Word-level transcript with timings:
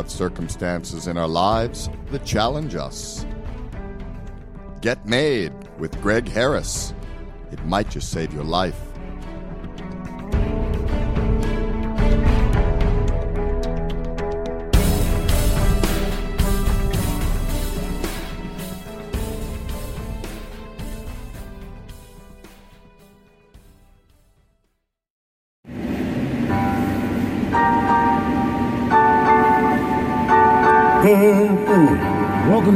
Have 0.00 0.10
circumstances 0.10 1.08
in 1.08 1.18
our 1.18 1.28
lives 1.28 1.90
that 2.10 2.24
challenge 2.24 2.74
us. 2.74 3.26
Get 4.80 5.04
Made 5.04 5.52
with 5.78 6.00
Greg 6.00 6.26
Harris. 6.26 6.94
It 7.52 7.62
might 7.66 7.90
just 7.90 8.10
save 8.10 8.32
your 8.32 8.44
life. 8.44 8.89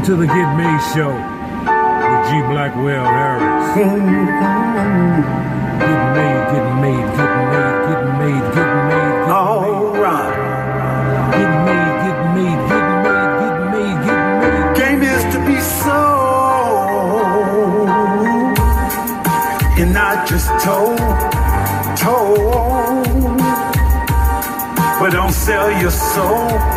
To 0.04 0.16
the 0.16 0.26
Get 0.26 0.56
Me 0.58 0.68
Show 0.92 1.16
with 1.16 2.28
G. 2.28 2.36
Blackwell 2.52 3.06
Harris. 3.06 3.74
Getting 3.74 4.04
made, 4.04 4.28
getting 5.80 6.10
made, 6.12 6.44
getting 6.52 6.80
made, 6.84 7.08
getting 7.16 7.48
made, 7.48 7.72
getting 7.88 8.12
made, 8.20 8.44
getting 8.52 9.32
All 9.32 9.96
right. 9.96 10.36
made, 11.32 11.94
getting 12.04 12.32
made, 12.36 12.60
getting 12.68 13.00
made, 13.06 13.30
getting 13.40 13.70
made, 13.72 13.96
getting 14.04 14.36
made, 14.36 14.44
getting 14.44 14.60
made. 14.60 14.76
Game 14.76 15.02
is 15.08 15.24
to 15.32 15.38
be 15.46 15.56
sold 15.80 16.28
and 19.80 19.90
not 19.94 20.28
just 20.28 20.48
told, 20.62 21.00
told. 21.96 22.52
But 25.00 25.10
don't 25.12 25.32
sell 25.32 25.70
your 25.80 25.90
soul. 25.90 26.73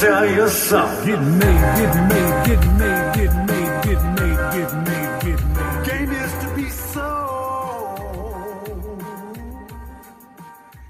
Sell 0.00 0.26
your 0.34 0.48
soul. 0.48 0.88
Getting 1.04 1.38
made, 1.38 1.60
getting 1.76 2.08
made, 2.08 2.46
getting 2.46 2.78
made, 2.78 3.14
getting 3.14 3.46
made, 3.46 3.82
getting 3.84 4.14
made, 4.16 4.40
getting 4.54 4.84
made, 4.84 5.20
getting 5.20 5.52
made. 5.52 5.84
Game 5.84 6.10
is 6.10 6.32
to 6.42 6.48
be 6.56 6.70
sold 6.70 7.98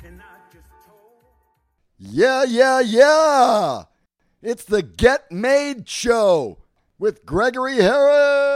and 0.05 0.17
not 0.17 0.53
just 0.53 0.71
told. 0.87 1.11
Yeah, 1.99 2.45
yeah, 2.45 2.79
yeah! 2.79 3.85
It's 4.43 4.65
the 4.65 4.83
Get 4.83 5.33
Made 5.33 5.89
Show 5.89 6.59
with 6.99 7.27
Gregory 7.27 7.79
Harris. 7.79 8.50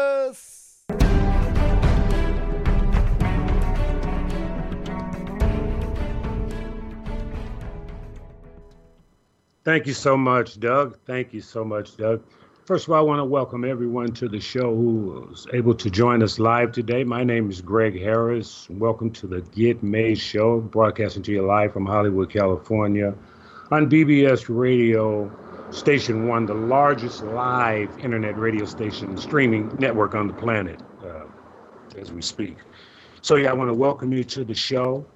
Thank 9.64 9.86
you 9.86 9.94
so 9.94 10.14
much, 10.14 10.60
Doug. 10.60 10.98
Thank 11.06 11.32
you 11.32 11.40
so 11.40 11.64
much, 11.64 11.96
Doug. 11.96 12.22
First 12.66 12.86
of 12.86 12.92
all, 12.92 12.98
I 12.98 13.00
want 13.00 13.20
to 13.20 13.24
welcome 13.24 13.64
everyone 13.64 14.12
to 14.12 14.28
the 14.28 14.38
show 14.38 14.74
who 14.76 15.26
was 15.30 15.46
able 15.54 15.74
to 15.76 15.88
join 15.88 16.22
us 16.22 16.38
live 16.38 16.70
today. 16.72 17.02
My 17.02 17.24
name 17.24 17.48
is 17.48 17.62
Greg 17.62 17.98
Harris. 17.98 18.68
Welcome 18.68 19.10
to 19.12 19.26
the 19.26 19.40
Get 19.40 19.82
Made 19.82 20.18
Show, 20.18 20.60
broadcasting 20.60 21.22
to 21.22 21.32
you 21.32 21.46
live 21.46 21.72
from 21.72 21.86
Hollywood, 21.86 22.30
California, 22.30 23.14
on 23.70 23.88
BBS 23.88 24.54
Radio, 24.54 25.34
Station 25.70 26.28
One, 26.28 26.44
the 26.44 26.52
largest 26.54 27.22
live 27.22 27.96
internet 27.98 28.36
radio 28.36 28.66
station 28.66 29.16
streaming 29.16 29.74
network 29.78 30.14
on 30.14 30.26
the 30.28 30.34
planet, 30.34 30.82
uh, 31.02 31.24
as 31.96 32.12
we 32.12 32.20
speak. 32.20 32.58
So, 33.22 33.36
yeah, 33.36 33.48
I 33.48 33.54
want 33.54 33.70
to 33.70 33.74
welcome 33.74 34.12
you 34.12 34.24
to 34.24 34.44
the 34.44 34.54
show. 34.54 35.06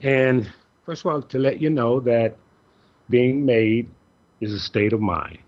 And 0.00 0.50
first 0.86 1.04
of 1.04 1.12
all, 1.12 1.20
to 1.20 1.38
let 1.38 1.60
you 1.60 1.68
know 1.68 2.00
that 2.00 2.38
being 3.12 3.44
made 3.44 3.88
is 4.40 4.52
a 4.52 4.58
state 4.58 4.92
of 4.92 5.00
mind. 5.00 5.38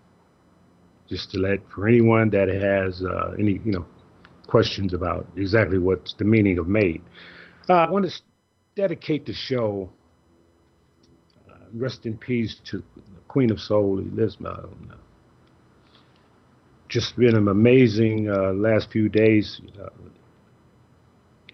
Just 1.09 1.31
to 1.33 1.39
let 1.39 1.59
for 1.71 1.89
anyone 1.89 2.31
that 2.31 2.49
has 2.49 3.03
uh, 3.03 3.35
any 3.39 3.61
you 3.65 3.73
know 3.73 3.87
questions 4.47 4.95
about 4.95 5.27
exactly 5.37 5.79
what's 5.79 6.15
the 6.15 6.25
meaning 6.25 6.59
of 6.59 6.69
made, 6.69 7.03
uh, 7.69 7.73
I 7.73 7.91
want 7.91 8.09
to 8.09 8.23
dedicate 8.77 9.27
the 9.27 9.33
show. 9.33 9.91
Uh, 11.51 11.55
rest 11.75 12.07
in 12.07 12.17
peace 12.17 12.61
to 12.67 12.79
the 12.79 13.21
Queen 13.29 13.51
of 13.51 13.61
Soul, 13.61 13.99
Elizabeth. 13.99 14.71
Just 16.89 17.17
been 17.17 17.35
an 17.35 17.49
amazing 17.49 18.31
uh, 18.31 18.53
last 18.53 18.91
few 18.91 19.09
days. 19.09 19.61
Uh, 19.83 19.89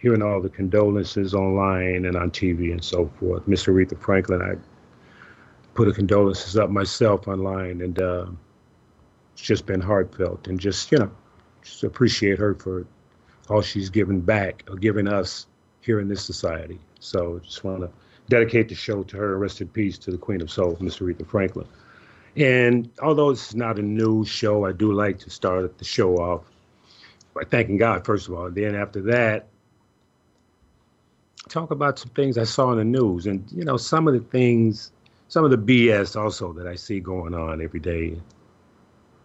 hearing 0.01 0.23
all 0.23 0.41
the 0.41 0.49
condolences 0.49 1.35
online 1.35 2.07
and 2.07 2.17
on 2.17 2.31
TV 2.31 2.73
and 2.73 2.83
so 2.83 3.11
forth. 3.21 3.47
Miss 3.47 3.67
Aretha 3.67 4.01
Franklin, 4.01 4.41
I 4.41 4.55
put 5.81 5.89
a 5.89 5.93
condolences 5.95 6.59
up 6.59 6.69
myself 6.69 7.27
online, 7.27 7.81
and 7.81 7.99
uh, 8.03 8.27
it's 9.33 9.41
just 9.41 9.65
been 9.65 9.81
heartfelt. 9.81 10.47
And 10.47 10.61
just 10.61 10.93
you 10.93 10.99
know, 10.99 11.11
just 11.63 11.85
appreciate 11.85 12.39
her 12.39 12.55
for 12.55 12.87
all 13.49 13.63
she's 13.63 13.89
given 13.89 14.21
back 14.21 14.63
or 14.69 14.77
given 14.77 15.09
us 15.09 15.47
here 15.81 15.99
in 15.99 16.07
this 16.07 16.23
society. 16.23 16.79
So 16.99 17.39
just 17.43 17.65
want 17.65 17.81
to 17.81 17.91
dedicate 18.29 18.69
the 18.69 18.75
show 18.75 19.05
to 19.05 19.17
her. 19.17 19.39
Rest 19.39 19.63
in 19.63 19.69
peace 19.69 19.97
to 20.01 20.11
the 20.11 20.19
Queen 20.19 20.43
of 20.43 20.51
Soul, 20.51 20.77
Miss 20.81 20.99
Aretha 20.99 21.27
Franklin. 21.27 21.67
And 22.37 22.91
although 23.01 23.31
it's 23.31 23.55
not 23.55 23.79
a 23.79 23.83
news 23.83 24.29
show, 24.29 24.67
I 24.67 24.73
do 24.73 24.93
like 24.93 25.19
to 25.21 25.31
start 25.31 25.79
the 25.79 25.87
show 25.87 26.17
off 26.17 26.43
by 27.33 27.45
thanking 27.45 27.79
God 27.79 28.05
first 28.05 28.29
of 28.29 28.35
all. 28.35 28.45
And 28.45 28.55
then 28.55 28.75
after 28.75 29.01
that, 29.01 29.49
talk 31.49 31.71
about 31.71 31.99
some 31.99 32.11
things 32.11 32.37
I 32.37 32.45
saw 32.45 32.71
in 32.73 32.77
the 32.77 32.85
news, 32.85 33.27
and 33.27 33.51
you 33.51 33.65
know, 33.65 33.79
some 33.79 34.07
of 34.07 34.13
the 34.13 34.21
things 34.21 34.93
some 35.31 35.45
of 35.45 35.53
the 35.53 35.57
BS 35.57 36.21
also 36.21 36.53
that 36.53 36.67
I 36.67 36.75
see 36.75 36.99
going 36.99 37.35
on 37.35 37.63
every 37.63 37.79
day 37.79 38.21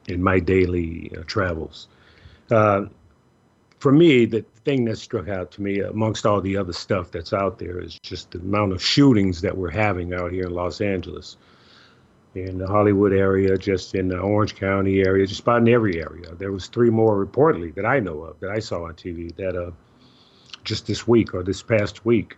in 0.07 0.21
my 0.21 0.39
daily 0.39 1.11
uh, 1.17 1.23
travels. 1.25 1.87
Uh, 2.51 2.85
for 3.79 3.91
me, 3.91 4.25
the 4.25 4.45
thing 4.63 4.85
that 4.85 4.97
struck 4.97 5.27
out 5.27 5.51
to 5.53 5.63
me, 5.63 5.79
amongst 5.79 6.27
all 6.27 6.41
the 6.41 6.57
other 6.57 6.73
stuff 6.73 7.09
that's 7.09 7.33
out 7.33 7.57
there, 7.57 7.79
is 7.79 7.97
just 8.03 8.31
the 8.31 8.37
amount 8.37 8.71
of 8.71 8.83
shootings 8.83 9.41
that 9.41 9.57
we're 9.57 9.71
having 9.71 10.13
out 10.13 10.31
here 10.31 10.45
in 10.45 10.51
Los 10.51 10.79
Angeles, 10.79 11.37
in 12.35 12.59
the 12.59 12.67
Hollywood 12.67 13.11
area, 13.11 13.57
just 13.57 13.95
in 13.95 14.07
the 14.07 14.19
Orange 14.19 14.55
County 14.55 15.01
area, 15.01 15.25
just 15.25 15.41
about 15.41 15.61
in 15.61 15.69
every 15.69 15.99
area. 15.99 16.35
There 16.35 16.51
was 16.51 16.67
three 16.67 16.91
more 16.91 17.25
reportedly 17.25 17.73
that 17.73 17.85
I 17.85 17.99
know 17.99 18.21
of 18.21 18.39
that 18.41 18.51
I 18.51 18.59
saw 18.59 18.83
on 18.83 18.93
TV 18.93 19.35
that 19.37 19.55
uh, 19.55 19.71
just 20.63 20.85
this 20.85 21.07
week 21.07 21.33
or 21.33 21.41
this 21.41 21.63
past 21.63 22.05
week, 22.05 22.37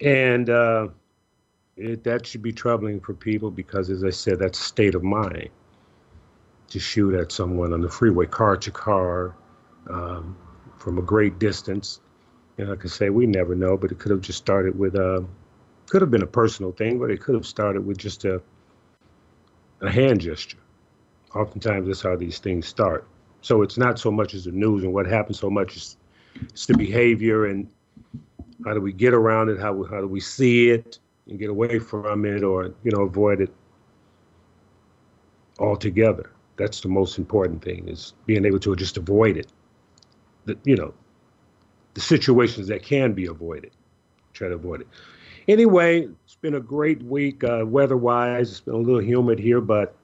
and. 0.00 0.48
Uh, 1.80 1.90
it, 1.92 2.04
that 2.04 2.26
should 2.26 2.42
be 2.42 2.52
troubling 2.52 3.00
for 3.00 3.14
people 3.14 3.50
because, 3.50 3.90
as 3.90 4.04
I 4.04 4.10
said, 4.10 4.38
that's 4.38 4.60
a 4.60 4.64
state 4.64 4.94
of 4.94 5.02
mind 5.02 5.48
to 6.68 6.78
shoot 6.78 7.14
at 7.14 7.32
someone 7.32 7.72
on 7.72 7.80
the 7.80 7.88
freeway, 7.88 8.26
car 8.26 8.56
to 8.56 8.70
car, 8.70 9.34
um, 9.88 10.36
from 10.76 10.98
a 10.98 11.02
great 11.02 11.38
distance. 11.38 12.00
And 12.58 12.68
like 12.68 12.84
I 12.84 12.88
say, 12.88 13.10
we 13.10 13.26
never 13.26 13.54
know, 13.54 13.76
but 13.76 13.90
it 13.90 13.98
could 13.98 14.10
have 14.10 14.20
just 14.20 14.38
started 14.38 14.78
with 14.78 14.94
a, 14.94 15.26
could 15.88 16.00
have 16.00 16.10
been 16.10 16.22
a 16.22 16.26
personal 16.26 16.72
thing, 16.72 16.98
but 16.98 17.10
it 17.10 17.20
could 17.20 17.34
have 17.34 17.46
started 17.46 17.84
with 17.84 17.98
just 17.98 18.24
a, 18.24 18.40
a 19.80 19.90
hand 19.90 20.20
gesture. 20.20 20.58
Oftentimes, 21.34 21.86
that's 21.86 22.02
how 22.02 22.16
these 22.16 22.38
things 22.38 22.68
start. 22.68 23.06
So 23.40 23.62
it's 23.62 23.78
not 23.78 23.98
so 23.98 24.10
much 24.10 24.34
as 24.34 24.44
the 24.44 24.52
news 24.52 24.84
and 24.84 24.92
what 24.92 25.06
happens, 25.06 25.38
so 25.38 25.50
much 25.50 25.76
as 25.76 25.96
it's 26.42 26.66
the 26.66 26.76
behavior 26.76 27.46
and 27.46 27.68
how 28.64 28.74
do 28.74 28.80
we 28.80 28.92
get 28.92 29.14
around 29.14 29.48
it, 29.48 29.58
how, 29.58 29.82
how 29.84 30.00
do 30.00 30.06
we 30.06 30.20
see 30.20 30.70
it, 30.70 30.98
and 31.30 31.38
get 31.38 31.50
away 31.50 31.78
from 31.78 32.24
it 32.24 32.42
or 32.42 32.74
you 32.82 32.90
know 32.90 33.02
avoid 33.02 33.40
it 33.40 33.52
altogether. 35.58 36.30
That's 36.56 36.80
the 36.80 36.88
most 36.88 37.18
important 37.18 37.62
thing 37.62 37.88
is 37.88 38.14
being 38.26 38.44
able 38.44 38.58
to 38.60 38.76
just 38.76 38.96
avoid 38.96 39.36
it. 39.36 39.48
The, 40.44 40.58
you 40.64 40.76
know 40.76 40.94
the 41.94 42.00
situations 42.00 42.68
that 42.68 42.82
can 42.82 43.12
be 43.12 43.26
avoided 43.26 43.72
try 44.32 44.48
to 44.48 44.54
avoid 44.54 44.82
it. 44.82 44.88
Anyway 45.48 46.08
it's 46.24 46.36
been 46.36 46.54
a 46.54 46.60
great 46.60 47.02
week 47.02 47.42
uh, 47.44 47.64
weather 47.66 47.96
wise 47.96 48.50
it's 48.50 48.60
been 48.60 48.74
a 48.74 48.78
little 48.78 49.02
humid 49.02 49.38
here 49.38 49.60
but 49.60 49.96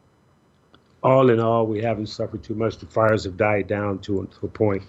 all 1.02 1.30
in 1.30 1.40
all 1.40 1.66
we 1.66 1.80
haven't 1.80 2.08
suffered 2.08 2.42
too 2.42 2.54
much. 2.54 2.78
The 2.78 2.86
fires 2.86 3.24
have 3.24 3.36
died 3.36 3.66
down 3.66 4.00
to, 4.00 4.28
to 4.40 4.46
a 4.46 4.48
point 4.48 4.82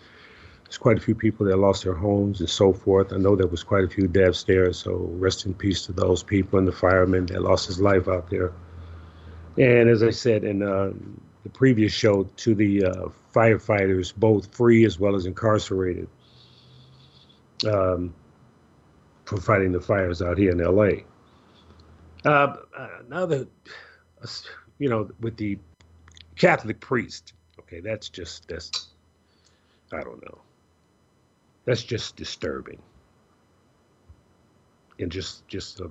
there's 0.68 0.78
quite 0.78 0.98
a 0.98 1.02
few 1.02 1.16
people 1.16 1.46
that 1.46 1.56
lost 1.58 1.86
their 1.86 1.94
homes 1.94 2.42
and 2.42 2.50
so 2.50 2.74
forth. 2.74 3.14
I 3.14 3.18
know 3.18 3.38
there 3.38 3.48
was 3.48 3.64
quite 3.64 3.86
a 3.86 3.88
few 3.88 4.06
deaths 4.06 4.44
there, 4.44 4.74
so 4.74 4.96
rest 5.14 5.46
in 5.46 5.54
peace 5.54 5.86
to 5.86 5.94
those 5.94 6.24
people 6.24 6.60
and 6.60 6.68
the 6.68 6.74
fireman 6.74 7.26
that 7.28 7.42
lost 7.42 7.68
his 7.68 7.80
life 7.80 8.10
out 8.10 8.30
there. 8.30 8.52
And 9.58 9.90
as 9.90 10.04
I 10.04 10.10
said 10.10 10.44
in 10.44 10.62
uh, 10.62 10.92
the 11.44 11.50
previous 11.50 11.94
show, 11.94 12.24
to 12.24 12.54
the 12.54 12.84
uh, 12.84 13.06
firefighters, 13.34 14.14
both 14.14 14.54
free 14.54 14.84
as 14.84 15.00
well 15.00 15.16
as 15.16 15.26
incarcerated, 15.26 16.10
um, 17.66 18.14
for 19.24 19.38
fighting 19.38 19.72
the 19.72 19.80
fires 19.80 20.22
out 20.22 20.38
here 20.38 20.52
in 20.52 20.58
LA. 20.58 21.04
Uh, 22.26 22.58
now 23.08 23.26
that, 23.26 23.48
you 24.80 24.90
know, 24.90 25.10
with 25.22 25.38
the 25.38 25.58
Catholic 26.36 26.82
priest, 26.82 27.32
okay, 27.58 27.80
that's 27.80 28.10
just, 28.10 28.50
that's, 28.50 28.88
I 29.94 30.02
don't 30.02 30.22
know. 30.26 30.42
That's 31.68 31.84
just 31.84 32.16
disturbing. 32.16 32.80
and 35.00 35.12
just 35.12 35.48
just 35.48 35.82
uh, 35.82 35.88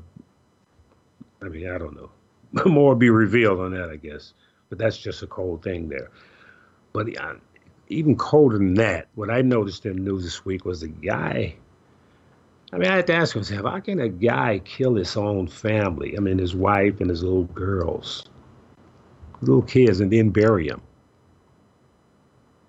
I 1.42 1.48
mean 1.48 1.70
I 1.70 1.78
don't 1.78 1.96
know. 1.96 2.10
More 2.66 2.90
will 2.90 2.96
be 2.96 3.10
revealed 3.10 3.60
on 3.60 3.72
that 3.72 3.90
I 3.90 3.96
guess. 3.96 4.34
But 4.68 4.78
that's 4.78 4.98
just 4.98 5.22
a 5.22 5.28
cold 5.28 5.62
thing 5.62 5.88
there. 5.88 6.10
But 6.92 7.08
even 7.88 8.16
colder 8.16 8.58
than 8.58 8.74
that 8.74 9.08
what 9.14 9.30
I 9.30 9.42
noticed 9.42 9.86
in 9.86 9.96
the 9.96 10.02
news 10.02 10.24
this 10.24 10.44
week 10.44 10.64
was 10.64 10.82
a 10.82 10.88
guy 10.88 11.54
I 12.72 12.78
mean 12.78 12.90
I 12.90 12.96
had 12.96 13.06
to 13.08 13.14
ask 13.14 13.36
myself 13.36 13.66
how 13.66 13.80
can 13.80 14.00
a 14.00 14.08
guy 14.08 14.60
kill 14.64 14.96
his 14.96 15.16
own 15.16 15.46
family? 15.46 16.16
I 16.16 16.20
mean 16.20 16.38
his 16.38 16.54
wife 16.54 17.00
and 17.00 17.10
his 17.10 17.22
little 17.22 17.44
girls 17.44 18.24
little 19.42 19.62
kids 19.62 20.00
and 20.00 20.12
then 20.12 20.30
bury 20.30 20.68
them 20.68 20.82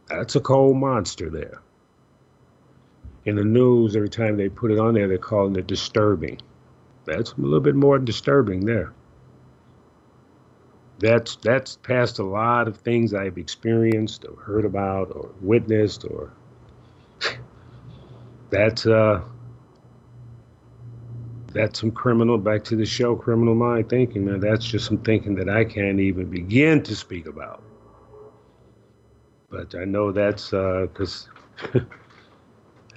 that's 0.09 0.35
a 0.35 0.41
cold 0.41 0.77
monster 0.77 1.29
there 1.29 1.61
in 3.27 3.35
the 3.35 3.43
news, 3.43 3.97
every 3.97 4.07
time 4.07 4.37
they 4.37 4.47
put 4.47 4.71
it 4.71 4.79
on 4.79 4.93
there, 4.93 5.09
they're 5.09 5.17
calling 5.17 5.53
it 5.57 5.67
disturbing. 5.67 6.39
That's 7.03 7.33
a 7.33 7.41
little 7.41 7.59
bit 7.59 7.75
more 7.75 7.99
disturbing 7.99 8.65
there. 8.65 8.93
That's 10.99 11.35
that's 11.35 11.75
past 11.75 12.19
a 12.19 12.23
lot 12.23 12.69
of 12.69 12.77
things 12.77 13.13
I've 13.13 13.37
experienced 13.37 14.25
or 14.25 14.41
heard 14.41 14.63
about 14.63 15.11
or 15.11 15.29
witnessed 15.41 16.05
or 16.05 16.31
that's 18.49 18.87
uh 18.87 19.21
that's 21.53 21.79
some 21.81 21.91
criminal 21.91 22.37
back 22.37 22.63
to 22.65 22.75
the 22.77 22.85
show 22.85 23.15
criminal 23.15 23.55
mind 23.55 23.89
thinking 23.89 24.25
man 24.25 24.39
that's 24.39 24.65
just 24.65 24.85
some 24.85 24.97
thinking 24.97 25.33
that 25.35 25.49
i 25.49 25.63
can't 25.63 25.99
even 25.99 26.29
begin 26.29 26.83
to 26.83 26.95
speak 26.95 27.25
about 27.25 27.63
but 29.49 29.73
i 29.75 29.85
know 29.85 30.11
that's 30.11 30.49
because 30.51 31.29
uh, 31.73 31.79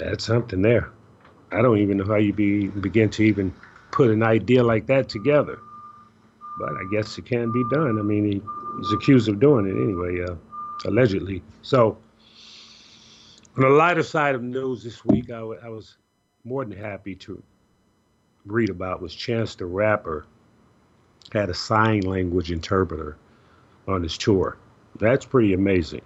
that's 0.01 0.25
something 0.25 0.63
there. 0.63 0.91
I 1.53 1.63
don't 1.63 1.79
even 1.79 1.99
know 1.99 2.05
how 2.05 2.17
you 2.17 2.33
be 2.33 2.69
begin 2.69 3.11
to 3.11 3.23
even 3.23 3.53
put 3.91 4.11
an 4.11 4.23
idea 4.23 4.63
like 4.63 4.87
that 4.87 5.09
together. 5.09 5.59
But 6.59 6.71
I 6.71 6.83
guess 6.93 7.17
it 7.19 7.27
can 7.27 7.53
be 7.53 7.65
done. 7.71 7.99
I 7.99 8.03
mean, 8.03 8.25
he, 8.25 8.43
he's 8.79 8.93
accused 8.93 9.29
of 9.29 9.41
doing 9.41 9.67
it 9.67 9.73
anyway, 9.73 10.23
uh, 10.23 10.37
allegedly. 10.85 11.43
So, 11.63 11.97
on 13.57 13.63
the 13.63 13.69
lighter 13.69 14.03
side 14.03 14.35
of 14.35 14.43
news 14.43 14.85
this 14.85 15.05
week, 15.05 15.31
I, 15.31 15.39
w- 15.39 15.61
I 15.63 15.69
was 15.69 15.97
more 16.45 16.65
than 16.65 16.77
happy 16.77 17.15
to 17.17 17.43
read 18.45 18.71
about 18.71 19.01
was 19.01 19.15
Chance 19.15 19.55
the 19.57 19.67
Rapper 19.67 20.27
had 21.33 21.51
a 21.51 21.55
sign 21.55 22.03
language 22.03 22.51
interpreter 22.53 23.17
on 23.89 24.03
his 24.03 24.17
tour. 24.17 24.57
That's 24.99 25.25
pretty 25.25 25.53
amazing. 25.53 26.03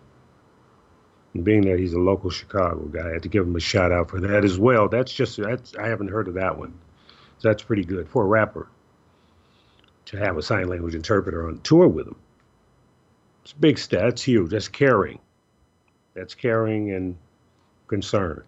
Being 1.43 1.63
that 1.63 1.81
he's 1.81 1.95
a 1.95 1.99
local 1.99 2.31
Chicago 2.31 2.85
guy, 2.85 3.09
I 3.09 3.13
had 3.15 3.23
to 3.25 3.29
give 3.29 3.45
him 3.45 3.57
a 3.57 3.61
shout 3.61 3.91
out 3.91 4.09
for 4.09 4.21
that 4.21 4.45
as 4.45 4.57
well. 4.57 4.89
That's 4.89 5.13
just 5.13 5.37
that's 5.37 5.75
I 5.75 5.89
haven't 5.89 6.09
heard 6.09 6.29
of 6.29 6.35
that 6.35 6.57
one. 6.57 6.75
So 7.39 7.49
that's 7.49 7.63
pretty 7.63 7.85
good 7.85 8.09
for 8.09 8.23
a 8.23 8.27
rapper 8.27 8.69
to 10.07 10.19
have 10.19 10.37
a 10.37 10.43
sign 10.43 10.69
language 10.69 10.95
interpreter 10.95 11.49
on 11.49 11.59
tour 11.61 11.89
with 11.89 12.07
him. 12.07 12.17
It's 13.43 13.53
a 13.53 13.57
big 13.57 13.79
step. 13.79 14.03
That's 14.03 14.23
huge. 14.23 14.51
That's 14.51 14.69
caring. 14.69 15.19
That's 16.15 16.35
caring 16.35 16.93
and 16.93 17.17
concern 17.89 18.45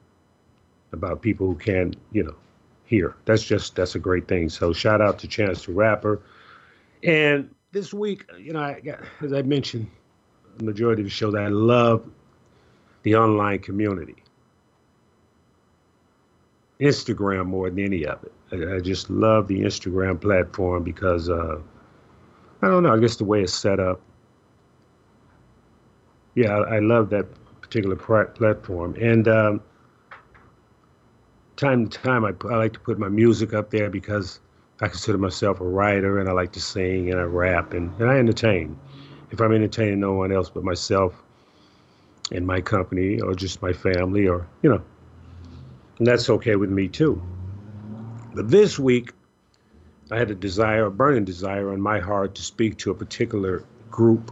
about 0.92 1.22
people 1.22 1.48
who 1.48 1.56
can't, 1.56 1.96
you 2.12 2.22
know, 2.22 2.36
hear. 2.84 3.16
That's 3.24 3.42
just 3.42 3.74
that's 3.74 3.96
a 3.96 3.98
great 3.98 4.28
thing. 4.28 4.48
So 4.48 4.72
shout 4.72 5.00
out 5.00 5.18
to 5.20 5.28
Chance 5.28 5.66
the 5.66 5.72
Rapper. 5.72 6.22
And 7.02 7.54
this 7.72 7.92
week, 7.92 8.30
you 8.38 8.52
know, 8.52 8.60
I 8.60 8.80
got, 8.80 9.00
as 9.22 9.32
I 9.32 9.42
mentioned, 9.42 9.90
the 10.56 10.64
majority 10.64 11.02
of 11.02 11.06
the 11.06 11.10
show 11.10 11.30
that 11.32 11.42
I 11.42 11.48
love 11.48 12.08
the 13.06 13.14
online 13.14 13.60
community. 13.60 14.16
Instagram 16.80 17.46
more 17.46 17.70
than 17.70 17.78
any 17.78 18.04
of 18.04 18.18
it. 18.24 18.32
I, 18.50 18.74
I 18.74 18.80
just 18.80 19.08
love 19.08 19.46
the 19.46 19.60
Instagram 19.60 20.20
platform 20.20 20.82
because 20.82 21.30
uh, 21.30 21.60
I 22.62 22.66
don't 22.66 22.82
know. 22.82 22.92
I 22.92 22.98
guess 22.98 23.14
the 23.14 23.24
way 23.24 23.42
it's 23.44 23.54
set 23.54 23.78
up. 23.78 24.00
Yeah, 26.34 26.50
I, 26.50 26.76
I 26.76 26.78
love 26.80 27.10
that 27.10 27.26
particular 27.60 27.94
platform. 27.94 28.96
And 29.00 29.28
um, 29.28 29.60
time 31.54 31.86
to 31.86 31.98
time, 32.00 32.24
I, 32.24 32.32
I 32.50 32.56
like 32.56 32.72
to 32.72 32.80
put 32.80 32.98
my 32.98 33.08
music 33.08 33.54
up 33.54 33.70
there 33.70 33.88
because 33.88 34.40
I 34.80 34.88
consider 34.88 35.18
myself 35.18 35.60
a 35.60 35.64
writer 35.64 36.18
and 36.18 36.28
I 36.28 36.32
like 36.32 36.50
to 36.54 36.60
sing 36.60 37.12
and 37.12 37.20
I 37.20 37.22
rap 37.22 37.72
and, 37.72 37.92
and 38.00 38.10
I 38.10 38.16
entertain. 38.18 38.76
If 39.30 39.40
I'm 39.40 39.52
entertaining 39.52 40.00
no 40.00 40.14
one 40.14 40.32
else 40.32 40.50
but 40.50 40.64
myself, 40.64 41.22
in 42.30 42.44
my 42.44 42.60
company 42.60 43.20
or 43.20 43.34
just 43.34 43.62
my 43.62 43.72
family 43.72 44.28
or, 44.28 44.48
you 44.62 44.70
know, 44.70 44.82
and 45.98 46.06
that's 46.06 46.28
okay 46.28 46.56
with 46.56 46.70
me 46.70 46.88
too. 46.88 47.22
But 48.34 48.50
this 48.50 48.78
week, 48.78 49.12
I 50.10 50.18
had 50.18 50.30
a 50.30 50.34
desire, 50.34 50.86
a 50.86 50.90
burning 50.90 51.24
desire 51.24 51.72
on 51.72 51.80
my 51.80 52.00
heart 52.00 52.36
to 52.36 52.42
speak 52.42 52.78
to 52.78 52.90
a 52.90 52.94
particular 52.94 53.64
group 53.90 54.30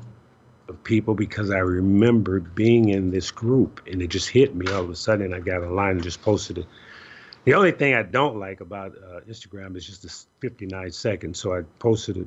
of 0.68 0.82
people 0.84 1.14
because 1.14 1.50
I 1.50 1.58
remembered 1.58 2.54
being 2.54 2.88
in 2.90 3.10
this 3.10 3.30
group 3.30 3.82
and 3.90 4.02
it 4.02 4.08
just 4.08 4.28
hit 4.28 4.54
me 4.54 4.70
all 4.70 4.82
of 4.82 4.90
a 4.90 4.96
sudden. 4.96 5.32
I 5.32 5.40
got 5.40 5.62
online 5.62 5.92
and 5.92 6.02
just 6.02 6.22
posted 6.22 6.58
it. 6.58 6.66
The 7.44 7.54
only 7.54 7.72
thing 7.72 7.94
I 7.94 8.02
don't 8.02 8.38
like 8.38 8.60
about 8.60 8.92
uh, 8.96 9.20
Instagram 9.28 9.76
is 9.76 9.86
just 9.86 10.02
the 10.02 10.48
59 10.48 10.92
seconds. 10.92 11.38
So 11.38 11.54
I 11.54 11.62
posted 11.78 12.18
a 12.18 12.24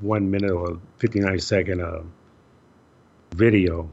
one 0.00 0.30
minute 0.30 0.50
or 0.50 0.80
59 0.98 1.38
second 1.38 1.82
uh, 1.82 2.02
video 3.34 3.90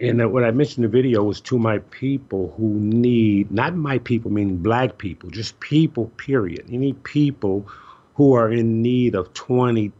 and 0.00 0.32
what 0.32 0.44
I 0.44 0.52
mentioned 0.52 0.84
in 0.84 0.90
the 0.90 0.96
video 0.96 1.24
was 1.24 1.40
to 1.42 1.58
my 1.58 1.78
people 1.78 2.54
who 2.56 2.68
need, 2.68 3.50
not 3.50 3.74
my 3.74 3.98
people, 3.98 4.30
meaning 4.30 4.58
black 4.58 4.96
people, 4.96 5.28
just 5.30 5.58
people, 5.58 6.06
period. 6.16 6.66
Any 6.70 6.92
people 6.92 7.66
who 8.14 8.34
are 8.34 8.50
in 8.50 8.80
need 8.80 9.16
of 9.16 9.32
$20. 9.34 9.92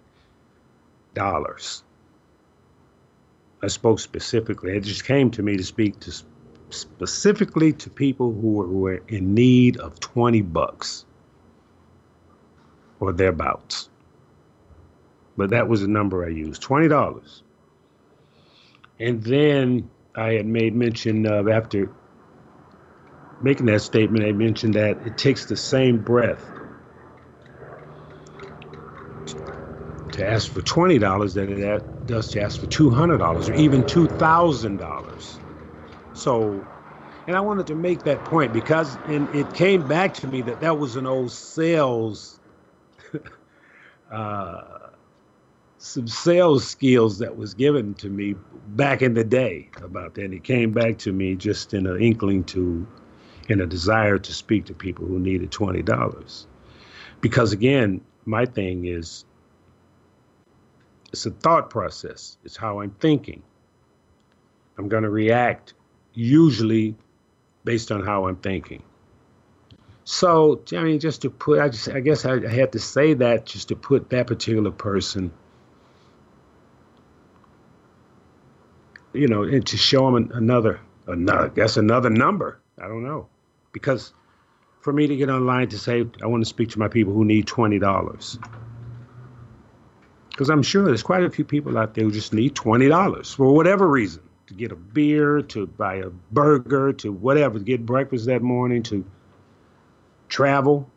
I 3.60 3.66
spoke 3.66 3.98
specifically. 3.98 4.76
It 4.76 4.84
just 4.84 5.04
came 5.04 5.32
to 5.32 5.42
me 5.42 5.56
to 5.56 5.64
speak 5.64 5.98
to 6.00 6.12
specifically 6.70 7.72
to 7.72 7.90
people 7.90 8.32
who 8.32 8.52
were, 8.52 9.02
in 9.08 9.34
need 9.34 9.78
of 9.78 9.98
20 9.98 10.42
bucks 10.42 11.06
or 13.00 13.12
thereabouts. 13.12 13.88
But 15.36 15.50
that 15.50 15.68
was 15.68 15.80
the 15.80 15.88
number 15.88 16.24
I 16.24 16.28
used 16.28 16.62
$20. 16.62 17.42
And 19.00 19.22
then 19.22 19.90
I 20.18 20.34
had 20.34 20.46
made 20.46 20.76
mention 20.76 21.26
of 21.26 21.48
after 21.48 21.92
making 23.40 23.66
that 23.66 23.82
statement, 23.82 24.24
I 24.26 24.32
mentioned 24.32 24.74
that 24.74 25.02
it 25.02 25.16
takes 25.18 25.46
the 25.46 25.56
same 25.56 26.00
breath 26.02 26.52
to 30.12 30.26
ask 30.26 30.50
for 30.50 30.62
twenty 30.62 30.98
dollars 30.98 31.34
that 31.34 31.50
it 31.50 31.84
does 32.06 32.30
to 32.30 32.42
ask 32.42 32.60
for 32.60 32.66
two 32.66 32.90
hundred 32.90 33.18
dollars 33.18 33.48
or 33.48 33.54
even 33.54 33.84
two 33.84 34.08
thousand 34.08 34.78
dollars. 34.78 35.40
So, 36.14 36.68
and 37.26 37.36
I 37.36 37.40
wanted 37.42 37.68
to 37.68 37.76
make 37.76 38.04
that 38.04 38.24
point 38.24 38.52
because 38.52 38.98
and 39.06 39.28
it 39.34 39.54
came 39.54 39.86
back 39.88 40.14
to 40.16 40.28
me 40.28 40.42
that 40.42 40.60
that 40.60 40.78
was 40.78 40.96
an 40.96 41.06
old 41.06 41.32
sales. 41.32 42.40
uh, 44.12 44.87
some 45.78 46.08
sales 46.08 46.66
skills 46.66 47.18
that 47.20 47.36
was 47.36 47.54
given 47.54 47.94
to 47.94 48.08
me 48.08 48.34
back 48.68 49.00
in 49.00 49.14
the 49.14 49.24
day 49.24 49.70
about 49.82 50.14
that. 50.14 50.24
And 50.24 50.34
it 50.34 50.44
came 50.44 50.72
back 50.72 50.98
to 50.98 51.12
me 51.12 51.36
just 51.36 51.72
in 51.72 51.86
an 51.86 52.02
inkling 52.02 52.44
to, 52.44 52.86
in 53.48 53.60
a 53.60 53.66
desire 53.66 54.18
to 54.18 54.32
speak 54.34 54.66
to 54.66 54.74
people 54.74 55.06
who 55.06 55.18
needed 55.18 55.50
twenty 55.50 55.82
dollars, 55.82 56.46
because 57.20 57.52
again, 57.52 58.00
my 58.24 58.44
thing 58.44 58.84
is, 58.84 59.24
it's 61.12 61.24
a 61.24 61.30
thought 61.30 61.70
process. 61.70 62.36
It's 62.44 62.56
how 62.56 62.80
I'm 62.80 62.90
thinking. 63.00 63.42
I'm 64.76 64.88
going 64.88 65.04
to 65.04 65.10
react 65.10 65.74
usually 66.12 66.94
based 67.64 67.90
on 67.90 68.04
how 68.04 68.26
I'm 68.26 68.36
thinking. 68.36 68.82
So, 70.04 70.60
I 70.72 70.82
mean, 70.82 71.00
just 71.00 71.22
to 71.22 71.30
put, 71.30 71.60
I 71.60 71.68
just, 71.68 71.88
I 71.88 72.00
guess 72.00 72.24
I 72.24 72.46
had 72.48 72.72
to 72.72 72.78
say 72.78 73.14
that 73.14 73.46
just 73.46 73.68
to 73.68 73.76
put 73.76 74.10
that 74.10 74.26
particular 74.26 74.70
person 74.70 75.32
you 79.12 79.28
know, 79.28 79.42
and 79.42 79.66
to 79.66 79.76
show 79.76 80.10
them 80.10 80.30
another, 80.34 80.80
another, 81.06 81.48
guess 81.48 81.76
another 81.76 82.10
number. 82.10 82.60
I 82.80 82.88
don't 82.88 83.02
know, 83.02 83.28
because 83.72 84.12
for 84.80 84.92
me 84.92 85.06
to 85.06 85.16
get 85.16 85.28
online 85.30 85.68
to 85.68 85.78
say 85.78 86.06
I 86.22 86.26
want 86.26 86.44
to 86.44 86.48
speak 86.48 86.70
to 86.70 86.78
my 86.78 86.88
people 86.88 87.12
who 87.12 87.24
need 87.24 87.46
twenty 87.46 87.78
dollars, 87.78 88.38
because 90.30 90.50
I'm 90.50 90.62
sure 90.62 90.84
there's 90.84 91.02
quite 91.02 91.24
a 91.24 91.30
few 91.30 91.44
people 91.44 91.76
out 91.76 91.94
there 91.94 92.04
who 92.04 92.12
just 92.12 92.32
need 92.32 92.54
twenty 92.54 92.88
dollars 92.88 93.34
for 93.34 93.52
whatever 93.52 93.86
reason. 93.88 94.22
To 94.46 94.54
get 94.54 94.72
a 94.72 94.76
beer, 94.76 95.42
to 95.42 95.66
buy 95.66 95.96
a 95.96 96.08
burger, 96.08 96.94
to 96.94 97.12
whatever, 97.12 97.58
to 97.58 97.64
get 97.64 97.84
breakfast 97.84 98.24
that 98.26 98.40
morning, 98.40 98.82
to 98.84 99.04
travel, 100.30 100.90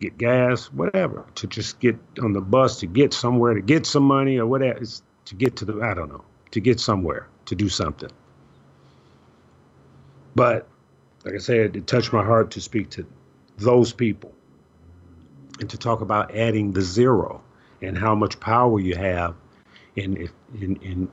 get 0.00 0.18
gas, 0.18 0.66
whatever, 0.72 1.24
to 1.36 1.46
just 1.46 1.78
get 1.78 1.96
on 2.20 2.32
the 2.32 2.40
bus, 2.40 2.80
to 2.80 2.86
get 2.86 3.14
somewhere, 3.14 3.54
to 3.54 3.60
get 3.60 3.86
some 3.86 4.02
money 4.02 4.38
or 4.38 4.46
whatever, 4.46 4.80
it's 4.80 5.00
to 5.26 5.36
get 5.36 5.54
to 5.56 5.64
the 5.64 5.80
I 5.80 5.94
don't 5.94 6.08
know, 6.08 6.24
to 6.50 6.60
get 6.60 6.80
somewhere 6.80 7.28
to 7.46 7.54
do 7.54 7.68
something. 7.68 8.10
But 10.34 10.68
like 11.24 11.34
I 11.34 11.38
said, 11.38 11.76
it 11.76 11.86
touched 11.86 12.12
my 12.12 12.24
heart 12.24 12.50
to 12.52 12.60
speak 12.60 12.90
to 12.90 13.06
those 13.58 13.92
people 13.92 14.32
and 15.60 15.68
to 15.70 15.78
talk 15.78 16.00
about 16.00 16.34
adding 16.34 16.72
the 16.72 16.82
zero 16.82 17.42
and 17.82 17.96
how 17.96 18.14
much 18.14 18.40
power 18.40 18.80
you 18.80 18.96
have 18.96 19.34
in 19.96 20.28
in, 20.60 20.76
in 20.76 21.08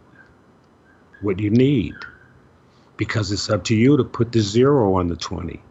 what 1.21 1.39
you 1.39 1.49
need. 1.49 1.93
Because 2.97 3.31
it's 3.31 3.49
up 3.49 3.63
to 3.65 3.75
you 3.75 3.97
to 3.97 4.03
put 4.03 4.31
the 4.31 4.41
zero 4.41 4.95
on 4.95 5.07
the 5.07 5.15
20 5.15 5.61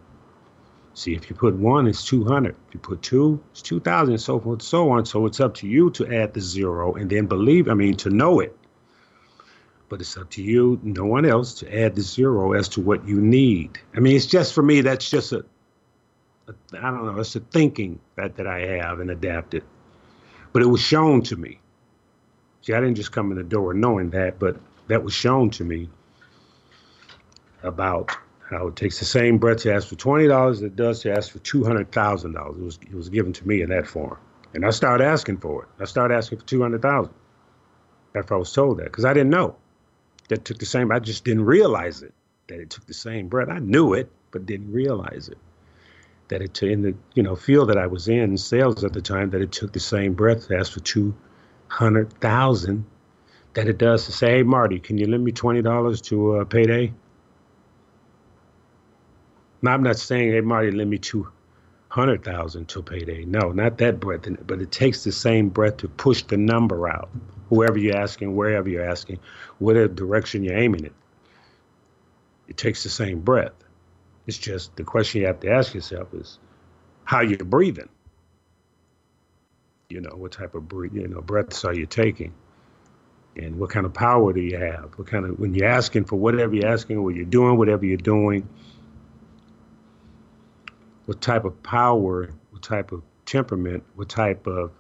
see 0.95 1.15
if 1.15 1.31
you 1.31 1.37
put 1.37 1.55
one 1.55 1.87
it's 1.87 2.05
200 2.05 2.57
if 2.67 2.75
you 2.75 2.81
put 2.81 3.01
two 3.03 3.41
it's 3.53 3.63
2000 3.63 4.15
and 4.15 4.21
so 4.21 4.41
forth 4.41 4.59
and 4.59 4.63
so 4.63 4.91
on. 4.91 5.07
So 5.07 5.27
it's 5.27 5.39
up 5.39 5.55
to 5.57 5.69
you 5.69 5.91
to 5.91 6.13
add 6.13 6.35
the 6.35 6.41
zero 6.41 6.95
and 6.95 7.09
then 7.09 7.27
believe 7.27 7.69
i 7.69 7.75
mean 7.75 7.95
to 7.97 8.11
know 8.11 8.41
it 8.41 8.57
but 9.89 10.01
it's 10.01 10.17
up 10.17 10.29
to 10.31 10.43
you 10.43 10.79
no 10.83 11.05
one 11.05 11.25
else 11.25 11.55
to 11.55 11.81
add 11.81 11.95
the 11.95 12.03
zero 12.03 12.53
as 12.53 12.69
to 12.69 12.81
what 12.81 13.07
you 13.07 13.21
need 13.21 13.79
i 13.95 14.01
mean 14.01 14.17
it's 14.17 14.27
just 14.27 14.53
for 14.53 14.63
me 14.63 14.81
that's 14.81 15.09
just 15.11 15.33
a 15.33 15.45
I 16.73 16.91
don't 16.91 17.05
know, 17.05 17.19
it's 17.19 17.37
a 17.37 17.41
thinking 17.41 18.01
that, 18.17 18.37
that 18.37 18.47
I 18.47 18.61
have 18.61 19.01
and 19.01 19.11
adapted. 19.11 19.65
But 20.53 20.63
it 20.63 20.67
was 20.67 20.81
shown 20.81 21.23
to 21.23 21.37
me. 21.37 21.61
See, 22.63 22.73
I 22.73 22.81
didn't 22.81 22.97
just 22.97 23.13
come 23.13 23.31
in 23.31 23.39
the 23.39 23.45
door 23.45 23.75
knowing 23.75 24.11
that, 24.11 24.39
but 24.39 24.57
that 24.89 25.03
was 25.05 25.13
shown 25.13 25.51
to 25.51 25.65
me 25.65 25.89
about 27.63 28.17
how 28.49 28.69
it 28.69 28.77
takes 28.77 28.99
the 28.99 29.05
same 29.05 29.39
breath 29.39 29.59
to 29.59 29.75
ask 29.75 29.89
for 29.89 29.95
twenty 29.95 30.27
dollars 30.27 30.59
as 30.59 30.63
it 30.65 30.77
does 30.77 31.01
to 31.01 31.13
ask 31.13 31.31
for 31.31 31.39
two 31.41 31.65
hundred 31.65 31.93
thousand 31.93 32.33
dollars. 32.33 32.57
It 32.57 32.65
was 32.65 32.79
it 32.83 32.95
was 32.95 33.09
given 33.11 33.33
to 33.35 33.47
me 33.47 33.61
in 33.61 33.69
that 33.71 33.87
form, 33.87 34.17
and 34.55 34.65
I 34.65 34.71
started 34.71 35.05
asking 35.05 35.39
for 35.39 35.65
it. 35.65 35.69
I 35.83 35.85
started 35.85 36.15
asking 36.15 36.39
for 36.39 36.47
two 36.47 36.63
hundred 36.63 36.81
thousand 36.81 37.13
after 38.15 38.35
I 38.35 38.39
was 38.39 38.53
told 38.53 38.79
that 38.79 38.85
because 38.85 39.05
I 39.05 39.13
didn't 39.13 39.31
know 39.31 39.57
that 40.29 40.45
took 40.45 40.59
the 40.59 40.67
same. 40.67 40.93
I 40.93 40.99
just 40.99 41.25
didn't 41.25 41.45
realize 41.45 42.03
it 42.03 42.15
that 42.49 42.61
it 42.61 42.71
took 42.71 42.87
the 42.87 42.95
same 42.95 43.29
breath. 43.29 43.49
I 43.49 43.59
knew 43.59 43.95
it, 43.95 44.11
but 44.31 44.47
didn't 44.47 44.73
realize 44.73 45.29
it 45.29 45.39
that 46.29 46.43
it 46.43 46.63
in 46.63 46.83
the 46.83 46.95
you 47.15 47.23
know 47.23 47.35
field 47.35 47.71
that 47.71 47.79
I 47.79 47.87
was 47.87 48.09
in 48.09 48.37
sales 48.37 48.85
at 48.85 48.93
the 48.93 49.01
time 49.01 49.31
that 49.31 49.41
it 49.41 49.53
took 49.53 49.73
the 49.73 49.81
same 49.81 50.15
breath 50.15 50.51
ask 50.51 50.73
for 50.73 50.81
two 50.81 51.15
hundred 51.69 52.13
thousand 52.21 52.85
that 53.55 53.67
it 53.67 53.79
does 53.79 54.07
to 54.07 54.13
say, 54.13 54.37
"Hey 54.37 54.43
Marty, 54.43 54.79
can 54.79 54.99
you 54.99 55.07
lend 55.07 55.25
me 55.25 55.33
twenty 55.33 55.63
dollars 55.63 56.01
to 56.03 56.37
uh, 56.37 56.45
payday?" 56.45 56.93
Now 59.63 59.73
I'm 59.73 59.83
not 59.83 59.99
saying, 59.99 60.33
"Hey 60.33 60.41
Marty, 60.41 60.71
lend 60.71 60.91
me 60.91 60.99
two 60.99 61.29
hundred 61.89 62.23
thousand 62.25 62.69
to 62.69 62.83
payday." 62.83 63.25
No, 63.25 63.51
not 63.53 63.79
that 63.79 63.99
breath, 64.01 64.29
but 64.47 64.61
it 64.61 64.71
takes 64.71 65.05
the 65.05 65.13
same 65.13 65.49
breath 65.49 65.79
to 65.79 65.89
push 65.89 66.23
the 66.23 66.37
number 66.37 66.89
out. 66.89 67.09
Whoever 67.49 67.79
you're 67.79 67.97
asking, 67.97 68.35
wherever 68.37 68.69
you're 68.69 68.89
asking, 68.89 69.21
whatever 69.59 69.89
direction 69.89 70.45
you're 70.45 70.59
aiming 70.59 70.85
it, 70.85 70.93
it 72.47 72.57
takes 72.57 72.83
the 72.83 72.89
same 72.89 73.21
breath. 73.21 73.53
It's 74.27 74.39
just 74.39 74.77
the 74.77 74.85
question 74.85 75.23
you 75.23 75.27
have 75.27 75.41
to 75.41 75.51
ask 75.51 75.75
yourself 75.75 76.13
is 76.13 76.39
how 77.05 77.23
you're 77.23 77.39
breathing. 77.39 77.89
You 79.89 80.03
know, 80.03 80.15
what 80.15 80.33
type 80.33 80.55
of 80.55 80.69
breath, 80.69 80.93
you 80.93 81.09
know, 81.09 81.23
breaths 81.23 81.65
are 81.65 81.75
you 81.75 81.87
taking? 81.87 82.35
And 83.37 83.59
what 83.59 83.71
kind 83.71 83.87
of 83.87 83.95
power 83.95 84.33
do 84.33 84.41
you 84.41 84.59
have? 84.59 84.93
What 84.97 85.07
kind 85.07 85.25
of 85.25 85.39
when 85.39 85.55
you're 85.55 85.69
asking 85.69 86.05
for 86.05 86.17
whatever 86.17 86.55
you're 86.55 86.69
asking, 86.69 87.03
what 87.03 87.15
you're 87.15 87.25
doing, 87.25 87.57
whatever 87.57 87.87
you're 87.87 87.97
doing, 87.97 88.49
what 91.07 91.23
type 91.23 91.47
of 91.47 91.63
power, 91.63 92.29
what 92.51 92.63
type 92.63 92.93
of 92.93 93.03
temperament, 93.25 93.85
what 93.95 94.11
type 94.11 94.47
of 94.47 94.73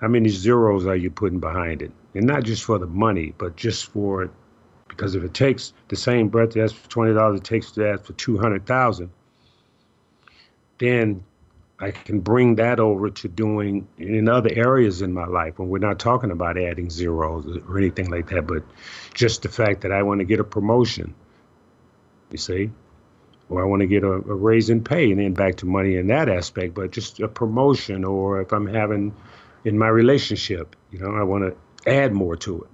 how 0.00 0.08
many 0.08 0.28
zeros 0.28 0.86
are 0.86 0.96
you 0.96 1.10
putting 1.10 1.40
behind 1.40 1.82
it? 1.82 1.92
And 2.14 2.26
not 2.26 2.44
just 2.44 2.64
for 2.64 2.78
the 2.78 2.86
money, 2.86 3.34
but 3.36 3.56
just 3.56 3.90
for 3.90 4.30
because 4.88 5.14
if 5.14 5.22
it 5.22 5.34
takes 5.34 5.72
the 5.88 5.96
same 5.96 6.28
breath 6.28 6.50
to 6.50 6.62
ask 6.62 6.74
for 6.74 6.88
twenty 6.88 7.14
dollars, 7.14 7.40
it 7.40 7.44
takes 7.44 7.72
to 7.72 7.88
ask 7.88 8.04
for 8.04 8.14
two 8.14 8.38
hundred 8.38 8.66
thousand. 8.66 9.10
Then 10.78 11.24
I 11.80 11.92
can 11.92 12.20
bring 12.20 12.56
that 12.56 12.80
over 12.80 13.10
to 13.10 13.28
doing 13.28 13.86
in 13.98 14.28
other 14.28 14.50
areas 14.52 15.02
in 15.02 15.12
my 15.12 15.26
life 15.26 15.58
when 15.58 15.68
we're 15.68 15.78
not 15.78 16.00
talking 16.00 16.30
about 16.32 16.58
adding 16.58 16.90
zeros 16.90 17.46
or 17.46 17.78
anything 17.78 18.10
like 18.10 18.30
that, 18.30 18.46
but 18.46 18.64
just 19.14 19.42
the 19.42 19.48
fact 19.48 19.82
that 19.82 19.92
I 19.92 20.02
want 20.02 20.18
to 20.18 20.24
get 20.24 20.40
a 20.40 20.44
promotion, 20.44 21.14
you 22.32 22.38
see, 22.38 22.70
or 23.48 23.62
I 23.62 23.66
want 23.66 23.80
to 23.80 23.86
get 23.86 24.02
a, 24.02 24.10
a 24.10 24.34
raise 24.34 24.70
in 24.70 24.82
pay 24.82 25.12
and 25.12 25.20
then 25.20 25.34
back 25.34 25.56
to 25.56 25.66
money 25.66 25.96
in 25.96 26.08
that 26.08 26.28
aspect, 26.28 26.74
but 26.74 26.90
just 26.90 27.20
a 27.20 27.28
promotion, 27.28 28.04
or 28.04 28.40
if 28.40 28.52
I'm 28.52 28.66
having 28.66 29.14
in 29.64 29.78
my 29.78 29.88
relationship, 29.88 30.76
you 30.90 30.98
know, 30.98 31.14
I 31.14 31.22
want 31.22 31.44
to 31.44 31.90
add 31.90 32.12
more 32.12 32.36
to 32.36 32.62
it. 32.62 32.70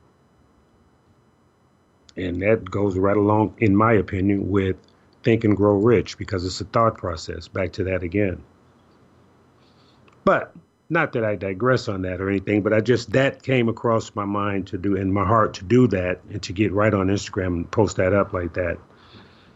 And 2.26 2.42
that 2.42 2.70
goes 2.70 2.96
right 2.96 3.16
along, 3.16 3.56
in 3.58 3.74
my 3.74 3.92
opinion, 3.94 4.50
with 4.50 4.76
Think 5.22 5.44
and 5.44 5.56
Grow 5.56 5.74
Rich 5.74 6.16
because 6.18 6.44
it's 6.44 6.60
a 6.60 6.64
thought 6.64 6.96
process. 6.96 7.48
Back 7.48 7.72
to 7.72 7.84
that 7.84 8.02
again. 8.02 8.42
But 10.24 10.54
not 10.88 11.12
that 11.12 11.24
I 11.24 11.34
digress 11.34 11.88
on 11.88 12.02
that 12.02 12.20
or 12.20 12.28
anything, 12.28 12.62
but 12.62 12.72
I 12.72 12.80
just 12.80 13.12
that 13.12 13.42
came 13.42 13.68
across 13.68 14.14
my 14.14 14.24
mind 14.24 14.68
to 14.68 14.78
do 14.78 14.94
in 14.94 15.12
my 15.12 15.26
heart 15.26 15.54
to 15.54 15.64
do 15.64 15.88
that 15.88 16.20
and 16.30 16.42
to 16.42 16.52
get 16.52 16.72
right 16.72 16.92
on 16.92 17.08
Instagram 17.08 17.46
and 17.46 17.70
post 17.70 17.96
that 17.96 18.12
up 18.12 18.32
like 18.32 18.54
that 18.54 18.78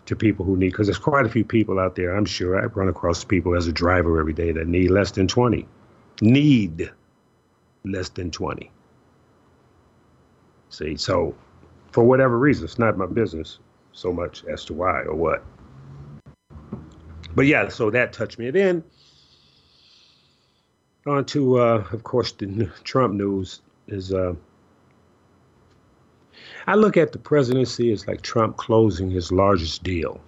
to 0.06 0.16
people 0.16 0.44
who 0.44 0.56
need 0.56 0.70
because 0.70 0.86
there's 0.86 0.98
quite 0.98 1.26
a 1.26 1.28
few 1.28 1.44
people 1.44 1.78
out 1.78 1.94
there. 1.94 2.16
I'm 2.16 2.24
sure 2.24 2.60
I 2.60 2.64
run 2.64 2.88
across 2.88 3.24
people 3.24 3.54
as 3.54 3.66
a 3.66 3.72
driver 3.72 4.18
every 4.18 4.32
day 4.32 4.52
that 4.52 4.66
need 4.66 4.90
less 4.90 5.10
than 5.12 5.28
20. 5.28 5.66
Need 6.22 6.90
less 7.84 8.08
than 8.08 8.30
20. 8.30 8.70
See, 10.70 10.96
so 10.96 11.34
for 11.90 12.04
whatever 12.04 12.38
reason. 12.38 12.64
It's 12.64 12.78
not 12.78 12.96
my 12.96 13.06
business 13.06 13.58
so 13.92 14.12
much 14.12 14.44
as 14.44 14.64
to 14.66 14.74
why 14.74 15.02
or 15.02 15.14
what. 15.14 15.44
But 17.34 17.46
yeah, 17.46 17.68
so 17.68 17.90
that 17.90 18.12
touched 18.12 18.38
me. 18.38 18.50
then 18.50 18.82
on 21.06 21.24
to, 21.24 21.58
uh, 21.58 21.84
of 21.92 22.04
course, 22.04 22.32
the 22.32 22.70
Trump 22.84 23.14
news 23.14 23.62
is. 23.86 24.12
Uh, 24.12 24.34
I 26.66 26.74
look 26.74 26.96
at 26.96 27.12
the 27.12 27.18
presidency 27.18 27.92
as 27.92 28.06
like 28.06 28.20
Trump 28.20 28.58
closing 28.58 29.10
his 29.10 29.32
largest 29.32 29.82
deal. 29.82 30.20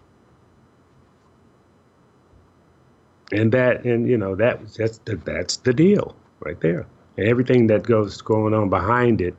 And 3.32 3.52
that, 3.52 3.84
and 3.84 4.08
you 4.08 4.16
know, 4.16 4.34
that 4.36 4.72
that's 4.74 4.98
the, 4.98 5.16
that's 5.16 5.58
the 5.58 5.74
deal 5.74 6.16
right 6.40 6.60
there. 6.60 6.86
And 7.20 7.28
everything 7.28 7.66
that 7.66 7.82
goes 7.82 8.22
going 8.22 8.54
on 8.54 8.70
behind 8.70 9.20
it, 9.20 9.34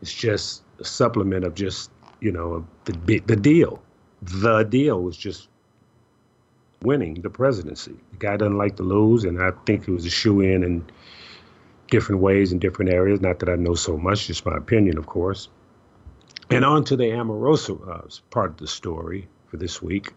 it's 0.00 0.12
just 0.12 0.64
a 0.80 0.84
supplement 0.84 1.44
of 1.44 1.54
just 1.54 1.88
you 2.20 2.32
know 2.32 2.66
the 2.84 3.20
the 3.20 3.36
deal. 3.36 3.80
The 4.22 4.64
deal 4.64 5.00
was 5.00 5.16
just 5.16 5.48
winning 6.82 7.14
the 7.22 7.30
presidency. 7.30 7.94
The 8.10 8.16
guy 8.18 8.36
doesn't 8.38 8.58
like 8.58 8.74
to 8.78 8.82
lose, 8.82 9.22
and 9.22 9.40
I 9.40 9.52
think 9.66 9.86
it 9.86 9.92
was 9.92 10.04
a 10.04 10.10
shoe 10.10 10.40
in 10.40 10.64
in 10.64 10.84
different 11.92 12.20
ways 12.20 12.50
in 12.50 12.58
different 12.58 12.90
areas. 12.90 13.20
Not 13.20 13.38
that 13.38 13.48
I 13.48 13.54
know 13.54 13.76
so 13.76 13.96
much, 13.96 14.26
just 14.26 14.44
my 14.44 14.56
opinion, 14.56 14.98
of 14.98 15.06
course. 15.06 15.48
And 16.50 16.64
on 16.64 16.82
to 16.86 16.96
the 16.96 17.04
Omarosa 17.04 17.88
uh, 17.88 18.08
part 18.30 18.50
of 18.50 18.56
the 18.56 18.66
story 18.66 19.28
for 19.46 19.58
this 19.58 19.80
week. 19.80 20.12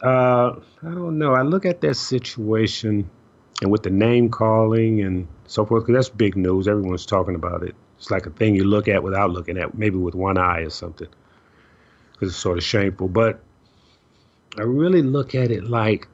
Uh, 0.00 0.60
I 0.80 0.90
don't 0.94 1.18
know. 1.18 1.34
I 1.34 1.42
look 1.42 1.66
at 1.66 1.80
that 1.80 1.96
situation 1.96 3.10
and 3.64 3.72
with 3.72 3.82
the 3.82 3.90
name 3.90 4.28
calling 4.28 5.00
and 5.00 5.26
so 5.46 5.64
forth, 5.64 5.86
because 5.86 6.06
that's 6.06 6.14
big 6.14 6.36
news. 6.36 6.68
Everyone's 6.68 7.06
talking 7.06 7.34
about 7.34 7.62
it. 7.62 7.74
It's 7.96 8.10
like 8.10 8.26
a 8.26 8.30
thing 8.30 8.54
you 8.54 8.64
look 8.64 8.88
at 8.88 9.02
without 9.02 9.30
looking 9.30 9.56
at, 9.56 9.76
maybe 9.76 9.96
with 9.96 10.14
one 10.14 10.36
eye 10.36 10.60
or 10.60 10.70
something, 10.70 11.08
because 12.12 12.28
it's 12.28 12.36
sort 12.36 12.58
of 12.58 12.64
shameful. 12.64 13.08
But 13.08 13.42
I 14.58 14.62
really 14.62 15.00
look 15.00 15.34
at 15.34 15.50
it 15.50 15.64
like 15.64 16.08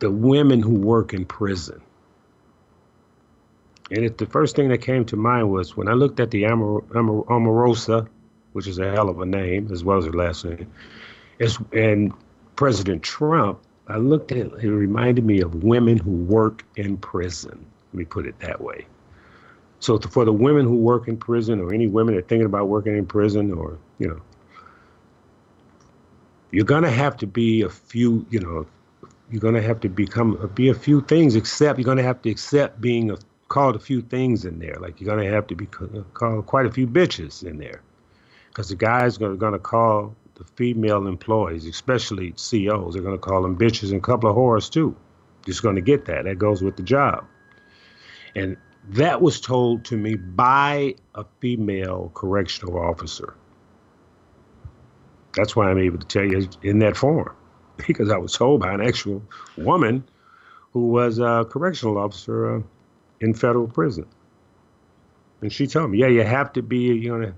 the 0.00 0.10
women 0.10 0.60
who 0.60 0.74
work 0.74 1.14
in 1.14 1.24
prison. 1.24 1.80
And 3.90 4.04
it, 4.04 4.18
the 4.18 4.26
first 4.26 4.54
thing 4.54 4.68
that 4.68 4.82
came 4.82 5.06
to 5.06 5.16
mind 5.16 5.50
was 5.50 5.74
when 5.74 5.88
I 5.88 5.92
looked 5.92 6.20
at 6.20 6.30
the 6.30 6.44
Amor, 6.44 6.84
Amor, 6.94 7.24
Omarosa, 7.24 8.06
which 8.52 8.66
is 8.66 8.78
a 8.78 8.90
hell 8.90 9.08
of 9.08 9.18
a 9.18 9.26
name, 9.26 9.72
as 9.72 9.82
well 9.82 9.96
as 9.96 10.04
her 10.04 10.12
last 10.12 10.44
name, 10.44 10.70
and 11.72 12.12
President 12.54 13.02
Trump, 13.02 13.60
I 13.92 13.98
looked 13.98 14.32
at 14.32 14.38
it, 14.38 14.52
it 14.62 14.70
reminded 14.70 15.24
me 15.26 15.42
of 15.42 15.62
women 15.62 15.98
who 15.98 16.10
work 16.10 16.64
in 16.76 16.96
prison. 16.96 17.66
Let 17.92 17.98
me 17.98 18.04
put 18.06 18.26
it 18.26 18.38
that 18.40 18.58
way. 18.58 18.86
So 19.80 19.98
for 19.98 20.24
the 20.24 20.32
women 20.32 20.64
who 20.64 20.76
work 20.76 21.08
in 21.08 21.18
prison, 21.18 21.60
or 21.60 21.74
any 21.74 21.88
women 21.88 22.14
that 22.14 22.24
are 22.24 22.26
thinking 22.26 22.46
about 22.46 22.68
working 22.68 22.96
in 22.96 23.04
prison, 23.04 23.52
or 23.52 23.78
you 23.98 24.08
know, 24.08 24.20
you're 26.52 26.64
gonna 26.64 26.90
have 26.90 27.18
to 27.18 27.26
be 27.26 27.62
a 27.62 27.68
few. 27.68 28.24
You 28.30 28.40
know, 28.40 28.66
you're 29.30 29.40
gonna 29.40 29.60
have 29.60 29.80
to 29.80 29.90
become 29.90 30.50
be 30.54 30.68
a 30.68 30.74
few 30.74 31.02
things. 31.02 31.36
Except 31.36 31.78
you're 31.78 31.84
gonna 31.84 32.02
have 32.02 32.22
to 32.22 32.30
accept 32.30 32.80
being 32.80 33.10
a, 33.10 33.18
called 33.48 33.76
a 33.76 33.80
few 33.80 34.00
things 34.00 34.46
in 34.46 34.58
there. 34.58 34.76
Like 34.80 35.00
you're 35.00 35.14
gonna 35.14 35.28
have 35.28 35.46
to 35.48 35.54
be 35.54 35.66
called 35.66 36.46
quite 36.46 36.64
a 36.64 36.70
few 36.70 36.86
bitches 36.86 37.44
in 37.44 37.58
there, 37.58 37.82
because 38.48 38.68
the 38.70 38.76
guys 38.76 39.20
are 39.20 39.34
gonna 39.34 39.58
call 39.58 40.14
female 40.44 41.06
employees, 41.06 41.66
especially 41.66 42.32
COs, 42.32 42.94
they're 42.94 43.02
gonna 43.02 43.18
call 43.18 43.42
them 43.42 43.56
bitches 43.56 43.90
and 43.90 43.98
a 43.98 44.00
couple 44.00 44.30
of 44.30 44.36
whores 44.36 44.70
too. 44.70 44.96
Just 45.44 45.62
gonna 45.62 45.80
get 45.80 46.04
that. 46.06 46.24
That 46.24 46.38
goes 46.38 46.62
with 46.62 46.76
the 46.76 46.82
job. 46.82 47.24
And 48.34 48.56
that 48.90 49.20
was 49.20 49.40
told 49.40 49.84
to 49.86 49.96
me 49.96 50.16
by 50.16 50.94
a 51.14 51.24
female 51.40 52.10
correctional 52.14 52.78
officer. 52.78 53.34
That's 55.34 55.56
why 55.56 55.70
I'm 55.70 55.78
able 55.78 55.98
to 55.98 56.06
tell 56.06 56.24
you 56.24 56.48
in 56.62 56.78
that 56.80 56.96
form, 56.96 57.34
because 57.86 58.10
I 58.10 58.18
was 58.18 58.32
told 58.32 58.60
by 58.60 58.72
an 58.72 58.80
actual 58.80 59.22
woman 59.56 60.04
who 60.72 60.88
was 60.88 61.18
a 61.18 61.46
correctional 61.48 61.98
officer 61.98 62.56
uh, 62.56 62.62
in 63.20 63.34
federal 63.34 63.68
prison. 63.68 64.06
And 65.40 65.52
she 65.52 65.66
told 65.66 65.90
me, 65.90 65.98
yeah, 65.98 66.08
you 66.08 66.22
have 66.22 66.52
to 66.54 66.62
be, 66.62 66.78
you 66.78 67.16
know, 67.16 67.32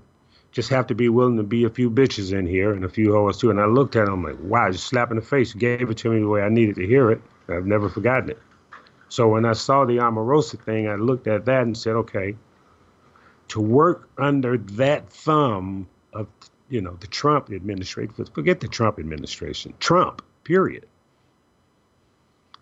just 0.55 0.69
have 0.69 0.87
to 0.87 0.95
be 0.95 1.09
willing 1.09 1.35
to 1.35 1.43
be 1.43 1.65
a 1.65 1.69
few 1.69 1.91
bitches 1.91 2.31
in 2.31 2.47
here 2.47 2.71
and 2.71 2.85
a 2.85 2.89
few 2.89 3.11
hoes 3.11 3.37
too. 3.37 3.49
And 3.49 3.59
I 3.59 3.65
looked 3.65 3.97
at 3.97 4.07
him 4.07 4.23
like, 4.23 4.37
wow, 4.39 4.71
just 4.71 4.87
slap 4.87 5.11
in 5.11 5.17
the 5.17 5.21
face. 5.21 5.53
Gave 5.53 5.89
it 5.89 5.97
to 5.97 6.09
me 6.09 6.21
the 6.21 6.29
way 6.29 6.41
I 6.41 6.47
needed 6.47 6.75
to 6.77 6.87
hear 6.87 7.11
it. 7.11 7.21
I've 7.49 7.65
never 7.65 7.89
forgotten 7.89 8.29
it. 8.29 8.39
So 9.09 9.27
when 9.27 9.43
I 9.43 9.51
saw 9.51 9.83
the 9.83 9.97
Omarosa 9.97 10.57
thing, 10.63 10.87
I 10.87 10.95
looked 10.95 11.27
at 11.27 11.43
that 11.45 11.63
and 11.63 11.77
said, 11.77 11.97
okay, 11.97 12.37
to 13.49 13.59
work 13.59 14.09
under 14.17 14.57
that 14.57 15.09
thumb 15.09 15.89
of, 16.13 16.27
you 16.69 16.79
know, 16.79 16.95
the 17.01 17.07
Trump 17.07 17.51
administration, 17.51 18.13
forget 18.33 18.61
the 18.61 18.69
Trump 18.69 18.97
administration, 18.97 19.73
Trump, 19.81 20.21
period. 20.45 20.85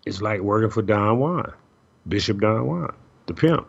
It's 0.04 0.20
like 0.20 0.40
working 0.40 0.70
for 0.70 0.82
Don 0.82 1.20
Juan, 1.20 1.52
Bishop 2.08 2.40
Don 2.40 2.66
Juan, 2.66 2.94
the 3.26 3.34
pimp 3.34 3.68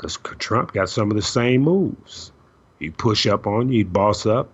because 0.00 0.18
Trump 0.38 0.72
got 0.72 0.88
some 0.88 1.10
of 1.10 1.16
the 1.16 1.22
same 1.22 1.60
moves. 1.60 2.32
He 2.78 2.88
push 2.88 3.26
up 3.26 3.46
on 3.46 3.68
you, 3.68 3.78
he 3.78 3.84
boss 3.84 4.24
up. 4.24 4.48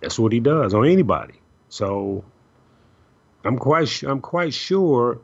That's 0.00 0.18
what 0.18 0.32
he 0.32 0.40
does 0.40 0.72
on 0.72 0.86
anybody. 0.86 1.34
So 1.68 2.24
I'm 3.44 3.58
quite 3.58 4.02
I'm 4.02 4.20
quite 4.20 4.54
sure 4.54 5.20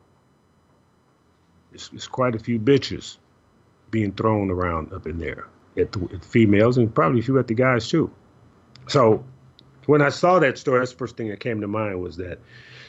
it's, 1.73 1.91
it's 1.95 2.07
quite 2.07 2.35
a 2.35 2.39
few 2.39 2.59
bitches 2.59 3.17
being 3.91 4.13
thrown 4.13 4.51
around 4.51 4.93
up 4.93 5.07
in 5.07 5.19
there 5.19 5.47
at 5.79 5.93
the, 5.93 6.03
at 6.13 6.21
the 6.21 6.29
females 6.29 6.77
and 6.77 6.95
probably 6.95 7.21
a 7.21 7.23
few 7.23 7.39
at 7.39 7.47
the 7.47 7.55
guys 7.55 7.89
too. 7.89 8.11
So 8.89 9.25
when 9.87 10.03
I 10.03 10.11
saw 10.11 10.39
that 10.39 10.59
story, 10.59 10.81
that's 10.81 10.93
the 10.93 10.99
first 10.99 11.17
thing 11.17 11.29
that 11.29 11.41
came 11.41 11.63
to 11.63 11.69
mind 11.69 12.03
was 12.03 12.19
that 12.19 12.41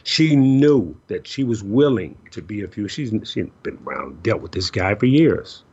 she 0.03 0.35
knew 0.35 0.99
that 1.07 1.27
she 1.27 1.45
was 1.45 1.63
willing 1.63 2.17
to 2.31 2.41
be 2.41 2.63
a 2.63 2.67
few. 2.67 2.89
She's 2.89 3.13
she's 3.23 3.47
been 3.63 3.79
around, 3.85 4.21
dealt 4.21 4.41
with 4.41 4.51
this 4.51 4.69
guy 4.69 4.95
for 4.95 5.05
years. 5.05 5.63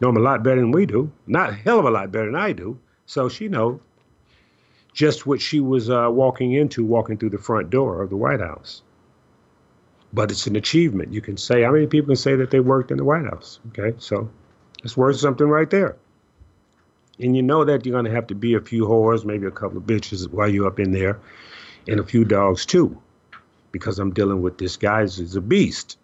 Know 0.00 0.10
him 0.10 0.16
a 0.16 0.20
lot 0.20 0.42
better 0.42 0.60
than 0.60 0.72
we 0.72 0.86
do. 0.86 1.10
Not 1.26 1.50
a 1.50 1.54
hell 1.54 1.78
of 1.78 1.84
a 1.84 1.90
lot 1.90 2.12
better 2.12 2.26
than 2.26 2.34
I 2.34 2.52
do. 2.52 2.78
So 3.06 3.28
she 3.28 3.48
know 3.48 3.80
just 4.92 5.26
what 5.26 5.40
she 5.40 5.60
was 5.60 5.90
uh, 5.90 6.08
walking 6.10 6.52
into, 6.52 6.84
walking 6.84 7.18
through 7.18 7.30
the 7.30 7.38
front 7.38 7.70
door 7.70 8.02
of 8.02 8.10
the 8.10 8.16
White 8.16 8.40
House. 8.40 8.82
But 10.12 10.30
it's 10.30 10.46
an 10.46 10.56
achievement. 10.56 11.12
You 11.12 11.20
can 11.20 11.36
say 11.36 11.62
how 11.62 11.72
many 11.72 11.86
people 11.86 12.08
can 12.08 12.16
say 12.16 12.36
that 12.36 12.50
they 12.50 12.60
worked 12.60 12.90
in 12.90 12.96
the 12.96 13.04
White 13.04 13.24
House. 13.24 13.60
Okay, 13.68 13.96
so 13.98 14.30
it's 14.82 14.96
worth 14.96 15.18
something 15.18 15.46
right 15.46 15.68
there. 15.68 15.96
And 17.18 17.36
you 17.36 17.42
know 17.42 17.64
that 17.64 17.84
you're 17.84 17.92
going 17.92 18.04
to 18.04 18.10
have 18.10 18.26
to 18.28 18.34
be 18.34 18.54
a 18.54 18.60
few 18.60 18.84
whores, 18.86 19.24
maybe 19.24 19.46
a 19.46 19.50
couple 19.50 19.78
of 19.78 19.84
bitches 19.84 20.30
while 20.30 20.48
you're 20.48 20.66
up 20.66 20.78
in 20.78 20.92
there, 20.92 21.18
and 21.88 22.00
a 22.00 22.04
few 22.04 22.24
dogs 22.24 22.66
too, 22.66 23.00
because 23.72 23.98
I'm 23.98 24.12
dealing 24.12 24.42
with 24.42 24.58
this 24.58 24.76
guy 24.76 25.02
who's 25.02 25.36
a 25.36 25.40
beast. 25.40 25.98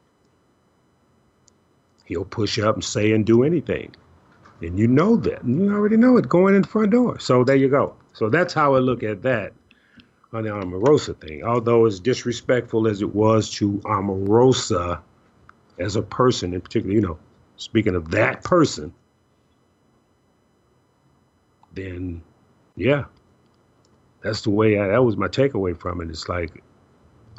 He'll 2.12 2.25
push 2.25 2.59
up 2.59 2.75
and 2.75 2.85
say 2.85 3.12
and 3.12 3.25
do 3.25 3.42
anything. 3.42 3.95
And 4.61 4.78
you 4.78 4.87
know 4.87 5.16
that. 5.16 5.42
And 5.42 5.64
you 5.64 5.73
already 5.73 5.97
know 5.97 6.16
it 6.19 6.28
going 6.28 6.54
in 6.54 6.62
the 6.62 6.69
front 6.69 6.90
door. 6.90 7.19
So 7.19 7.42
there 7.42 7.57
you 7.57 7.69
go. 7.69 7.97
So 8.12 8.28
that's 8.28 8.54
how 8.54 8.75
I 8.75 8.78
look 8.78 9.02
at 9.02 9.23
that 9.23 9.52
on 10.33 10.45
the 10.45 10.50
Omarosa 10.50 11.18
thing. 11.20 11.42
Although 11.42 11.87
as 11.87 12.01
disrespectful 12.01 12.87
as 12.87 13.03
it 13.03 13.14
was 13.14 13.51
to 13.55 13.79
Omarosa 13.85 15.01
as 15.79 15.96
a 15.96 16.03
person 16.03 16.55
in 16.55 16.61
particular, 16.61 16.94
you 16.94 17.01
know, 17.01 17.18
speaking 17.57 17.94
of 17.94 18.11
that 18.11 18.44
person, 18.44 18.92
then 21.72 22.22
yeah, 22.77 23.05
that's 24.20 24.42
the 24.42 24.51
way 24.51 24.79
I, 24.79 24.88
that 24.88 25.03
was 25.03 25.16
my 25.16 25.29
takeaway 25.29 25.79
from 25.79 26.01
it. 26.01 26.11
It's 26.11 26.29
like 26.29 26.62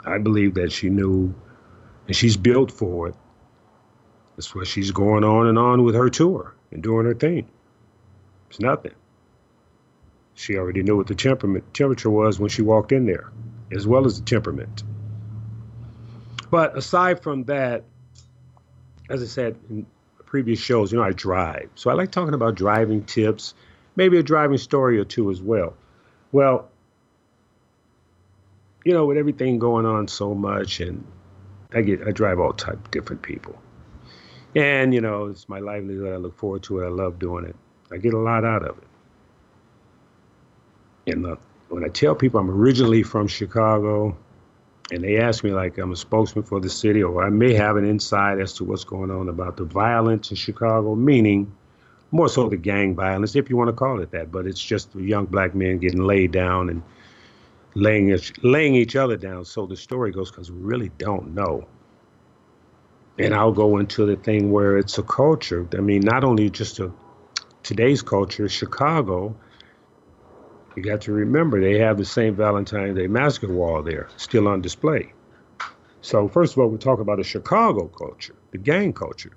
I 0.06 0.18
believe 0.18 0.56
that 0.56 0.72
she 0.72 0.90
knew 0.90 1.34
and 2.08 2.16
she's 2.16 2.36
built 2.36 2.72
for 2.72 3.10
it 3.10 3.16
that's 4.36 4.54
why 4.56 4.64
she's 4.64 4.92
going 4.92 5.24
on 5.24 5.48
and 5.48 5.58
on 5.58 5.84
with 5.84 5.96
her 5.96 6.10
tour 6.10 6.54
and 6.72 6.82
doing 6.82 7.06
her 7.06 7.14
thing. 7.14 7.48
It's 8.50 8.60
nothing. 8.60 8.94
She 10.36 10.58
already 10.58 10.82
knew 10.84 10.98
what 10.98 11.08
the 11.08 11.16
temperament 11.16 11.74
temperature 11.74 12.10
was 12.10 12.40
when 12.40 12.50
she 12.50 12.62
walked 12.62 12.92
in 12.92 13.06
there, 13.06 13.32
as 13.72 13.86
well 13.86 14.06
as 14.06 14.20
the 14.20 14.26
temperament. 14.26 14.84
But 16.50 16.78
aside 16.78 17.22
from 17.22 17.44
that, 17.46 17.84
as 19.10 19.22
I 19.22 19.26
said 19.26 19.58
in 19.70 19.86
previous 20.26 20.60
shows, 20.60 20.92
you 20.92 20.98
know, 20.98 21.04
I 21.04 21.12
drive. 21.12 21.70
So 21.76 21.92
I 21.92 21.94
like 21.94 22.12
talking 22.12 22.34
about 22.34 22.56
driving 22.56 23.04
tips, 23.04 23.54
maybe 23.96 24.18
a 24.18 24.24
driving 24.24 24.58
story 24.58 25.00
or 25.00 25.06
two 25.06 25.30
as 25.30 25.42
well. 25.42 25.76
Well, 26.32 26.70
you 28.84 28.94
know, 28.94 29.06
with 29.06 29.18
everything 29.18 29.60
going 29.60 29.86
on 29.86 30.08
so 30.08 30.34
much 30.34 30.80
and 30.80 31.06
I 31.72 31.82
get 31.82 32.08
I 32.08 32.12
drive 32.12 32.40
all 32.40 32.54
type 32.54 32.84
of 32.84 32.92
different 32.92 33.22
people. 33.22 33.60
And, 34.56 34.94
you 34.94 35.02
know, 35.02 35.26
it's 35.26 35.50
my 35.50 35.60
livelihood. 35.60 36.14
I 36.14 36.18
look 36.18 36.38
forward 36.38 36.64
to 36.64 36.80
it. 36.80 36.86
I 36.86 36.90
love 36.90 37.20
doing 37.20 37.46
it. 37.46 37.56
I 37.92 37.98
get 37.98 38.14
a 38.14 38.20
lot 38.20 38.46
out 38.46 38.64
of 38.64 38.78
it. 38.78 38.84
And 41.14 41.26
uh, 41.26 41.36
when 41.70 41.84
I 41.84 41.88
tell 41.88 42.16
people 42.16 42.40
I'm 42.40 42.50
originally 42.50 43.04
from 43.04 43.28
Chicago, 43.28 44.16
and 44.92 45.04
they 45.04 45.18
ask 45.18 45.44
me 45.44 45.52
like 45.52 45.78
I'm 45.78 45.92
a 45.92 45.96
spokesman 45.96 46.46
for 46.46 46.60
the 46.60 46.70
city, 46.70 47.02
or 47.02 47.24
I 47.24 47.30
may 47.30 47.54
have 47.54 47.78
an 47.78 47.90
insight 47.90 48.40
as 48.40 48.54
to 48.54 48.64
what's 48.64 48.84
going 48.84 49.12
on 49.12 49.28
about 49.28 49.58
the 49.58 49.64
violence 49.64 50.30
in 50.30 50.38
Chicago, 50.38 50.96
meaning 50.96 51.56
more 52.12 52.30
so 52.30 52.48
the 52.48 52.58
gang 52.58 52.96
violence, 52.96 53.36
if 53.36 53.50
you 53.50 53.58
want 53.58 53.70
to 53.70 53.74
call 53.74 54.02
it 54.02 54.12
that. 54.12 54.32
But 54.32 54.46
it's 54.46 54.64
just 54.64 54.94
young 54.96 55.26
black 55.26 55.56
men 55.56 55.80
getting 55.80 56.04
laid 56.04 56.32
down 56.32 56.70
and 56.70 56.84
laying 57.74 58.16
laying 58.44 58.76
each 58.76 58.96
other 58.96 59.18
down. 59.18 59.46
So 59.46 59.66
the 59.66 59.76
story 59.76 60.12
goes 60.12 60.30
because 60.30 60.52
we 60.52 60.60
really 60.62 60.92
don't 60.98 61.34
know 61.34 61.66
and 63.18 63.34
I'll 63.34 63.52
go 63.52 63.78
into 63.78 64.06
the 64.06 64.16
thing 64.16 64.52
where 64.52 64.78
it's 64.78 64.98
a 64.98 65.04
culture. 65.04 65.68
I 65.74 65.82
mean, 65.82 66.02
not 66.02 66.24
only 66.24 66.50
just 66.50 66.80
a 66.80 66.92
today's 67.62 68.02
culture, 68.02 68.48
Chicago. 68.50 69.36
You 70.76 70.82
got 70.82 71.02
to 71.02 71.12
remember 71.12 71.62
they 71.62 71.78
have 71.80 71.98
the 71.98 72.06
St. 72.06 72.36
Valentine's 72.36 72.98
Day 72.98 73.08
massacre 73.08 73.54
wall 73.54 73.84
there, 73.84 74.10
still 74.18 74.48
on 74.48 74.62
display. 74.62 75.14
So 76.02 76.28
first 76.28 76.54
of 76.54 76.60
all, 76.60 76.68
we 76.68 76.78
talk 76.78 77.00
about 77.00 77.20
a 77.20 77.24
Chicago 77.24 77.88
culture, 77.88 78.36
the 78.52 78.58
gang 78.58 78.92
culture, 78.92 79.32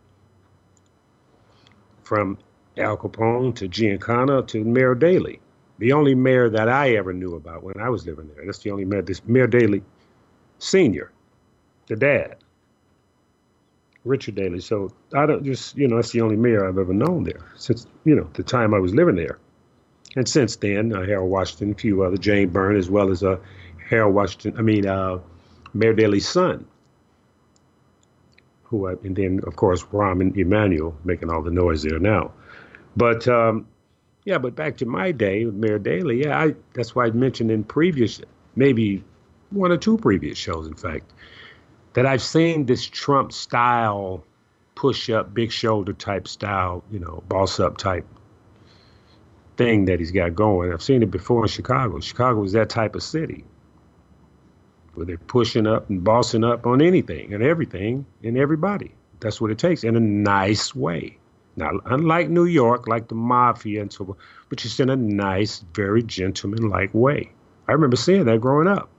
from 2.03 2.39
Al 2.79 2.97
Capone 2.97 3.55
to 3.57 3.69
Giancana 3.69 4.47
to 4.49 4.65
Mayor 4.65 4.95
Daley. 4.95 5.41
The 5.79 5.93
only 5.93 6.15
mayor 6.15 6.49
that 6.49 6.71
I 6.71 6.97
ever 6.97 7.13
knew 7.13 7.35
about 7.35 7.63
when 7.63 7.79
I 7.79 7.91
was 7.91 8.07
living 8.07 8.31
there. 8.35 8.47
That's 8.47 8.61
the 8.61 8.71
only 8.71 8.87
mayor. 8.87 9.03
This 9.03 9.23
Mayor 9.27 9.47
Daley, 9.47 9.83
Senior, 10.59 11.13
the 11.87 11.97
dad. 11.97 12.37
Richard 14.07 14.37
Daley. 14.37 14.61
So 14.61 14.93
I 15.15 15.27
don't 15.27 15.45
just, 15.45 15.77
you 15.77 15.89
know, 15.89 15.97
that's 15.97 16.13
the 16.13 16.21
only 16.21 16.37
mayor 16.37 16.67
I've 16.67 16.79
ever 16.79 16.95
known 16.95 17.25
there 17.25 17.45
since, 17.57 17.87
you 18.05 18.15
know, 18.15 18.29
the 18.35 18.43
time 18.43 18.73
I 18.73 18.79
was 18.79 18.95
living 18.95 19.17
there. 19.17 19.39
And 20.15 20.27
since 20.29 20.57
then, 20.57 20.95
uh, 20.95 21.05
Harold 21.05 21.31
Washington, 21.31 21.73
a 21.73 21.75
few 21.75 22.03
other, 22.03 22.17
Jane 22.17 22.49
Byrne, 22.49 22.77
as 22.77 22.89
well 22.89 23.11
as 23.11 23.23
uh, 23.23 23.37
Harold 23.91 24.15
Washington, 24.15 24.55
I 24.59 24.63
mean, 24.63 24.87
uh, 24.87 25.19
Mayor 25.75 25.93
Daley's 25.93 26.29
son, 26.29 26.67
who, 28.63 28.89
I, 28.89 28.93
and 29.05 29.15
then, 29.15 29.41
of 29.47 29.57
course, 29.57 29.83
Rahm 29.85 30.37
Emanuel 30.37 30.97
making 31.05 31.31
all 31.31 31.43
the 31.43 31.51
noise 31.51 31.83
there 31.83 31.99
now. 31.99 32.33
But, 32.97 33.29
um, 33.29 33.67
yeah, 34.25 34.39
but 34.39 34.55
back 34.55 34.79
to 34.79 34.87
my 34.87 35.13
day 35.13 35.45
with 35.45 35.55
Mayor 35.55 35.79
Daley, 35.79 36.25
yeah, 36.25 36.39
I, 36.39 36.55
that's 36.73 36.95
why 36.95 37.07
I 37.07 37.11
mentioned 37.11 37.51
in 37.51 37.63
previous, 37.65 38.21
maybe 38.55 39.05
one 39.51 39.71
or 39.71 39.77
two 39.77 39.99
previous 39.99 40.39
shows, 40.39 40.67
in 40.67 40.75
fact, 40.75 41.13
that 41.97 42.05
I've 42.05 42.23
seen 42.23 42.67
this 42.67 42.85
Trump 42.85 43.33
style 43.33 44.23
push 44.75 45.09
up, 45.09 45.33
big 45.33 45.51
shoulder 45.51 45.95
type 45.95 46.29
style, 46.29 46.85
you 46.91 46.99
know, 46.99 47.25
boss 47.27 47.59
up 47.59 47.79
type 47.79 48.05
thing 49.57 49.87
that 49.87 49.99
he's 49.99 50.11
got 50.11 50.35
going. 50.35 50.75
I've 50.75 50.83
seen 50.83 51.03
it 51.03 51.11
before 51.11 51.45
in 51.45 51.49
Chicago. 51.49 51.99
Chicago 52.01 52.45
is 52.45 52.53
that 52.53 52.69
type 52.69 52.97
of 52.97 53.03
city 53.03 53.47
where 54.93 55.07
they're 55.07 55.17
pushing 55.17 55.67
up 55.67 55.89
and 55.89 56.05
bossing 56.05 56.45
up 56.45 56.67
on 56.67 56.83
anything 56.83 57.33
and 57.33 57.43
everything 57.43 58.05
and 58.23 58.37
everybody. 58.37 58.93
That's 59.21 59.41
what 59.41 59.51
it 59.51 59.59
takes 59.59 59.83
in 59.83 59.97
a 59.97 60.01
nice 60.01 60.75
way. 60.75 61.17
Now, 61.57 61.81
unlike 61.87 62.29
New 62.29 62.45
York, 62.45 62.87
like 62.87 63.09
the 63.09 63.15
mafia 63.15 63.81
and 63.81 63.91
so 63.91 64.05
forth, 64.05 64.19
but 64.51 64.59
just 64.59 64.81
in 64.81 64.91
a 64.91 64.97
nice, 64.97 65.65
very 65.73 66.03
gentleman-like 66.03 66.93
way. 66.93 67.33
I 67.67 67.73
remember 67.73 67.97
seeing 67.97 68.27
that 68.27 68.43
growing 68.43 68.69
up. 68.69 68.91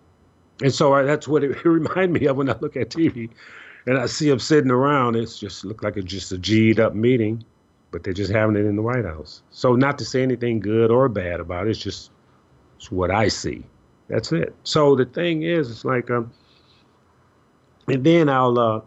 And 0.62 0.74
so 0.74 0.93
I, 0.93 1.04
that's 1.04 1.28
what 1.28 1.43
it, 1.43 1.52
it 1.65 1.65
reminded 1.65 2.22
me 2.22 2.28
of 2.28 2.38
when 2.38 2.50
I 2.50 2.56
look 2.60 2.76
at 2.76 2.89
TV 2.89 3.30
and 3.86 3.98
I 3.98 4.06
see 4.06 4.30
them 4.30 4.39
sitting 4.39 4.72
around. 4.72 5.15
It's 5.15 5.39
just 5.39 5.65
look 5.65 5.84
like 5.84 5.98
it's 5.98 6.06
just 6.06 6.32
a 6.32 6.38
G'd 6.38 6.80
up 6.80 6.96
meeting, 6.96 7.43
but 7.91 8.04
they're 8.04 8.13
just 8.13 8.32
having 8.32 8.56
it 8.56 8.65
in 8.65 8.76
the 8.76 8.82
White 8.82 9.06
House. 9.06 9.41
So 9.52 9.76
not 9.76 9.98
to 10.00 10.06
say 10.06 10.24
anything 10.24 10.60
good 10.60 10.91
or 10.91 11.10
bad 11.10 11.39
about 11.39 11.67
it, 11.67 11.72
it's 11.72 11.80
just 11.80 12.12
it's 12.76 12.91
what 12.91 13.12
I 13.12 13.28
see. 13.28 13.63
That's 14.08 14.32
it. 14.32 14.56
So 14.63 14.96
the 14.96 15.06
thing 15.06 15.43
is, 15.43 15.70
it's 15.70 15.84
like, 15.84 16.10
um, 16.10 16.32
and 17.88 18.04
then 18.04 18.30
I'll 18.30 18.58
uh, 18.58 18.82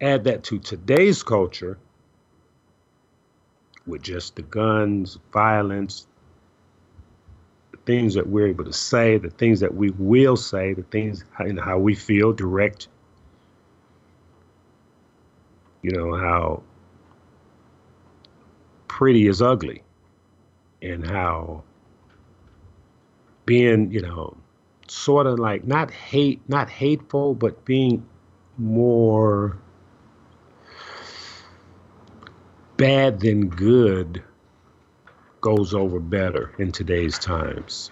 add 0.00 0.24
that 0.24 0.44
to 0.44 0.58
today's 0.58 1.22
culture 1.22 1.78
with 3.86 4.02
just 4.02 4.36
the 4.36 4.42
guns, 4.42 5.18
violence, 5.32 6.06
things 7.84 8.14
that 8.14 8.26
we're 8.28 8.46
able 8.46 8.64
to 8.64 8.72
say, 8.72 9.18
the 9.18 9.30
things 9.30 9.60
that 9.60 9.74
we 9.74 9.90
will 9.98 10.36
say, 10.36 10.74
the 10.74 10.82
things 10.84 11.24
and 11.38 11.58
how 11.58 11.78
we 11.78 11.94
feel 11.94 12.32
direct. 12.32 12.88
You 15.82 15.90
know, 15.90 16.14
how 16.14 16.62
pretty 18.86 19.26
is 19.26 19.42
ugly 19.42 19.82
and 20.80 21.04
how 21.04 21.64
being, 23.46 23.90
you 23.90 24.00
know, 24.00 24.36
sort 24.86 25.26
of 25.26 25.38
like 25.38 25.66
not 25.66 25.90
hate, 25.90 26.40
not 26.48 26.70
hateful, 26.70 27.34
but 27.34 27.64
being 27.64 28.06
more 28.58 29.58
bad 32.76 33.20
than 33.20 33.48
good 33.48 34.22
goes 35.42 35.74
over 35.74 36.00
better 36.00 36.54
in 36.58 36.72
today's 36.72 37.18
times, 37.18 37.90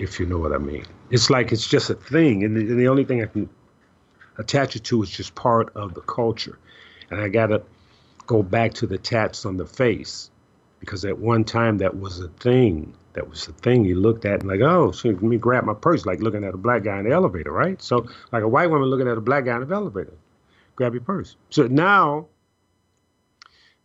if 0.00 0.18
you 0.18 0.26
know 0.26 0.38
what 0.38 0.52
I 0.52 0.58
mean. 0.58 0.84
It's 1.10 1.30
like 1.30 1.52
it's 1.52 1.68
just 1.68 1.90
a 1.90 1.94
thing, 1.94 2.42
and 2.42 2.56
the, 2.56 2.62
and 2.62 2.80
the 2.80 2.88
only 2.88 3.04
thing 3.04 3.22
I 3.22 3.26
can 3.26 3.48
attach 4.38 4.74
it 4.74 4.84
to 4.84 5.02
is 5.04 5.10
just 5.10 5.36
part 5.36 5.70
of 5.76 5.94
the 5.94 6.00
culture. 6.00 6.58
And 7.10 7.20
I 7.20 7.28
got 7.28 7.48
to 7.48 7.62
go 8.26 8.42
back 8.42 8.74
to 8.74 8.86
the 8.86 8.98
tats 8.98 9.46
on 9.46 9.56
the 9.56 9.66
face 9.66 10.30
because 10.80 11.04
at 11.04 11.18
one 11.18 11.44
time 11.44 11.78
that 11.78 11.96
was 11.96 12.18
a 12.20 12.28
thing. 12.28 12.94
That 13.12 13.30
was 13.30 13.46
the 13.46 13.52
thing 13.52 13.86
you 13.86 13.98
looked 13.98 14.26
at 14.26 14.40
and 14.40 14.48
like, 14.48 14.60
oh, 14.60 14.90
so 14.90 15.08
let 15.08 15.22
me 15.22 15.38
grab 15.38 15.64
my 15.64 15.72
purse, 15.72 16.04
like 16.04 16.20
looking 16.20 16.44
at 16.44 16.52
a 16.52 16.58
black 16.58 16.82
guy 16.82 16.98
in 16.98 17.08
the 17.08 17.12
elevator, 17.12 17.50
right? 17.50 17.80
So 17.80 18.06
like 18.30 18.42
a 18.42 18.48
white 18.48 18.68
woman 18.68 18.88
looking 18.88 19.08
at 19.08 19.16
a 19.16 19.22
black 19.22 19.46
guy 19.46 19.56
in 19.56 19.66
the 19.66 19.74
elevator, 19.74 20.12
grab 20.74 20.92
your 20.92 21.02
purse. 21.02 21.36
So 21.48 21.66
now 21.66 22.26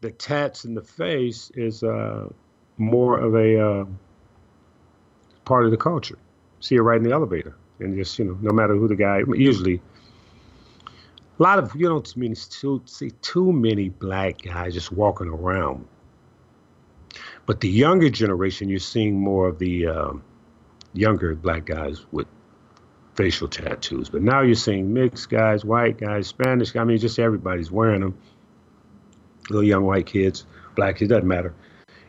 the 0.01 0.11
tats 0.11 0.65
in 0.65 0.73
the 0.73 0.81
face 0.81 1.49
is 1.55 1.81
uh, 1.81 2.27
more 2.77 3.19
of 3.19 3.35
a 3.35 3.59
uh, 3.59 3.85
part 5.45 5.65
of 5.65 5.71
the 5.71 5.77
culture. 5.77 6.17
See 6.59 6.75
it 6.75 6.81
right 6.81 6.97
in 6.97 7.03
the 7.03 7.11
elevator, 7.11 7.55
and 7.79 7.95
just 7.97 8.17
you 8.19 8.25
know, 8.25 8.37
no 8.41 8.51
matter 8.51 8.75
who 8.75 8.87
the 8.87 8.95
guy, 8.95 9.21
usually 9.27 9.81
a 11.39 11.43
lot 11.43 11.57
of 11.57 11.73
you 11.75 11.87
don't 11.87 12.15
mean 12.15 12.35
too 12.35 12.81
see 12.85 13.11
too 13.21 13.51
many 13.51 13.89
black 13.89 14.43
guys 14.43 14.73
just 14.73 14.91
walking 14.91 15.27
around. 15.27 15.87
But 17.45 17.61
the 17.61 17.67
younger 17.69 18.09
generation, 18.09 18.69
you're 18.69 18.79
seeing 18.79 19.19
more 19.19 19.47
of 19.47 19.57
the 19.57 19.87
um, 19.87 20.23
younger 20.93 21.33
black 21.35 21.65
guys 21.65 22.05
with 22.11 22.27
facial 23.15 23.47
tattoos. 23.47 24.09
But 24.09 24.21
now 24.21 24.41
you're 24.41 24.55
seeing 24.55 24.93
mixed 24.93 25.29
guys, 25.29 25.65
white 25.65 25.97
guys, 25.97 26.27
Spanish. 26.27 26.71
Guys, 26.71 26.81
I 26.81 26.83
mean, 26.83 26.97
just 26.99 27.17
everybody's 27.19 27.71
wearing 27.71 28.01
them. 28.01 28.17
Little 29.49 29.67
young 29.67 29.83
white 29.83 30.05
kids, 30.05 30.45
black 30.75 30.97
kids, 30.97 31.09
doesn't 31.09 31.27
matter. 31.27 31.53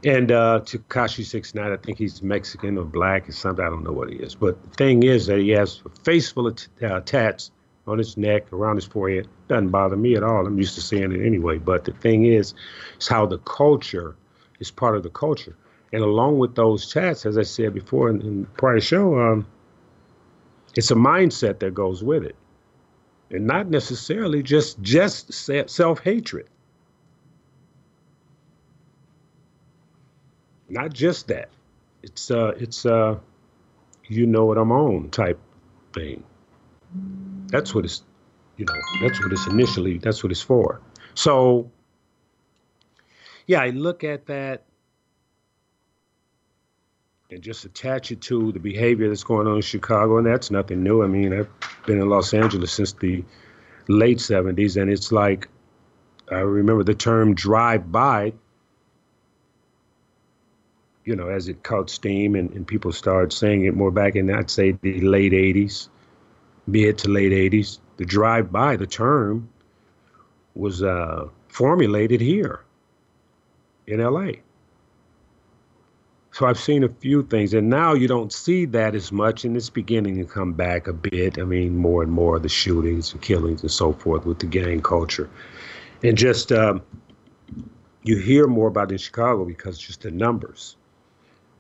And 0.05 0.33
uh, 0.33 0.61
Tekashi 0.65 1.25
Six 1.25 1.55
Nine, 1.55 1.71
I 1.71 1.77
think 1.77 1.99
he's 1.99 2.23
Mexican 2.23 2.77
or 2.77 2.85
black 2.85 3.29
or 3.29 3.33
something. 3.33 3.65
I 3.65 3.69
don't 3.69 3.85
know 3.85 3.93
what 3.93 4.11
he 4.11 4.17
is. 4.17 4.35
But 4.35 4.61
the 4.63 4.71
thing 4.71 5.05
is 5.05 5.27
that 5.27 5.39
he 5.39 5.51
has 5.51 5.81
a 5.85 5.91
face 6.05 6.31
full 6.31 6.49
of 6.49 6.57
t- 6.57 6.85
uh, 6.85 7.01
tats 7.01 7.53
on 7.87 7.99
his 7.99 8.17
neck, 8.17 8.53
around 8.53 8.77
his 8.77 8.85
forehead. 8.85 9.29
Doesn't 9.49 9.71
bother 9.71 9.97
me 9.97 10.17
at 10.17 10.25
all. 10.25 10.47
I'm 10.47 10.59
used 10.59 10.75
to 10.75 10.81
seeing 10.81 11.13
it 11.13 11.25
anyway. 11.25 11.59
But 11.59 11.85
the 11.85 11.93
thing 11.93 12.25
is, 12.25 12.55
it's 12.97 13.07
how 13.07 13.27
the 13.27 13.39
culture 13.39 14.17
is 14.59 14.71
part 14.71 14.97
of 14.97 15.05
the 15.05 15.11
culture. 15.11 15.57
And 15.93 16.03
along 16.03 16.39
with 16.39 16.55
those 16.55 16.91
tats, 16.91 17.27
as 17.27 17.39
I 17.39 17.43
said 17.43 17.75
before 17.75 18.09
in, 18.09 18.21
in 18.23 18.47
prior 18.57 18.81
show, 18.81 19.21
um, 19.21 19.47
it's 20.75 20.91
a 20.91 20.95
mindset 20.95 21.59
that 21.61 21.75
goes 21.75 22.03
with 22.03 22.25
it, 22.25 22.35
and 23.31 23.47
not 23.47 23.69
necessarily 23.69 24.43
just 24.43 24.81
just 24.81 25.33
self 25.33 26.01
hatred. 26.01 26.49
Not 30.73 30.95
just 30.95 31.29
that. 31.29 31.51
It's 32.03 32.31
uh, 32.31 32.53
it's 32.57 32.87
uh, 32.87 33.19
you 34.09 34.27
know 34.27 34.47
what 34.47 34.57
I'm 34.57 34.73
on 34.73 35.11
type 35.11 35.39
thing. 35.93 36.25
That's 37.49 37.75
what 37.75 37.85
it's, 37.85 38.03
you 38.57 38.65
know, 38.65 38.75
that's 39.03 39.23
what 39.23 39.33
it's 39.33 39.47
initially, 39.47 39.99
that's 39.99 40.25
what 40.25 40.33
it's 40.33 40.41
for. 40.41 40.81
So, 41.15 41.71
yeah, 43.47 43.61
I 43.61 43.69
look 43.69 44.03
at 44.03 44.25
that 44.27 44.65
and 47.31 47.43
just 47.43 47.67
attach 47.67 48.11
it 48.11 48.23
to 48.23 48.53
the 48.53 48.59
behavior 48.59 49.09
that's 49.09 49.25
going 49.25 49.47
on 49.47 49.57
in 49.57 49.63
Chicago, 49.63 50.17
and 50.17 50.27
that's 50.27 50.51
nothing 50.51 50.83
new. 50.83 51.03
I 51.03 51.07
mean, 51.07 51.35
I've 51.35 51.51
been 51.87 52.01
in 52.01 52.09
Los 52.09 52.33
Angeles 52.33 52.73
since 52.73 52.93
the 52.95 53.23
late 53.89 54.19
70s, 54.19 54.81
and 54.81 54.91
it's 54.91 55.13
like, 55.13 55.49
I 56.31 56.37
remember 56.37 56.83
the 56.83 56.95
term 56.95 57.35
drive 57.35 57.93
by, 57.93 58.33
you 61.05 61.17
know, 61.17 61.29
as 61.29 61.49
it 61.49 61.63
caught 61.63 61.91
steam 61.91 62.35
and, 62.35 62.51
and 62.53 62.67
people 62.67 62.93
started 62.93 63.33
saying 63.33 63.65
it 63.65 63.75
more 63.75 63.91
back 63.91 64.17
in, 64.17 64.31
I'd 64.31 64.51
say, 64.51 64.73
the 64.83 65.01
late 65.01 65.33
80s 65.33 65.89
mid 66.67 66.99
to 66.99 67.09
late 67.09 67.33
80s. 67.33 67.79
The 67.97 68.05
drive 68.05 68.51
by, 68.51 68.77
the 68.77 68.87
term, 68.87 69.49
was 70.55 70.83
uh, 70.83 71.29
formulated 71.49 72.21
here 72.21 72.61
in 73.87 74.01
LA. 74.01 74.33
So 76.33 76.47
I've 76.47 76.59
seen 76.59 76.83
a 76.83 76.89
few 76.89 77.23
things, 77.25 77.53
and 77.53 77.69
now 77.69 77.93
you 77.93 78.09
don't 78.09 78.33
see 78.33 78.65
that 78.67 78.95
as 78.95 79.13
much, 79.13 79.45
and 79.45 79.55
it's 79.55 79.69
beginning 79.69 80.17
to 80.17 80.25
come 80.25 80.55
back 80.55 80.87
a 80.89 80.93
bit. 80.93 81.39
I 81.39 81.43
mean, 81.43 81.77
more 81.77 82.03
and 82.03 82.11
more 82.11 82.37
of 82.37 82.43
the 82.43 82.49
shootings 82.49 83.13
and 83.13 83.21
killings 83.21 83.61
and 83.61 83.71
so 83.71 83.93
forth 83.93 84.25
with 84.25 84.39
the 84.39 84.47
gang 84.47 84.81
culture, 84.81 85.29
and 86.03 86.17
just 86.17 86.51
um, 86.51 86.81
you 88.03 88.17
hear 88.17 88.47
more 88.47 88.69
about 88.69 88.91
it 88.91 88.93
in 88.93 88.99
Chicago 88.99 89.45
because 89.45 89.77
just 89.79 90.01
the 90.01 90.11
numbers, 90.11 90.77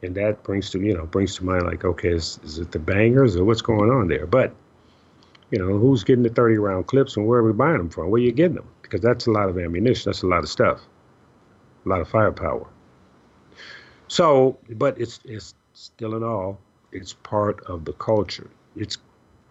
and 0.02 0.14
that 0.16 0.42
brings 0.42 0.70
to 0.70 0.80
you 0.80 0.94
know 0.94 1.06
brings 1.06 1.36
to 1.36 1.44
mind 1.44 1.64
like, 1.64 1.84
okay, 1.84 2.10
is, 2.10 2.38
is 2.42 2.58
it 2.58 2.72
the 2.72 2.78
bangers 2.78 3.36
or 3.36 3.44
what's 3.44 3.62
going 3.62 3.90
on 3.90 4.08
there? 4.08 4.26
But 4.26 4.54
you 5.50 5.58
know, 5.58 5.78
who's 5.78 6.02
getting 6.02 6.22
the 6.22 6.30
30 6.30 6.56
round 6.58 6.86
clips 6.86 7.16
and 7.16 7.26
where 7.26 7.40
are 7.40 7.44
we 7.44 7.52
buying 7.52 7.78
them 7.78 7.90
from? 7.90 8.10
Where 8.10 8.20
are 8.20 8.24
you 8.24 8.32
getting 8.32 8.56
them? 8.56 8.68
Because 8.80 9.00
that's 9.00 9.26
a 9.26 9.30
lot 9.30 9.48
of 9.48 9.58
ammunition. 9.58 10.10
That's 10.10 10.22
a 10.22 10.26
lot 10.26 10.42
of 10.42 10.48
stuff, 10.48 10.80
a 11.84 11.88
lot 11.88 12.00
of 12.00 12.08
firepower. 12.08 12.66
So, 14.08 14.58
but 14.70 15.00
it's 15.00 15.20
it's 15.24 15.54
still 15.74 16.16
in 16.16 16.22
all, 16.22 16.58
it's 16.90 17.12
part 17.12 17.62
of 17.64 17.84
the 17.84 17.92
culture. 17.94 18.50
It's 18.76 18.98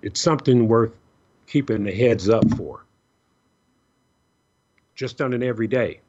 it's 0.01 0.19
something 0.19 0.67
worth 0.67 0.91
keeping 1.47 1.83
the 1.83 1.93
heads 1.93 2.29
up 2.29 2.49
for. 2.55 2.85
Just 4.95 5.17
done 5.17 5.33
it 5.33 5.43
every 5.43 5.67
day. 5.67 6.01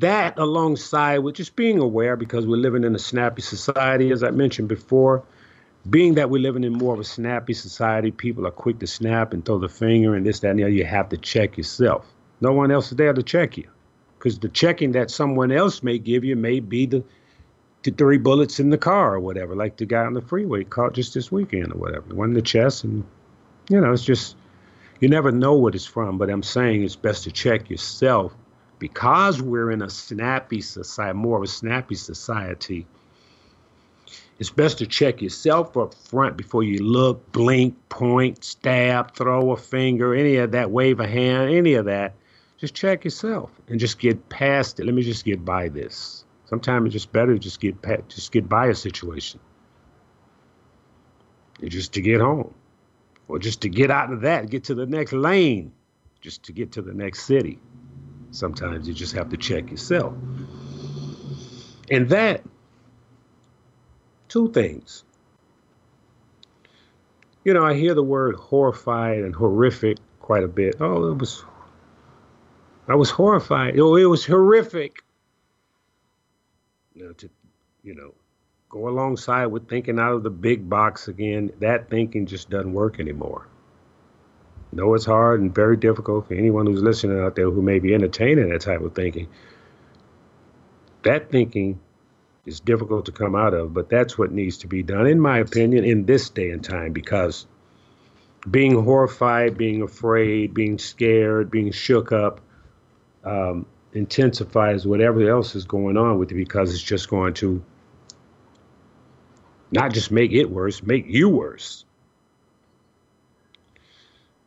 That 0.00 0.38
alongside 0.38 1.18
with 1.18 1.34
just 1.34 1.56
being 1.56 1.78
aware 1.78 2.16
because 2.16 2.46
we're 2.46 2.56
living 2.56 2.84
in 2.84 2.94
a 2.94 2.98
snappy 2.98 3.42
society, 3.42 4.10
as 4.12 4.22
I 4.22 4.30
mentioned 4.30 4.68
before, 4.68 5.22
being 5.90 6.14
that 6.14 6.30
we're 6.30 6.40
living 6.40 6.64
in 6.64 6.72
more 6.72 6.94
of 6.94 7.00
a 7.00 7.04
snappy 7.04 7.52
society, 7.52 8.10
people 8.10 8.46
are 8.46 8.50
quick 8.50 8.78
to 8.78 8.86
snap 8.86 9.34
and 9.34 9.44
throw 9.44 9.58
the 9.58 9.68
finger 9.68 10.14
and 10.14 10.24
this, 10.24 10.40
that, 10.40 10.52
and 10.52 10.58
the 10.58 10.64
other. 10.64 10.72
You 10.72 10.86
have 10.86 11.10
to 11.10 11.18
check 11.18 11.58
yourself. 11.58 12.06
No 12.40 12.52
one 12.52 12.70
else 12.70 12.90
is 12.90 12.96
there 12.96 13.12
to 13.12 13.22
check 13.22 13.58
you. 13.58 13.68
Because 14.18 14.38
the 14.38 14.48
checking 14.48 14.92
that 14.92 15.10
someone 15.10 15.52
else 15.52 15.82
may 15.82 15.98
give 15.98 16.24
you 16.24 16.34
may 16.34 16.60
be 16.60 16.86
the, 16.86 17.04
the 17.82 17.90
three 17.90 18.18
bullets 18.18 18.58
in 18.58 18.70
the 18.70 18.78
car 18.78 19.14
or 19.14 19.20
whatever, 19.20 19.54
like 19.54 19.76
the 19.76 19.84
guy 19.84 20.06
on 20.06 20.14
the 20.14 20.22
freeway 20.22 20.64
caught 20.64 20.94
just 20.94 21.12
this 21.12 21.30
weekend 21.30 21.74
or 21.74 21.78
whatever. 21.78 22.14
One 22.14 22.30
in 22.30 22.34
the 22.34 22.42
chest, 22.42 22.84
and, 22.84 23.04
you 23.68 23.78
know, 23.78 23.92
it's 23.92 24.04
just, 24.04 24.34
you 24.98 25.10
never 25.10 25.30
know 25.30 25.52
what 25.52 25.74
it's 25.74 25.84
from. 25.84 26.16
But 26.16 26.30
I'm 26.30 26.42
saying 26.42 26.84
it's 26.84 26.96
best 26.96 27.24
to 27.24 27.30
check 27.30 27.68
yourself 27.68 28.34
because 28.80 29.40
we're 29.40 29.70
in 29.70 29.82
a 29.82 29.90
snappy 29.90 30.60
society, 30.60 31.16
more 31.16 31.36
of 31.36 31.44
a 31.44 31.46
snappy 31.46 31.94
society 31.94 32.86
it's 34.40 34.48
best 34.48 34.78
to 34.78 34.86
check 34.86 35.20
yourself 35.20 35.76
up 35.76 35.94
front 35.94 36.38
before 36.38 36.62
you 36.62 36.82
look, 36.82 37.30
blink, 37.30 37.76
point, 37.90 38.42
stab, 38.42 39.14
throw 39.14 39.52
a 39.52 39.56
finger, 39.58 40.14
any 40.14 40.36
of 40.36 40.52
that, 40.52 40.70
wave 40.70 40.98
a 40.98 41.06
hand, 41.06 41.50
any 41.50 41.74
of 41.74 41.84
that. 41.84 42.14
Just 42.56 42.74
check 42.74 43.04
yourself 43.04 43.50
and 43.68 43.78
just 43.78 43.98
get 43.98 44.30
past 44.30 44.80
it. 44.80 44.86
Let 44.86 44.94
me 44.94 45.02
just 45.02 45.26
get 45.26 45.44
by 45.44 45.68
this. 45.68 46.24
Sometimes 46.46 46.86
it's 46.86 46.94
just 46.94 47.12
better 47.12 47.34
to 47.34 47.38
just 47.38 47.60
get 47.60 47.82
just 48.08 48.32
get 48.32 48.48
by 48.48 48.68
a 48.68 48.74
situation, 48.74 49.40
just 51.62 51.92
to 51.92 52.00
get 52.00 52.22
home, 52.22 52.54
or 53.28 53.38
just 53.38 53.60
to 53.60 53.68
get 53.68 53.90
out 53.90 54.10
of 54.10 54.22
that, 54.22 54.48
get 54.48 54.64
to 54.64 54.74
the 54.74 54.86
next 54.86 55.12
lane, 55.12 55.70
just 56.22 56.44
to 56.44 56.52
get 56.52 56.72
to 56.72 56.82
the 56.82 56.94
next 56.94 57.24
city. 57.24 57.58
Sometimes 58.30 58.86
you 58.86 58.94
just 58.94 59.14
have 59.14 59.30
to 59.30 59.36
check 59.36 59.70
yourself, 59.70 60.14
and 61.90 62.08
that 62.10 62.42
two 64.28 64.50
things. 64.52 65.04
You 67.44 67.54
know, 67.54 67.64
I 67.64 67.74
hear 67.74 67.94
the 67.94 68.02
word 68.02 68.36
horrified 68.36 69.18
and 69.18 69.34
horrific 69.34 69.98
quite 70.20 70.44
a 70.44 70.48
bit. 70.48 70.76
Oh, 70.80 71.10
it 71.10 71.18
was, 71.18 71.44
I 72.86 72.94
was 72.94 73.10
horrified. 73.10 73.78
Oh, 73.78 73.96
it 73.96 74.04
was 74.04 74.24
horrific. 74.24 75.02
You 76.94 77.06
know, 77.06 77.12
to, 77.14 77.30
you 77.82 77.94
know, 77.94 78.14
go 78.68 78.88
alongside 78.88 79.46
with 79.46 79.68
thinking 79.68 79.98
out 79.98 80.12
of 80.12 80.22
the 80.22 80.30
big 80.30 80.68
box 80.68 81.08
again. 81.08 81.50
That 81.60 81.90
thinking 81.90 82.26
just 82.26 82.50
doesn't 82.50 82.72
work 82.72 83.00
anymore. 83.00 83.46
No, 84.72 84.94
it's 84.94 85.04
hard 85.04 85.40
and 85.40 85.54
very 85.54 85.76
difficult 85.76 86.28
for 86.28 86.34
anyone 86.34 86.66
who's 86.66 86.82
listening 86.82 87.20
out 87.20 87.34
there 87.34 87.50
who 87.50 87.62
may 87.62 87.80
be 87.80 87.92
entertaining 87.94 88.50
that 88.50 88.60
type 88.60 88.80
of 88.80 88.94
thinking. 88.94 89.28
That 91.02 91.30
thinking 91.30 91.80
is 92.46 92.60
difficult 92.60 93.06
to 93.06 93.12
come 93.12 93.34
out 93.34 93.54
of, 93.54 93.74
but 93.74 93.88
that's 93.88 94.16
what 94.16 94.30
needs 94.30 94.58
to 94.58 94.66
be 94.68 94.82
done, 94.82 95.06
in 95.06 95.20
my 95.20 95.38
opinion, 95.38 95.84
in 95.84 96.04
this 96.04 96.30
day 96.30 96.50
and 96.50 96.62
time, 96.62 96.92
because 96.92 97.46
being 98.48 98.82
horrified, 98.82 99.58
being 99.58 99.82
afraid, 99.82 100.54
being 100.54 100.78
scared, 100.78 101.50
being 101.50 101.72
shook 101.72 102.12
up, 102.12 102.40
um, 103.24 103.66
intensifies 103.92 104.86
whatever 104.86 105.28
else 105.28 105.54
is 105.54 105.64
going 105.64 105.96
on 105.96 106.18
with 106.18 106.30
you 106.30 106.36
because 106.36 106.72
it's 106.72 106.82
just 106.82 107.10
going 107.10 107.34
to 107.34 107.62
not 109.72 109.92
just 109.92 110.10
make 110.10 110.32
it 110.32 110.50
worse, 110.50 110.82
make 110.82 111.06
you 111.08 111.28
worse. 111.28 111.84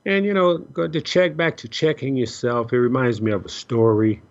And 0.06 0.26
you 0.26 0.34
know, 0.34 0.58
go 0.58 0.88
to 0.88 1.02
check 1.02 1.36
back 1.38 1.58
to 1.58 1.68
checking 1.68 2.16
yourself. 2.16 2.74
It 2.74 2.78
reminds 2.78 3.22
me 3.22 3.32
of 3.32 3.46
a 3.46 3.50
story. 3.50 4.22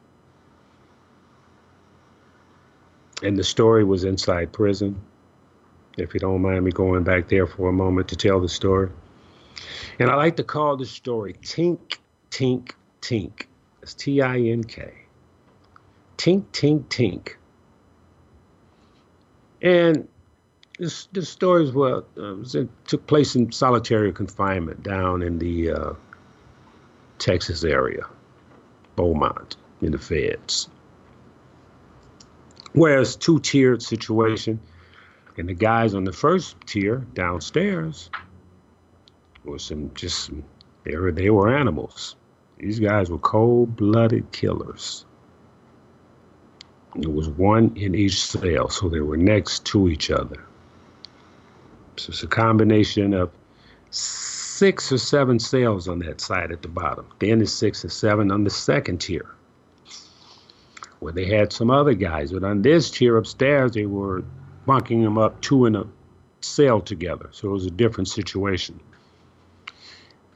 And 3.23 3.39
the 3.39 3.45
story 3.45 3.85
was 3.85 4.05
inside 4.05 4.53
prison. 4.53 5.01
If 5.97 6.15
you 6.15 6.21
don't 6.21 6.43
mind 6.43 6.65
me 6.65 6.73
going 6.73 7.05
back 7.05 7.29
there 7.29 7.47
for 7.47 7.69
a 7.69 7.73
moment 7.73 8.09
to 8.09 8.17
tell 8.17 8.41
the 8.41 8.49
story. 8.49 8.91
And 9.99 10.11
I 10.11 10.17
like 10.17 10.37
to 10.37 10.45
call 10.45 10.77
the 10.77 10.87
story 10.87 11.35
Tink, 11.35 11.99
Tink, 12.31 12.73
Tink. 13.01 13.47
It's 13.83 13.95
T 13.95 14.21
I 14.21 14.39
N 14.39 14.65
K. 14.65 14.93
Tink, 16.17 16.45
Tink, 16.53 16.85
Tink. 16.85 17.35
And 19.61 20.09
this, 20.79 21.07
this 21.13 21.37
what 21.41 22.09
uh, 22.17 22.41
it 22.41 22.69
took 22.87 23.07
place 23.07 23.35
in 23.35 23.53
solitary 23.53 24.13
confinement 24.13 24.83
down 24.83 25.23
in 25.23 25.39
the 25.39 25.71
uh, 25.71 25.93
Texas 27.19 27.65
area, 27.65 28.07
Beaumont, 28.97 29.57
in 29.81 29.93
the 29.93 29.99
feds. 29.99 30.69
Whereas 32.73 33.17
two 33.17 33.39
tiered 33.41 33.83
situation, 33.83 34.61
and 35.37 35.49
the 35.49 35.55
guys 35.55 35.95
on 35.95 36.05
the 36.05 36.13
first 36.13 36.57
tier 36.67 37.07
downstairs 37.15 38.11
were 39.45 39.59
some 39.59 39.91
just 39.95 40.31
they 40.85 40.97
were 40.97 41.13
they 41.13 41.31
were 41.31 41.55
animals. 41.55 42.17
These 42.59 42.81
guys 42.81 43.11
were 43.11 43.19
cold 43.19 43.77
blooded 43.77 44.33
killers. 44.33 45.05
There 46.95 47.11
was 47.11 47.29
one 47.29 47.77
in 47.77 47.95
each 47.95 48.23
cell, 48.25 48.69
so 48.69 48.89
they 48.89 49.01
were 49.01 49.17
next 49.17 49.65
to 49.67 49.89
each 49.89 50.11
other. 50.11 50.45
So 52.03 52.11
it's 52.11 52.25
a 52.25 52.27
combination 52.27 53.15
of 53.15 53.31
six 53.91 54.91
or 54.91 54.99
seven 54.99 55.39
cells 55.39 55.87
on 55.87 56.01
that 56.01 56.21
side 56.21 56.51
at 56.51 56.63
the 56.63 56.69
bottom. 56.69 57.07
Then 57.21 57.41
it's 57.41 57.53
six 57.53 57.85
or 57.85 57.91
seven 57.91 58.33
on 58.33 58.43
the 58.43 58.51
second 58.51 58.99
tier, 58.99 59.27
where 60.99 61.13
they 61.13 61.27
had 61.27 61.53
some 61.53 61.71
other 61.71 61.95
guys. 61.95 62.33
But 62.33 62.43
on 62.43 62.63
this 62.63 62.91
tier 62.91 63.17
upstairs, 63.17 63.73
they 63.73 63.87
were 63.87 64.25
bunking 64.67 65.05
them 65.05 65.17
up 65.17 65.41
two 65.43 65.67
in 65.67 65.77
a 65.77 65.85
cell 66.41 66.81
together. 66.81 67.29
So 67.31 67.51
it 67.51 67.53
was 67.53 67.67
a 67.67 67.71
different 67.71 68.09
situation. 68.09 68.81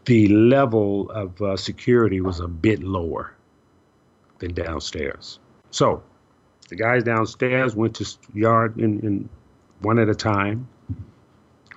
The 0.05 0.29
level 0.29 1.11
of 1.11 1.43
uh, 1.43 1.57
security 1.57 2.21
was 2.21 2.39
a 2.39 2.47
bit 2.47 2.81
lower 2.81 3.35
than 4.39 4.55
downstairs. 4.55 5.41
So 5.73 6.05
the 6.69 6.77
guys 6.77 7.03
downstairs 7.03 7.75
went 7.75 7.97
to 7.97 8.07
yard 8.35 8.79
in, 8.79 9.01
in 9.01 9.29
one 9.81 9.99
at 9.99 10.09
a 10.09 10.15
time 10.15 10.69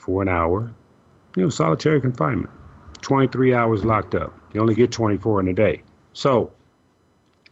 for 0.10 0.24
an 0.24 0.28
hour. 0.28 0.74
You 1.36 1.44
know, 1.44 1.50
solitary 1.50 2.02
confinement. 2.02 2.50
23 3.02 3.54
hours 3.54 3.86
locked 3.86 4.16
up. 4.16 4.34
You 4.54 4.62
only 4.62 4.74
get 4.74 4.92
24 4.92 5.42
in 5.42 5.48
a 5.48 5.54
day. 5.54 5.84
So 6.14 6.52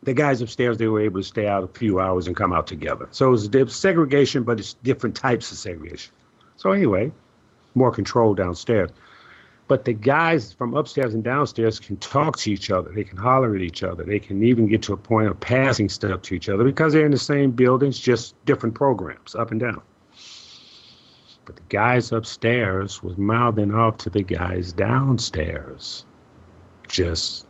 the 0.02 0.14
guys 0.14 0.42
upstairs, 0.42 0.80
they 0.80 0.88
were 0.88 1.02
able 1.02 1.22
to 1.22 1.28
stay 1.28 1.48
out 1.48 1.64
a 1.64 1.68
few 1.68 2.00
hours 2.00 2.26
and 2.26 2.36
come 2.36 2.54
out 2.54 2.66
together. 2.66 3.08
So 3.12 3.28
it 3.28 3.52
was 3.60 3.76
segregation, 3.76 4.42
but 4.44 4.60
it's 4.60 4.74
different 4.74 5.16
types 5.16 5.52
of 5.52 5.60
segregation. 5.60 6.12
So 6.56 6.72
anyway, 6.72 7.12
more 7.76 7.92
control 7.92 8.34
downstairs. 8.34 8.90
But 9.68 9.86
the 9.86 9.94
guys 9.94 10.54
from 10.54 10.74
upstairs 10.74 11.14
and 11.14 11.24
downstairs 11.24 11.80
can 11.80 11.98
talk 11.98 12.38
to 12.38 12.52
each 12.52 12.72
other. 12.72 12.92
They 12.92 13.04
can 13.04 13.18
holler 13.18 13.56
at 13.56 13.62
each 13.62 13.84
other. 13.84 14.04
They 14.04 14.20
can 14.20 14.42
even 14.44 14.68
get 14.68 14.82
to 14.84 14.94
a 14.94 14.98
point 14.98 15.28
of 15.28 15.40
passing 15.40 15.90
stuff 15.90 16.24
to 16.24 16.34
each 16.34 16.50
other 16.50 16.64
because 16.64 16.94
they're 16.94 17.06
in 17.06 17.12
the 17.12 17.20
same 17.20 17.52
buildings, 17.52 18.00
just 18.00 18.34
different 18.46 18.74
programs, 18.74 19.36
up 19.36 19.52
and 19.52 19.60
down. 19.60 19.82
But 21.48 21.56
the 21.56 21.64
guys 21.70 22.12
upstairs 22.12 23.02
was 23.02 23.18
mouthing 23.18 23.74
off 23.74 23.96
to 24.00 24.10
the 24.10 24.22
guys 24.22 24.74
downstairs, 24.74 26.06
just 26.90 27.48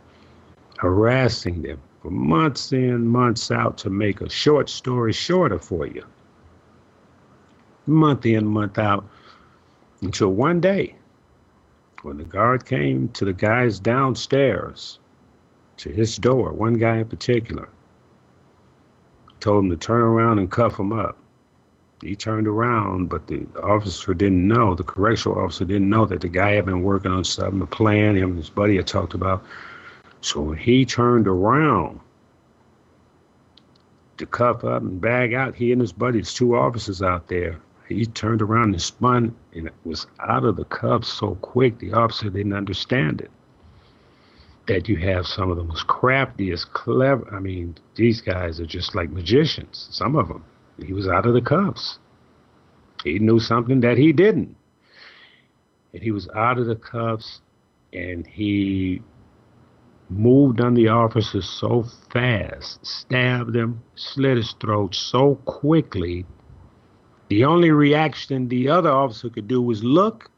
harassing 0.77 1.63
them 1.63 1.79
for 2.03 2.11
months 2.11 2.71
in, 2.71 3.07
months 3.07 3.49
out 3.49 3.75
to 3.79 3.89
make 3.89 4.21
a 4.21 4.29
short 4.29 4.69
story 4.69 5.13
shorter 5.13 5.57
for 5.57 5.87
you. 5.87 6.03
Month 7.87 8.27
in, 8.27 8.45
month 8.45 8.77
out, 8.77 9.03
until 10.03 10.29
one 10.29 10.61
day 10.61 10.95
when 12.03 12.17
the 12.17 12.23
guard 12.23 12.67
came 12.67 13.09
to 13.09 13.25
the 13.25 13.33
guys 13.33 13.79
downstairs, 13.79 14.99
to 15.77 15.89
his 15.89 16.17
door, 16.17 16.53
one 16.53 16.75
guy 16.75 16.97
in 16.97 17.05
particular, 17.05 17.67
told 19.39 19.63
him 19.63 19.71
to 19.71 19.77
turn 19.77 20.01
around 20.01 20.37
and 20.37 20.51
cuff 20.51 20.79
him 20.79 20.93
up. 20.93 21.17
He 22.01 22.15
turned 22.15 22.47
around, 22.47 23.09
but 23.09 23.25
the 23.25 23.47
officer 23.63 24.13
didn't 24.13 24.47
know, 24.47 24.75
the 24.75 24.83
correctional 24.83 25.39
officer 25.39 25.65
didn't 25.65 25.89
know 25.89 26.05
that 26.05 26.21
the 26.21 26.27
guy 26.27 26.51
had 26.51 26.65
been 26.65 26.83
working 26.83 27.11
on 27.11 27.23
something, 27.23 27.61
a 27.61 27.65
plan 27.65 28.15
him 28.15 28.31
and 28.31 28.37
his 28.37 28.51
buddy 28.51 28.75
had 28.75 28.85
talked 28.85 29.15
about. 29.15 29.43
So 30.21 30.41
when 30.41 30.57
he 30.57 30.85
turned 30.85 31.27
around 31.27 31.99
to 34.17 34.25
cuff 34.27 34.63
up 34.63 34.83
and 34.83 35.01
bag 35.01 35.33
out, 35.33 35.55
he 35.55 35.71
and 35.71 35.81
his 35.81 35.91
buddies, 35.91 36.33
two 36.33 36.55
officers 36.55 37.01
out 37.01 37.27
there, 37.27 37.59
he 37.87 38.05
turned 38.05 38.41
around 38.41 38.73
and 38.73 38.81
spun 38.81 39.35
and 39.53 39.69
was 39.83 40.05
out 40.19 40.43
of 40.43 40.55
the 40.55 40.65
cuffs 40.65 41.07
so 41.07 41.35
quick 41.35 41.79
the 41.79 41.93
officer 41.93 42.29
didn't 42.29 42.53
understand 42.53 43.21
it. 43.21 43.31
That 44.67 44.89
you 44.89 44.97
have 44.97 45.25
some 45.25 45.49
of 45.49 45.57
the 45.57 45.63
most 45.63 45.87
craftiest, 45.87 46.73
clever. 46.73 47.27
I 47.33 47.39
mean, 47.39 47.77
these 47.95 48.21
guys 48.21 48.59
are 48.59 48.65
just 48.65 48.93
like 48.93 49.09
magicians. 49.09 49.87
Some 49.91 50.15
of 50.15 50.27
them. 50.27 50.43
He 50.85 50.93
was 50.93 51.07
out 51.07 51.25
of 51.25 51.33
the 51.33 51.41
cuffs. 51.41 51.99
He 53.03 53.19
knew 53.19 53.39
something 53.39 53.81
that 53.81 53.97
he 53.97 54.11
didn't. 54.11 54.55
And 55.93 56.03
he 56.03 56.11
was 56.11 56.27
out 56.29 56.57
of 56.57 56.67
the 56.67 56.75
cuffs 56.75 57.41
and 57.93 58.27
he 58.27 59.01
moved 60.09 60.61
on 60.61 60.73
the 60.73 60.89
officer 60.89 61.41
so 61.41 61.83
fast, 62.11 62.85
stabbed 62.85 63.55
him, 63.55 63.81
slit 63.95 64.37
his 64.37 64.53
throat 64.53 64.95
so 64.95 65.35
quickly 65.45 66.25
the 67.29 67.43
only 67.43 67.71
reaction 67.71 68.47
the 68.47 68.69
other 68.69 68.89
officer 68.89 69.29
could 69.29 69.47
do 69.47 69.61
was 69.61 69.83
look 69.83 70.29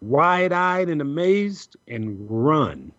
wide 0.00 0.52
eyed 0.52 0.88
and 0.88 1.00
amazed 1.00 1.76
and 1.86 2.26
run. 2.30 2.92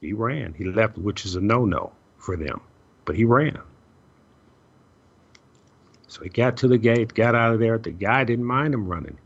He 0.00 0.12
ran. 0.12 0.54
He 0.54 0.64
left, 0.64 0.98
which 0.98 1.24
is 1.24 1.36
a 1.36 1.40
no 1.40 1.64
no 1.64 1.92
for 2.18 2.36
them, 2.36 2.60
but 3.04 3.14
he 3.14 3.24
ran. 3.24 3.60
So 6.12 6.22
he 6.22 6.28
got 6.28 6.58
to 6.58 6.68
the 6.68 6.76
gate, 6.76 7.14
got 7.14 7.34
out 7.34 7.54
of 7.54 7.58
there. 7.58 7.78
The 7.78 7.90
guy 7.90 8.24
didn't 8.24 8.44
mind 8.44 8.74
him 8.74 8.86
running. 8.86 9.16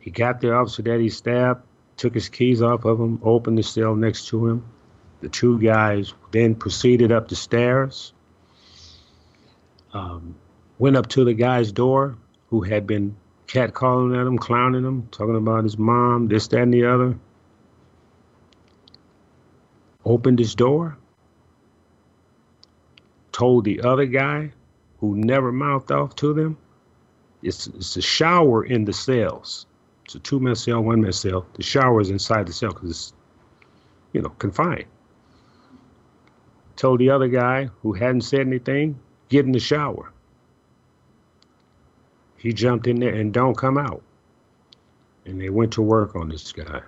He 0.00 0.10
got 0.10 0.38
the 0.38 0.52
officer 0.52 0.82
that 0.82 1.00
he 1.00 1.08
stabbed, 1.08 1.62
took 1.96 2.12
his 2.12 2.28
keys 2.28 2.60
off 2.60 2.84
of 2.84 3.00
him, 3.00 3.18
opened 3.22 3.56
the 3.56 3.62
cell 3.62 3.96
next 3.96 4.28
to 4.28 4.48
him. 4.48 4.66
The 5.22 5.30
two 5.30 5.58
guys 5.58 6.12
then 6.30 6.56
proceeded 6.56 7.10
up 7.10 7.28
the 7.28 7.36
stairs 7.36 8.12
um, 9.94 10.34
went 10.78 10.94
up 10.94 11.06
to 11.08 11.24
the 11.24 11.32
guy's 11.32 11.72
door 11.72 12.18
who 12.50 12.60
had 12.60 12.86
been 12.86 13.16
catcalling 13.46 14.14
at 14.14 14.26
him, 14.26 14.36
clowning 14.36 14.84
him, 14.84 15.08
talking 15.10 15.36
about 15.36 15.64
his 15.64 15.78
mom, 15.78 16.28
this, 16.28 16.48
that, 16.48 16.60
and 16.60 16.74
the 16.74 16.84
other. 16.84 17.18
Opened 20.04 20.38
his 20.38 20.54
door, 20.54 20.98
told 23.32 23.64
the 23.64 23.80
other 23.80 24.04
guy 24.04 24.52
who 24.98 25.16
never 25.16 25.52
mouthed 25.52 25.92
off 25.92 26.14
to 26.16 26.32
them, 26.32 26.56
it's, 27.42 27.66
it's 27.68 27.96
a 27.96 28.02
shower 28.02 28.64
in 28.64 28.84
the 28.84 28.92
cells. 28.92 29.66
It's 30.04 30.14
a 30.14 30.18
two 30.18 30.40
man 30.40 30.54
cell, 30.54 30.82
one 30.82 31.00
man 31.00 31.12
cell. 31.12 31.46
The 31.54 31.62
shower 31.62 32.00
is 32.00 32.10
inside 32.10 32.46
the 32.46 32.52
cell 32.52 32.72
because 32.72 32.90
it's, 32.90 33.12
you 34.12 34.22
know, 34.22 34.30
confined. 34.30 34.86
Told 36.76 37.00
the 37.00 37.10
other 37.10 37.28
guy 37.28 37.68
who 37.82 37.92
hadn't 37.92 38.22
said 38.22 38.40
anything, 38.40 38.98
get 39.28 39.44
in 39.44 39.52
the 39.52 39.60
shower. 39.60 40.12
He 42.36 42.52
jumped 42.52 42.86
in 42.86 43.00
there 43.00 43.14
and 43.14 43.32
don't 43.32 43.56
come 43.56 43.76
out. 43.76 44.02
And 45.26 45.40
they 45.40 45.50
went 45.50 45.72
to 45.74 45.82
work 45.82 46.16
on 46.16 46.28
this 46.28 46.52
guy. 46.52 46.80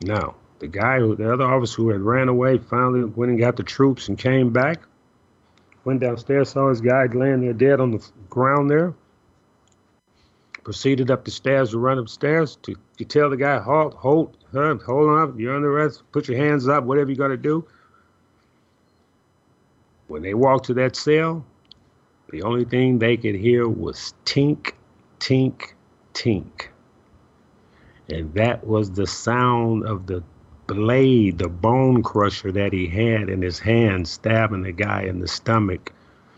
Now, 0.00 0.36
the 0.60 0.68
guy 0.68 0.98
who, 1.00 1.16
the 1.16 1.32
other 1.32 1.44
officer 1.44 1.82
who 1.82 1.88
had 1.90 2.00
ran 2.00 2.28
away, 2.28 2.58
finally 2.58 3.04
went 3.04 3.30
and 3.30 3.38
got 3.38 3.56
the 3.56 3.62
troops 3.62 4.08
and 4.08 4.16
came 4.16 4.50
back. 4.50 4.80
Went 5.88 6.00
downstairs, 6.00 6.50
saw 6.50 6.68
his 6.68 6.82
guy 6.82 7.06
laying 7.06 7.40
there 7.40 7.54
dead 7.54 7.80
on 7.80 7.92
the 7.92 8.06
ground 8.28 8.68
there. 8.68 8.92
Proceeded 10.62 11.10
up 11.10 11.24
the 11.24 11.30
stairs 11.30 11.70
to 11.70 11.78
run 11.78 11.96
upstairs 11.96 12.56
to, 12.64 12.76
to 12.98 13.06
tell 13.06 13.30
the 13.30 13.38
guy, 13.38 13.58
halt, 13.58 13.94
hold, 13.94 14.36
hold 14.52 14.82
on 14.84 15.22
up, 15.22 15.40
you're 15.40 15.56
under 15.56 15.74
arrest, 15.74 16.02
put 16.12 16.28
your 16.28 16.36
hands 16.36 16.68
up, 16.68 16.84
whatever 16.84 17.08
you 17.08 17.16
got 17.16 17.28
to 17.28 17.38
do. 17.38 17.66
When 20.08 20.20
they 20.20 20.34
walked 20.34 20.66
to 20.66 20.74
that 20.74 20.94
cell, 20.94 21.42
the 22.32 22.42
only 22.42 22.66
thing 22.66 22.98
they 22.98 23.16
could 23.16 23.36
hear 23.36 23.66
was 23.66 24.12
tink, 24.26 24.72
tink, 25.20 25.72
tink. 26.12 26.66
And 28.10 28.34
that 28.34 28.66
was 28.66 28.90
the 28.90 29.06
sound 29.06 29.86
of 29.86 30.06
the 30.06 30.22
blade, 30.68 31.38
the 31.38 31.48
bone 31.48 32.02
crusher 32.02 32.52
that 32.52 32.72
he 32.72 32.86
had 32.86 33.28
in 33.28 33.42
his 33.42 33.58
hand, 33.58 34.06
stabbing 34.06 34.62
the 34.62 34.72
guy 34.72 35.02
in 35.02 35.18
the 35.18 35.26
stomach 35.26 35.92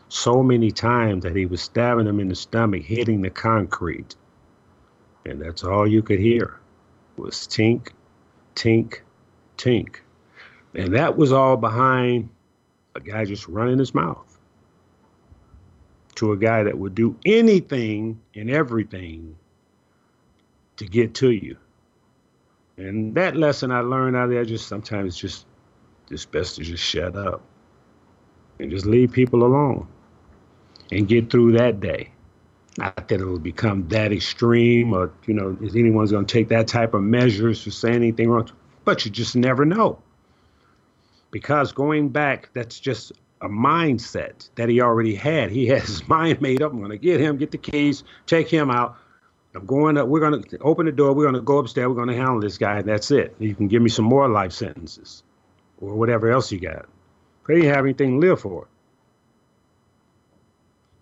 so 0.09 0.43
many 0.43 0.71
times 0.71 1.25
that 1.25 1.37
he 1.37 1.47
was 1.47 1.61
stabbing 1.61 2.07
him 2.07 2.21
in 2.21 2.29
the 2.29 2.35
stomach, 2.35 2.83
hitting 2.83 3.21
the 3.21 3.31
concrete. 3.31 4.16
And 5.27 5.43
that's 5.43 5.64
all 5.64 5.87
you 5.87 6.03
could 6.03 6.21
hear 6.21 6.59
was 7.16 7.35
tink, 7.35 7.90
tink, 8.55 9.01
tink. 9.59 9.97
And 10.75 10.95
that 10.95 11.16
was 11.16 11.33
all 11.33 11.57
behind 11.57 12.31
a 12.95 13.01
guy 13.01 13.25
just 13.25 13.47
running 13.49 13.79
his 13.79 13.95
mouth 13.95 14.38
to 16.16 16.33
a 16.33 16.37
guy 16.37 16.62
that 16.62 16.79
would 16.79 16.95
do 16.95 17.16
anything 17.27 18.21
and 18.35 18.51
everything 18.51 19.37
to 20.77 20.87
get 20.87 21.14
to 21.14 21.31
you. 21.31 21.57
And 22.81 23.14
that 23.14 23.37
lesson 23.37 23.71
I 23.71 23.81
learned 23.81 24.16
out 24.16 24.31
there 24.31 24.45
just 24.45 24.66
sometimes 24.66 25.16
just 25.16 25.45
it's 26.11 26.25
best 26.25 26.57
to 26.57 26.62
just 26.62 26.83
shut 26.83 27.14
up 27.14 27.43
and 28.59 28.71
just 28.71 28.87
leave 28.87 29.12
people 29.12 29.45
alone 29.45 29.87
and 30.90 31.07
get 31.07 31.31
through 31.31 31.53
that 31.53 31.81
day. 31.81 32.11
Not 32.79 33.09
that 33.09 33.21
it'll 33.21 33.38
become 33.38 33.87
that 33.88 34.12
extreme 34.12 34.95
or, 34.95 35.12
you 35.27 35.35
know, 35.35 35.59
is 35.61 35.77
anyone's 35.77 36.11
going 36.11 36.25
to 36.25 36.33
take 36.33 36.49
that 36.49 36.69
type 36.69 36.95
of 36.95 37.03
measures 37.03 37.62
to 37.64 37.71
say 37.71 37.93
anything 37.93 38.31
wrong, 38.31 38.49
but 38.85 39.05
you 39.05 39.11
just 39.11 39.37
never 39.37 39.64
know. 39.64 40.01
Because 41.31 41.73
going 41.73 42.09
back, 42.09 42.51
that's 42.55 42.81
just 42.81 43.12
a 43.43 43.49
mindset 43.49 44.49
that 44.55 44.69
he 44.69 44.81
already 44.81 45.14
had. 45.14 45.51
He 45.51 45.66
has 45.66 45.87
his 45.87 46.09
mind 46.09 46.40
made 46.40 46.62
up. 46.62 46.73
I'm 46.73 46.79
going 46.79 46.90
to 46.90 46.99
get 46.99 47.21
him, 47.21 47.37
get 47.37 47.51
the 47.51 47.59
keys, 47.59 48.05
take 48.27 48.49
him 48.49 48.71
out. 48.71 48.97
I'm 49.54 49.66
going 49.66 49.98
up. 49.98 50.06
We're 50.06 50.20
going 50.20 50.42
to 50.42 50.58
open 50.58 50.86
the 50.86 50.92
door. 50.92 51.12
We're 51.12 51.24
going 51.24 51.34
to 51.34 51.40
go 51.40 51.58
upstairs. 51.58 51.88
We're 51.88 51.94
going 51.94 52.08
to 52.08 52.16
handle 52.16 52.40
this 52.40 52.58
guy. 52.58 52.78
And 52.78 52.88
That's 52.88 53.10
it. 53.10 53.34
You 53.38 53.54
can 53.54 53.68
give 53.68 53.82
me 53.82 53.90
some 53.90 54.04
more 54.04 54.28
life 54.28 54.52
sentences 54.52 55.22
or 55.80 55.94
whatever 55.94 56.30
else 56.30 56.52
you 56.52 56.60
got. 56.60 56.86
They 57.46 57.54
didn't 57.54 57.74
have 57.74 57.84
anything 57.84 58.20
to 58.20 58.28
live 58.28 58.40
for. 58.40 58.68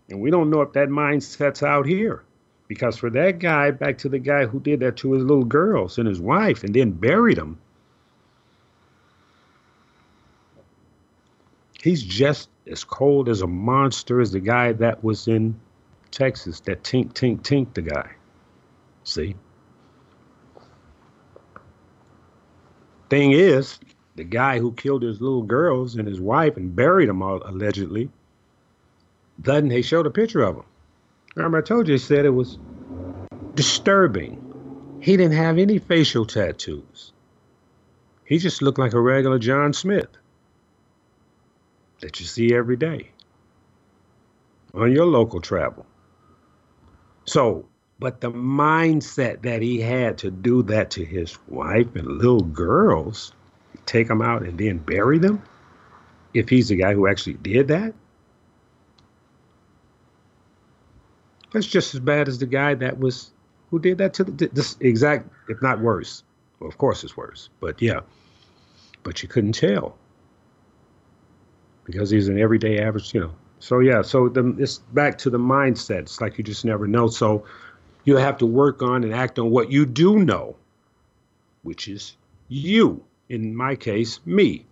And 0.08 0.20
we 0.20 0.30
don't 0.30 0.48
know 0.48 0.62
if 0.62 0.72
that 0.72 0.88
mindset's 0.88 1.62
out 1.62 1.86
here. 1.86 2.24
Because 2.68 2.96
for 2.96 3.10
that 3.10 3.38
guy, 3.38 3.70
back 3.70 3.98
to 3.98 4.08
the 4.08 4.18
guy 4.18 4.46
who 4.46 4.60
did 4.60 4.80
that 4.80 4.96
to 4.98 5.12
his 5.12 5.24
little 5.24 5.44
girls 5.44 5.98
and 5.98 6.06
his 6.06 6.20
wife 6.20 6.64
and 6.64 6.74
then 6.74 6.90
buried 6.90 7.38
them, 7.38 7.58
he's 11.82 12.02
just 12.02 12.48
as 12.66 12.84
cold 12.84 13.28
as 13.28 13.40
a 13.40 13.46
monster 13.46 14.20
as 14.20 14.32
the 14.32 14.40
guy 14.40 14.72
that 14.72 15.02
was 15.02 15.28
in 15.28 15.58
Texas, 16.10 16.60
that 16.60 16.82
tink, 16.82 17.12
tink, 17.12 17.40
tink, 17.40 17.72
the 17.74 17.82
guy. 17.82 18.10
See? 19.08 19.34
Thing 23.08 23.32
is, 23.32 23.78
the 24.16 24.24
guy 24.24 24.58
who 24.58 24.72
killed 24.72 25.02
his 25.02 25.20
little 25.20 25.42
girls 25.42 25.96
and 25.96 26.06
his 26.06 26.20
wife 26.20 26.58
and 26.58 26.76
buried 26.76 27.08
them 27.08 27.22
all 27.22 27.40
allegedly, 27.46 28.10
then 29.38 29.68
they 29.68 29.80
showed 29.80 30.06
a 30.06 30.10
picture 30.10 30.42
of 30.42 30.56
him. 30.56 30.64
Remember, 31.36 31.58
I 31.58 31.62
told 31.62 31.88
you, 31.88 31.94
he 31.94 31.98
said 31.98 32.26
it 32.26 32.30
was 32.30 32.58
disturbing. 33.54 34.44
He 35.00 35.16
didn't 35.16 35.36
have 35.36 35.56
any 35.56 35.78
facial 35.78 36.26
tattoos. 36.26 37.12
He 38.26 38.36
just 38.36 38.60
looked 38.60 38.78
like 38.78 38.92
a 38.92 39.00
regular 39.00 39.38
John 39.38 39.72
Smith 39.72 40.10
that 42.00 42.20
you 42.20 42.26
see 42.26 42.54
every 42.54 42.76
day 42.76 43.10
on 44.74 44.92
your 44.92 45.06
local 45.06 45.40
travel. 45.40 45.86
So, 47.24 47.68
but 47.98 48.20
the 48.20 48.30
mindset 48.30 49.42
that 49.42 49.60
he 49.60 49.80
had 49.80 50.18
to 50.18 50.30
do 50.30 50.62
that 50.64 50.90
to 50.92 51.04
his 51.04 51.36
wife 51.48 51.94
and 51.96 52.06
little 52.06 52.42
girls, 52.42 53.32
take 53.86 54.08
them 54.08 54.22
out 54.22 54.42
and 54.42 54.58
then 54.58 54.78
bury 54.78 55.18
them, 55.18 55.42
if 56.34 56.48
he's 56.48 56.68
the 56.68 56.76
guy 56.76 56.94
who 56.94 57.08
actually 57.08 57.34
did 57.34 57.68
that, 57.68 57.92
that's 61.52 61.66
just 61.66 61.94
as 61.94 62.00
bad 62.00 62.28
as 62.28 62.38
the 62.38 62.46
guy 62.46 62.74
that 62.74 62.98
was 62.98 63.30
who 63.70 63.78
did 63.78 63.98
that 63.98 64.14
to 64.14 64.24
the, 64.24 64.46
this 64.52 64.76
exact, 64.80 65.28
if 65.48 65.60
not 65.60 65.80
worse. 65.80 66.22
Well, 66.60 66.68
of 66.68 66.78
course, 66.78 67.04
it's 67.04 67.16
worse, 67.16 67.50
but 67.60 67.80
yeah. 67.82 68.00
But 69.02 69.22
you 69.22 69.28
couldn't 69.28 69.52
tell 69.52 69.96
because 71.84 72.10
he's 72.10 72.28
an 72.28 72.38
everyday 72.38 72.78
average, 72.78 73.14
you 73.14 73.20
know. 73.20 73.34
So 73.60 73.80
yeah, 73.80 74.02
so 74.02 74.28
the, 74.28 74.54
it's 74.58 74.78
back 74.78 75.18
to 75.18 75.30
the 75.30 75.38
mindset. 75.38 76.00
It's 76.00 76.20
like 76.20 76.38
you 76.38 76.44
just 76.44 76.64
never 76.64 76.86
know. 76.86 77.08
So 77.08 77.44
you 78.08 78.16
have 78.16 78.38
to 78.38 78.46
work 78.46 78.82
on 78.82 79.04
and 79.04 79.14
act 79.14 79.38
on 79.38 79.50
what 79.50 79.70
you 79.70 79.84
do 79.84 80.18
know, 80.18 80.56
which 81.62 81.88
is 81.88 82.16
you. 82.48 83.04
In 83.28 83.54
my 83.54 83.76
case, 83.76 84.18
me. 84.24 84.64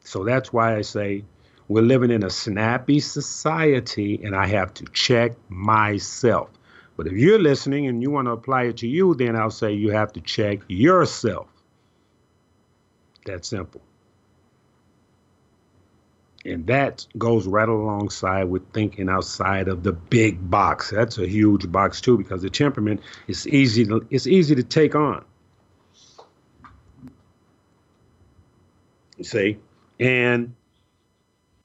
So 0.00 0.24
that's 0.24 0.52
why 0.52 0.74
I 0.74 0.80
say 0.82 1.24
we're 1.68 1.84
living 1.84 2.10
in 2.10 2.24
a 2.24 2.30
snappy 2.30 2.98
society, 2.98 4.20
and 4.24 4.34
I 4.34 4.46
have 4.46 4.74
to 4.74 4.86
check 4.86 5.36
myself. 5.48 6.50
But 6.96 7.06
if 7.06 7.12
you're 7.12 7.38
listening 7.38 7.86
and 7.86 8.02
you 8.02 8.10
want 8.10 8.26
to 8.26 8.32
apply 8.32 8.64
it 8.64 8.78
to 8.78 8.88
you, 8.88 9.14
then 9.14 9.36
I'll 9.36 9.52
say 9.52 9.72
you 9.72 9.90
have 9.90 10.12
to 10.14 10.20
check 10.20 10.58
yourself. 10.66 11.46
That 13.24 13.44
simple. 13.44 13.82
And 16.44 16.66
that 16.66 17.06
goes 17.16 17.46
right 17.46 17.68
alongside 17.68 18.44
with 18.44 18.70
thinking 18.72 19.08
outside 19.08 19.66
of 19.66 19.82
the 19.82 19.92
big 19.92 20.50
box. 20.50 20.90
That's 20.90 21.16
a 21.16 21.26
huge 21.26 21.70
box 21.72 22.00
too, 22.00 22.18
because 22.18 22.42
the 22.42 22.50
temperament 22.50 23.00
is 23.28 23.48
easy 23.48 23.86
to 23.86 24.06
it's 24.10 24.26
easy 24.26 24.54
to 24.54 24.62
take 24.62 24.94
on. 24.94 25.24
You 29.16 29.24
see? 29.24 29.58
And 29.98 30.54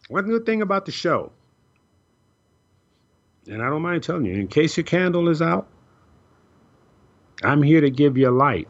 one 0.07 0.27
good 0.27 0.45
thing 0.45 0.61
about 0.61 0.85
the 0.85 0.91
show, 0.91 1.31
and 3.47 3.61
I 3.61 3.69
don't 3.69 3.81
mind 3.81 4.03
telling 4.03 4.25
you, 4.25 4.35
in 4.35 4.47
case 4.47 4.77
your 4.77 4.85
candle 4.85 5.27
is 5.27 5.41
out, 5.41 5.67
I'm 7.43 7.63
here 7.63 7.81
to 7.81 7.89
give 7.89 8.17
you 8.17 8.29
a 8.29 8.31
light. 8.31 8.67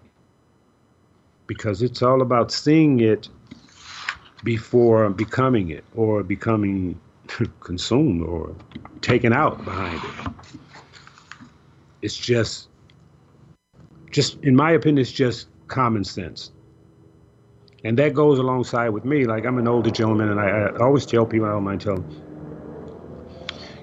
Because 1.45 1.82
it's 1.82 2.02
all 2.02 2.22
about 2.22 2.52
seeing 2.52 3.00
it 3.00 3.28
before 4.43 5.10
becoming 5.10 5.69
it 5.69 5.84
or 5.95 6.23
becoming 6.23 6.99
consumed 7.60 8.23
or 8.23 8.56
taken 9.02 9.34
out 9.34 9.63
behind 9.65 10.02
it. 10.04 10.32
It's 12.02 12.15
just, 12.15 12.69
just 14.12 14.38
in 14.43 14.56
my 14.56 14.71
opinion, 14.71 14.99
it's 14.99 15.12
just 15.12 15.47
common 15.67 16.04
sense. 16.04 16.52
And 17.84 17.97
that 17.97 18.13
goes 18.13 18.39
alongside 18.39 18.89
with 18.89 19.06
me. 19.06 19.25
Like 19.25 19.45
I'm 19.45 19.58
an 19.58 19.67
older 19.67 19.89
gentleman, 19.89 20.30
and 20.30 20.39
I, 20.39 20.49
I 20.49 20.78
always 20.80 21.06
tell 21.06 21.25
people, 21.25 21.47
I 21.47 21.52
don't 21.52 21.63
mind 21.63 21.82
telling 21.82 22.06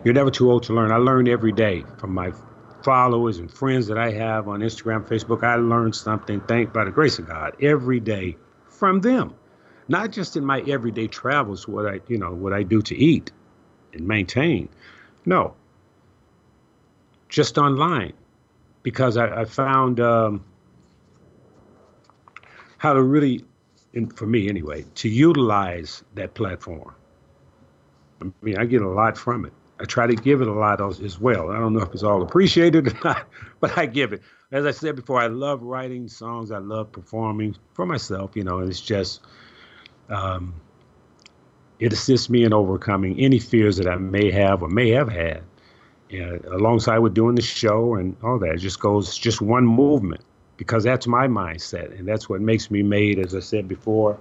you're 0.05 0.14
never 0.14 0.31
too 0.31 0.51
old 0.51 0.62
to 0.64 0.75
learn. 0.75 0.92
I 0.92 0.97
learn 0.97 1.29
every 1.29 1.53
day 1.53 1.85
from 1.99 2.12
my 2.12 2.33
followers 2.83 3.38
and 3.38 3.51
friends 3.51 3.87
that 3.88 3.99
I 3.99 4.11
have 4.12 4.49
on 4.49 4.61
Instagram, 4.61 5.07
Facebook. 5.07 5.42
I 5.42 5.57
learn 5.57 5.92
something, 5.92 6.40
thank 6.42 6.73
by 6.73 6.85
the 6.85 6.90
grace 6.90 7.19
of 7.19 7.27
God, 7.27 7.57
every 7.61 8.01
day 8.01 8.37
from 8.68 9.01
them 9.01 9.35
not 9.89 10.11
just 10.11 10.37
in 10.37 10.45
my 10.45 10.61
everyday 10.62 11.07
travels, 11.07 11.68
what 11.68 11.87
I, 11.87 12.01
you 12.09 12.18
know, 12.18 12.32
what 12.32 12.53
I 12.53 12.62
do 12.62 12.82
to 12.82 12.97
eat 12.97 13.30
and 13.93 14.07
maintain. 14.07 14.68
No, 15.24 15.55
just 17.28 17.59
online, 17.59 18.12
because 18.82 19.16
I, 19.16 19.43
I 19.43 19.45
found 19.45 20.01
um, 20.01 20.45
how 22.78 22.93
to 22.93 23.03
really, 23.03 23.45
for 24.14 24.26
me 24.26 24.49
anyway, 24.49 24.84
to 24.97 25.09
utilize 25.09 26.05
that 26.14 26.34
platform. 26.34 26.95
I 28.22 28.26
mean, 28.43 28.59
I 28.59 28.64
get 28.64 28.82
a 28.82 28.89
lot 28.89 29.18
from 29.18 29.45
it. 29.45 29.53
I 29.78 29.84
try 29.84 30.07
to 30.07 30.14
give 30.14 30.41
it 30.41 30.49
a 30.49 30.53
lot 30.53 30.80
as 30.80 31.20
well. 31.20 31.51
I 31.51 31.59
don't 31.59 31.74
know 31.74 31.82
if 31.82 31.93
it's 31.93 32.03
all 32.03 32.22
appreciated 32.22 32.89
or 32.89 32.99
not, 33.05 33.26
but 33.61 33.76
I 33.76 33.87
give 33.87 34.12
it. 34.12 34.22
As 34.51 34.64
I 34.64 34.70
said 34.70 34.97
before, 34.97 35.20
I 35.20 35.26
love 35.26 35.62
writing 35.62 36.09
songs. 36.09 36.51
I 36.51 36.59
love 36.59 36.93
performing 36.93 37.57
for 37.74 37.84
myself, 37.84 38.37
you 38.37 38.45
know, 38.45 38.61
and 38.61 38.70
it's 38.70 38.80
just 38.80 39.20
um, 40.09 40.54
it 41.78 41.92
assists 41.92 42.30
me 42.30 42.44
in 42.44 42.52
overcoming 42.52 43.18
any 43.20 43.38
fears 43.38 43.76
that 43.76 43.88
I 43.88 43.96
may 43.96 44.30
have 44.30 44.62
or 44.62 44.68
may 44.68 44.90
have 44.90 45.09
had. 45.09 45.42
Alongside 46.50 46.98
with 46.98 47.14
doing 47.14 47.34
the 47.34 47.42
show 47.42 47.96
and 47.96 48.16
all 48.22 48.38
that, 48.38 48.54
it 48.54 48.59
just 48.59 48.80
goes 48.80 49.16
just 49.18 49.40
one 49.40 49.66
movement 49.66 50.22
because 50.57 50.84
that's 50.84 51.07
my 51.07 51.26
mindset 51.26 51.98
and 51.98 52.07
that's 52.07 52.28
what 52.28 52.40
makes 52.40 52.70
me 52.70 52.82
made. 52.82 53.18
As 53.18 53.34
I 53.34 53.40
said 53.40 53.68
before, 53.68 54.18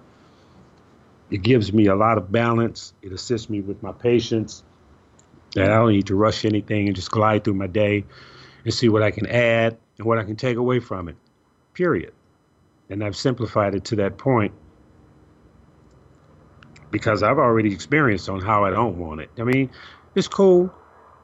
it 1.30 1.44
gives 1.44 1.72
me 1.72 1.88
a 1.88 1.96
lot 1.96 2.18
of 2.18 2.32
balance. 2.32 2.94
It 3.02 3.14
assists 3.14 3.50
me 3.50 3.62
with 3.62 3.82
my 3.84 3.92
patience. 3.92 4.64
That 5.54 5.72
I 5.72 5.76
don't 5.76 5.92
need 5.92 6.08
to 6.08 6.16
rush 6.16 6.44
anything 6.44 6.88
and 6.88 6.96
just 6.96 7.12
glide 7.12 7.46
through 7.46 7.54
my 7.54 7.68
day 7.68 8.04
and 8.66 8.74
see 8.74 8.90
what 8.90 9.02
I 9.02 9.12
can 9.12 9.26
add 9.28 9.78
and 9.98 10.06
what 10.06 10.18
I 10.18 10.24
can 10.24 10.36
take 10.36 10.58
away 10.58 10.82
from 10.82 11.08
it. 11.08 11.16
Period. 11.74 12.14
And 12.90 13.02
I've 13.02 13.16
simplified 13.16 13.74
it 13.74 13.86
to 13.86 13.96
that 13.98 14.18
point 14.18 14.54
because 16.96 17.24
I've 17.24 17.40
already 17.40 17.74
experienced 17.74 18.30
on 18.30 18.40
how 18.40 18.64
I 18.64 18.70
don't 18.70 18.98
want 18.98 19.20
it. 19.20 19.30
I 19.38 19.44
mean, 19.44 19.70
it's 20.16 20.30
cool. 20.30 20.74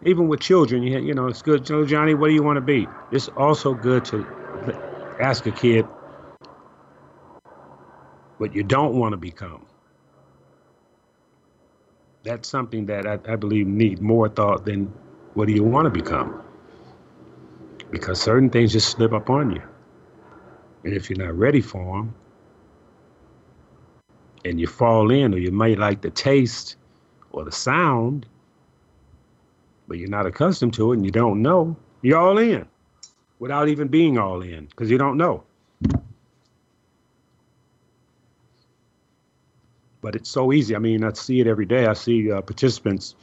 Even 0.06 0.28
with 0.28 0.42
children, 0.42 0.84
you, 0.84 1.00
you 1.00 1.14
know, 1.14 1.28
it's 1.28 1.42
good. 1.42 1.70
Know, 1.70 1.86
Johnny, 1.86 2.14
what 2.14 2.28
do 2.28 2.34
you 2.34 2.44
want 2.44 2.58
to 2.58 2.62
be? 2.62 2.90
It's 3.14 3.30
also 3.30 3.74
good 3.74 4.04
to 4.06 4.28
ask 5.22 5.46
a 5.46 5.52
kid, 5.52 5.88
what 8.38 8.54
you 8.54 8.64
don't 8.64 8.96
want 8.96 9.14
to 9.14 9.18
become. 9.18 9.66
That's 12.24 12.50
something 12.50 12.88
that 12.88 13.08
I, 13.08 13.20
I 13.32 13.38
believe 13.38 13.66
need 13.66 14.02
more 14.02 14.28
thought 14.28 14.66
than 14.66 14.92
what 15.36 15.48
do 15.48 15.54
you 15.54 15.64
want 15.64 15.86
to 15.86 15.90
become. 15.90 16.44
Because 17.92 18.22
certain 18.22 18.50
things 18.50 18.74
just 18.74 18.90
slip 18.90 19.14
up 19.14 19.30
on 19.30 19.52
you. 19.52 19.62
And 20.84 20.94
if 20.94 21.10
you're 21.10 21.26
not 21.26 21.38
ready 21.38 21.62
for 21.62 21.98
them, 21.98 22.16
and 24.46 24.60
you 24.60 24.68
fall 24.68 25.12
in, 25.12 25.34
or 25.34 25.38
you 25.38 25.52
might 25.52 25.78
like 25.78 26.02
the 26.02 26.10
taste 26.10 26.78
or 27.32 27.46
the 27.46 27.52
sound, 27.52 28.26
but 29.88 29.98
you're 29.98 30.10
not 30.10 30.26
accustomed 30.26 30.74
to 30.74 30.92
it 30.92 30.96
and 30.98 31.06
you 31.06 31.12
don't 31.12 31.42
know, 31.42 31.76
you're 32.02 32.18
all 32.18 32.38
in 32.38 32.68
without 33.40 33.68
even 33.68 33.88
being 33.88 34.18
all 34.18 34.42
in 34.42 34.66
because 34.66 34.90
you 34.90 34.98
don't 34.98 35.18
know. 35.18 35.44
But 40.02 40.16
it's 40.16 40.30
so 40.30 40.52
easy. 40.52 40.76
I 40.76 40.80
mean, 40.80 41.04
I 41.04 41.14
see 41.14 41.40
it 41.40 41.48
every 41.48 41.66
day. 41.66 41.86
I 41.86 41.94
see 41.94 42.32
uh, 42.32 42.42
participants, 42.42 43.16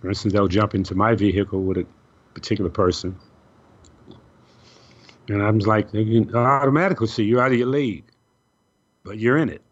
for 0.00 0.08
instance, 0.08 0.32
they'll 0.32 0.48
jump 0.48 0.74
into 0.74 0.94
my 0.94 1.14
vehicle 1.14 1.62
with 1.62 1.78
a 1.78 1.86
particular 2.34 2.70
person. 2.70 3.16
And 5.28 5.42
I'm 5.42 5.58
like, 5.58 5.90
they 5.90 6.24
automatically 6.34 7.06
see 7.06 7.24
you're 7.24 7.42
out 7.42 7.52
of 7.52 7.58
your 7.58 7.68
league, 7.68 8.04
but 9.08 9.18
you're 9.18 9.38
in 9.38 9.48
it. 9.48 9.62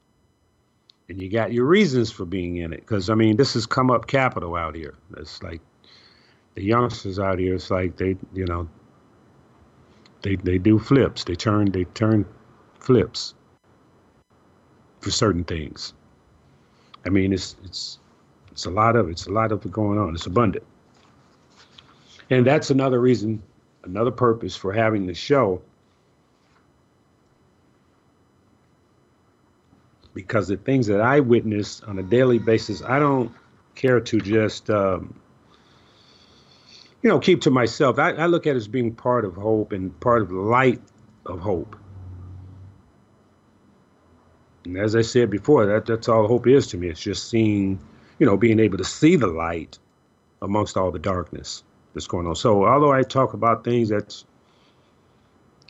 And 1.10 1.20
you 1.20 1.30
got 1.30 1.52
your 1.52 1.66
reasons 1.66 2.10
for 2.10 2.24
being 2.24 2.56
in 2.56 2.72
it. 2.72 2.80
Because, 2.80 3.10
I 3.10 3.14
mean, 3.14 3.36
this 3.36 3.52
has 3.52 3.66
come 3.66 3.90
up 3.90 4.06
capital 4.06 4.56
out 4.56 4.74
here. 4.74 4.94
It's 5.18 5.42
like 5.42 5.60
the 6.54 6.64
youngsters 6.64 7.18
out 7.18 7.38
here, 7.38 7.54
it's 7.54 7.70
like 7.70 7.98
they, 7.98 8.16
you 8.32 8.46
know, 8.46 8.66
they, 10.22 10.36
they 10.36 10.56
do 10.56 10.78
flips. 10.78 11.24
They 11.24 11.34
turn, 11.34 11.70
they 11.70 11.84
turn 11.84 12.24
flips 12.80 13.34
for 15.00 15.10
certain 15.10 15.44
things. 15.44 15.92
I 17.04 17.10
mean, 17.10 17.34
it's, 17.34 17.56
it's, 17.62 17.98
it's 18.50 18.64
a 18.64 18.70
lot 18.70 18.96
of, 18.96 19.10
it's 19.10 19.26
a 19.26 19.32
lot 19.32 19.52
of 19.52 19.70
going 19.70 19.98
on. 19.98 20.14
It's 20.14 20.26
abundant. 20.26 20.64
And 22.30 22.46
that's 22.46 22.70
another 22.70 23.00
reason 23.00 23.42
another 23.84 24.10
purpose 24.10 24.56
for 24.56 24.72
having 24.72 25.06
the 25.06 25.14
show 25.14 25.62
because 30.16 30.48
the 30.48 30.56
things 30.56 30.86
that 30.86 31.02
I 31.02 31.20
witness 31.20 31.82
on 31.82 31.98
a 31.98 32.02
daily 32.02 32.38
basis, 32.38 32.82
I 32.82 32.98
don't 32.98 33.30
care 33.74 34.00
to 34.00 34.18
just, 34.18 34.70
um, 34.70 35.20
you 37.02 37.10
know, 37.10 37.18
keep 37.18 37.42
to 37.42 37.50
myself. 37.50 37.98
I, 37.98 38.12
I, 38.12 38.24
look 38.24 38.46
at 38.46 38.54
it 38.54 38.56
as 38.56 38.66
being 38.66 38.94
part 38.94 39.26
of 39.26 39.34
hope 39.34 39.72
and 39.72 39.98
part 40.00 40.22
of 40.22 40.30
the 40.30 40.40
light 40.40 40.80
of 41.26 41.40
hope. 41.40 41.76
And 44.64 44.78
as 44.78 44.96
I 44.96 45.02
said 45.02 45.28
before, 45.28 45.66
that 45.66 45.84
that's 45.84 46.08
all 46.08 46.26
hope 46.26 46.46
is 46.46 46.66
to 46.68 46.78
me. 46.78 46.88
It's 46.88 47.00
just 47.00 47.28
seeing, 47.28 47.78
you 48.18 48.24
know, 48.24 48.38
being 48.38 48.58
able 48.58 48.78
to 48.78 48.84
see 48.84 49.16
the 49.16 49.26
light 49.26 49.78
amongst 50.40 50.78
all 50.78 50.90
the 50.90 50.98
darkness 50.98 51.62
that's 51.92 52.06
going 52.06 52.26
on. 52.26 52.36
So 52.36 52.64
although 52.64 52.92
I 52.92 53.02
talk 53.02 53.34
about 53.34 53.64
things 53.64 53.90
that's 53.90 54.24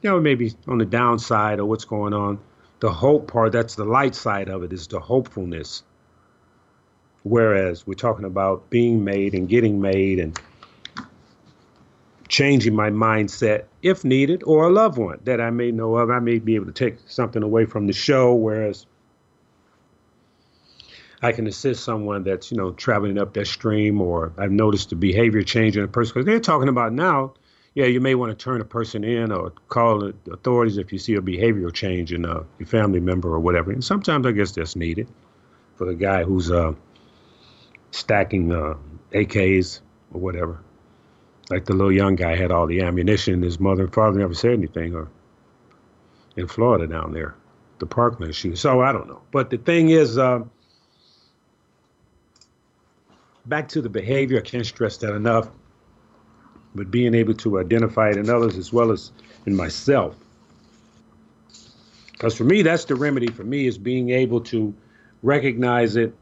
you 0.02 0.10
know 0.10 0.20
maybe 0.20 0.54
on 0.68 0.78
the 0.78 0.84
downside 0.84 1.58
of 1.58 1.66
what's 1.66 1.84
going 1.84 2.14
on, 2.14 2.38
the 2.80 2.92
hope 2.92 3.30
part 3.30 3.52
that's 3.52 3.74
the 3.74 3.84
light 3.84 4.14
side 4.14 4.48
of 4.48 4.62
it 4.62 4.72
is 4.72 4.86
the 4.86 5.00
hopefulness. 5.00 5.82
Whereas 7.22 7.86
we're 7.86 7.94
talking 7.94 8.24
about 8.24 8.70
being 8.70 9.02
made 9.04 9.34
and 9.34 9.48
getting 9.48 9.80
made 9.80 10.20
and 10.20 10.38
changing 12.28 12.74
my 12.74 12.90
mindset 12.90 13.64
if 13.82 14.04
needed 14.04 14.42
or 14.44 14.66
a 14.66 14.72
loved 14.72 14.98
one 14.98 15.20
that 15.24 15.40
I 15.40 15.50
may 15.50 15.70
know 15.70 15.96
of. 15.96 16.10
I 16.10 16.18
may 16.18 16.38
be 16.38 16.54
able 16.54 16.66
to 16.66 16.72
take 16.72 16.98
something 17.06 17.42
away 17.42 17.64
from 17.64 17.86
the 17.86 17.92
show, 17.92 18.34
whereas 18.34 18.86
I 21.22 21.32
can 21.32 21.46
assist 21.46 21.84
someone 21.84 22.24
that's 22.24 22.50
you 22.50 22.56
know 22.56 22.72
traveling 22.72 23.18
up 23.18 23.32
that 23.34 23.46
stream, 23.46 24.00
or 24.00 24.32
I've 24.36 24.52
noticed 24.52 24.90
the 24.90 24.96
behavior 24.96 25.42
change 25.42 25.76
in 25.76 25.84
a 25.84 25.88
person 25.88 26.14
because 26.14 26.26
they're 26.26 26.40
talking 26.40 26.68
about 26.68 26.92
now. 26.92 27.34
Yeah, 27.76 27.84
you 27.84 28.00
may 28.00 28.14
want 28.14 28.36
to 28.36 28.42
turn 28.42 28.62
a 28.62 28.64
person 28.64 29.04
in 29.04 29.30
or 29.30 29.50
call 29.68 29.98
the 29.98 30.32
authorities 30.32 30.78
if 30.78 30.94
you 30.94 30.98
see 30.98 31.12
a 31.14 31.20
behavioral 31.20 31.70
change 31.70 32.10
in 32.10 32.24
uh, 32.24 32.42
your 32.58 32.66
family 32.66 33.00
member 33.00 33.28
or 33.28 33.38
whatever. 33.38 33.70
And 33.70 33.84
sometimes 33.84 34.24
I 34.26 34.32
guess 34.32 34.52
that's 34.52 34.76
needed 34.76 35.06
for 35.74 35.84
the 35.84 35.94
guy 35.94 36.24
who's 36.24 36.50
uh, 36.50 36.72
stacking 37.90 38.50
uh, 38.50 38.76
AKs 39.12 39.82
or 40.14 40.22
whatever. 40.22 40.58
Like 41.50 41.66
the 41.66 41.74
little 41.74 41.92
young 41.92 42.14
guy 42.14 42.34
had 42.34 42.50
all 42.50 42.66
the 42.66 42.80
ammunition. 42.80 43.42
His 43.42 43.60
mother 43.60 43.84
and 43.84 43.92
father 43.92 44.18
never 44.18 44.32
said 44.32 44.52
anything. 44.52 44.94
Or 44.94 45.10
in 46.34 46.48
Florida 46.48 46.86
down 46.86 47.12
there, 47.12 47.34
the 47.78 47.84
Parkland 47.84 48.34
shooting. 48.34 48.56
So 48.56 48.80
I 48.80 48.90
don't 48.90 49.06
know. 49.06 49.20
But 49.32 49.50
the 49.50 49.58
thing 49.58 49.90
is. 49.90 50.16
Uh, 50.16 50.44
back 53.44 53.68
to 53.68 53.82
the 53.82 53.90
behavior, 53.90 54.38
I 54.38 54.42
can't 54.42 54.66
stress 54.66 54.96
that 54.96 55.14
enough, 55.14 55.50
but 56.76 56.90
being 56.90 57.14
able 57.14 57.34
to 57.34 57.58
identify 57.58 58.10
it 58.10 58.16
in 58.16 58.28
others 58.30 58.56
as 58.56 58.72
well 58.72 58.92
as 58.92 59.12
in 59.46 59.56
myself. 59.56 60.14
Because 62.12 62.34
for 62.34 62.44
me, 62.44 62.62
that's 62.62 62.84
the 62.84 62.94
remedy 62.94 63.28
for 63.28 63.44
me 63.44 63.66
is 63.66 63.76
being 63.76 64.10
able 64.10 64.40
to 64.42 64.74
recognize 65.22 65.96
it 65.96 66.14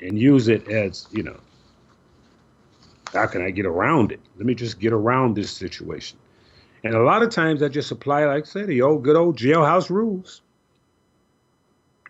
and 0.00 0.18
use 0.18 0.48
it 0.48 0.68
as, 0.68 1.08
you 1.10 1.22
know, 1.22 1.38
how 3.12 3.26
can 3.26 3.42
I 3.42 3.50
get 3.50 3.66
around 3.66 4.12
it? 4.12 4.20
Let 4.36 4.46
me 4.46 4.54
just 4.54 4.78
get 4.78 4.92
around 4.92 5.34
this 5.34 5.50
situation. 5.50 6.18
And 6.84 6.94
a 6.94 7.02
lot 7.02 7.22
of 7.22 7.30
times 7.30 7.62
I 7.62 7.68
just 7.68 7.90
apply, 7.90 8.26
like 8.26 8.44
I 8.44 8.46
said, 8.46 8.66
the 8.68 8.82
old 8.82 9.02
good 9.02 9.16
old 9.16 9.36
jailhouse 9.36 9.90
rules. 9.90 10.42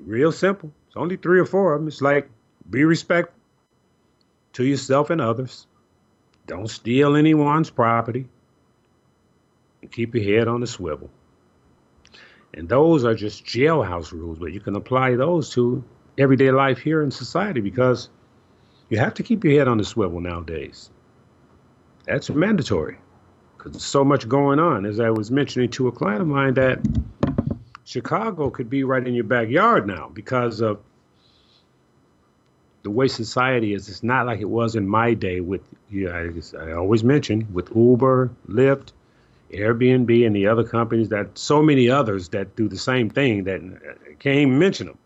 Real 0.00 0.32
simple. 0.32 0.70
It's 0.86 0.96
only 0.96 1.16
three 1.16 1.40
or 1.40 1.46
four 1.46 1.74
of 1.74 1.80
them. 1.80 1.88
It's 1.88 2.02
like 2.02 2.28
be 2.68 2.84
respectful, 2.84 3.34
to 4.54 4.64
yourself 4.64 5.10
and 5.10 5.20
others. 5.20 5.66
Don't 6.48 6.68
steal 6.68 7.14
anyone's 7.14 7.70
property. 7.70 8.26
And 9.82 9.92
keep 9.92 10.14
your 10.14 10.24
head 10.24 10.48
on 10.48 10.60
the 10.60 10.66
swivel. 10.66 11.10
And 12.54 12.68
those 12.68 13.04
are 13.04 13.14
just 13.14 13.44
jailhouse 13.44 14.10
rules, 14.10 14.38
but 14.38 14.52
you 14.52 14.58
can 14.58 14.74
apply 14.74 15.14
those 15.14 15.50
to 15.50 15.84
everyday 16.16 16.50
life 16.50 16.78
here 16.78 17.02
in 17.02 17.10
society 17.10 17.60
because 17.60 18.08
you 18.88 18.98
have 18.98 19.14
to 19.14 19.22
keep 19.22 19.44
your 19.44 19.52
head 19.58 19.68
on 19.68 19.78
the 19.78 19.84
swivel 19.84 20.20
nowadays. 20.20 20.90
That's 22.06 22.30
mandatory 22.30 22.98
because 23.56 23.72
there's 23.72 23.84
so 23.84 24.02
much 24.02 24.26
going 24.26 24.58
on. 24.58 24.86
As 24.86 24.98
I 24.98 25.10
was 25.10 25.30
mentioning 25.30 25.68
to 25.72 25.88
a 25.88 25.92
client 25.92 26.22
of 26.22 26.26
mine, 26.26 26.54
that 26.54 26.80
Chicago 27.84 28.48
could 28.48 28.70
be 28.70 28.84
right 28.84 29.06
in 29.06 29.14
your 29.14 29.24
backyard 29.24 29.86
now 29.86 30.10
because 30.14 30.60
of 30.60 30.80
the 32.82 32.90
way 32.90 33.08
society 33.08 33.74
is, 33.74 33.88
it's 33.88 34.02
not 34.02 34.26
like 34.26 34.40
it 34.40 34.48
was 34.48 34.76
in 34.76 34.88
my 34.88 35.14
day 35.14 35.40
with, 35.40 35.62
you 35.90 36.06
know, 36.06 36.12
I, 36.58 36.64
I 36.64 36.72
always 36.72 37.02
mention, 37.02 37.46
with 37.52 37.74
Uber, 37.74 38.30
Lyft, 38.48 38.92
Airbnb, 39.52 40.26
and 40.26 40.36
the 40.36 40.46
other 40.46 40.64
companies 40.64 41.08
that 41.08 41.36
so 41.36 41.62
many 41.62 41.88
others 41.88 42.28
that 42.30 42.54
do 42.54 42.68
the 42.68 42.78
same 42.78 43.10
thing 43.10 43.44
that 43.44 43.60
I 43.60 44.14
can't 44.14 44.38
even 44.38 44.58
mention 44.58 44.86
them. 44.86 44.98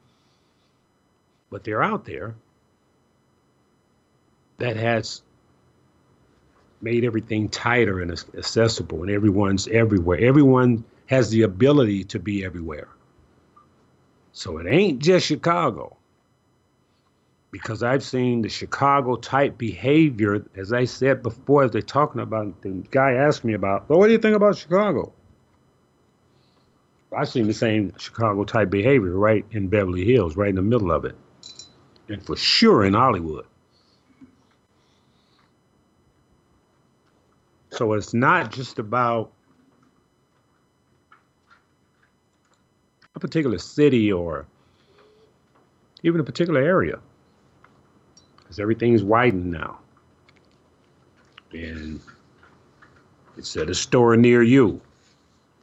But 1.51 1.65
they're 1.65 1.83
out 1.83 2.05
there 2.05 2.35
that 4.59 4.77
has 4.77 5.23
made 6.81 7.05
everything 7.05 7.49
tighter 7.49 8.01
and 8.01 8.11
accessible, 8.11 9.03
and 9.03 9.11
everyone's 9.11 9.69
everywhere. 9.69 10.19
Everyone 10.19 10.85
has 11.07 11.31
the 11.31 11.43
ability 11.43 12.05
to 12.05 12.19
be 12.19 12.45
everywhere. 12.45 12.89
So 14.33 14.59
it 14.59 14.67
ain't 14.67 14.99
just 15.01 15.27
Chicago 15.27 15.97
because 17.53 17.83
I've 17.83 18.03
seen 18.03 18.41
the 18.41 18.49
Chicago 18.49 19.15
type 19.15 19.59
behavior, 19.59 20.43
as 20.57 20.73
I 20.73 20.87
said 20.87 21.23
before, 21.23 21.65
as 21.65 21.71
they're 21.71 21.83
talking 21.83 22.23
about, 22.23 22.63
the 22.63 22.83
guy 22.91 23.13
asked 23.13 23.45
me 23.45 23.53
about, 23.53 23.89
well, 23.89 23.99
what 23.99 24.07
do 24.07 24.15
you 24.15 24.19
think 24.19 24.35
about 24.35 24.57
Chicago? 24.57 25.13
I've 27.15 27.29
seen 27.29 27.47
the 27.47 27.53
same 27.53 27.93
Chicago 27.99 28.45
type 28.45 28.71
behavior 28.71 29.11
right 29.11 29.45
in 29.51 29.69
Beverly 29.69 30.03
Hills, 30.03 30.35
right 30.35 30.49
in 30.49 30.57
the 30.57 30.63
middle 30.63 30.91
of 30.91 31.05
it, 31.05 31.15
and 32.09 32.25
for 32.25 32.37
sure 32.37 32.87
in 32.87 32.95
Hollywood. 32.95 33.45
So 37.71 37.93
it's 37.93 38.15
not 38.15 38.51
just 38.51 38.79
about 38.79 39.31
a 43.15 43.21
particular 43.21 43.59
city 43.59 44.11
or 44.11 44.47
even 46.03 46.19
a 46.19 46.25
particular 46.25 46.63
area 46.63 46.99
because 48.53 48.61
everything's 48.61 49.03
widened 49.03 49.51
now. 49.51 49.79
And 51.53 52.01
it's 53.39 53.57
at 53.57 53.71
a 53.71 53.75
store 53.75 54.15
near 54.15 54.43
you, 54.43 54.79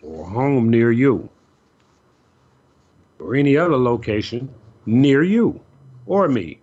or 0.02 0.26
a 0.26 0.28
home 0.28 0.72
near 0.72 0.92
you, 0.92 1.30
or 3.20 3.36
any 3.36 3.58
other 3.58 3.78
location 3.78 4.52
near 4.88 5.22
you 5.22 5.62
or 6.08 6.28
me. 6.28 6.60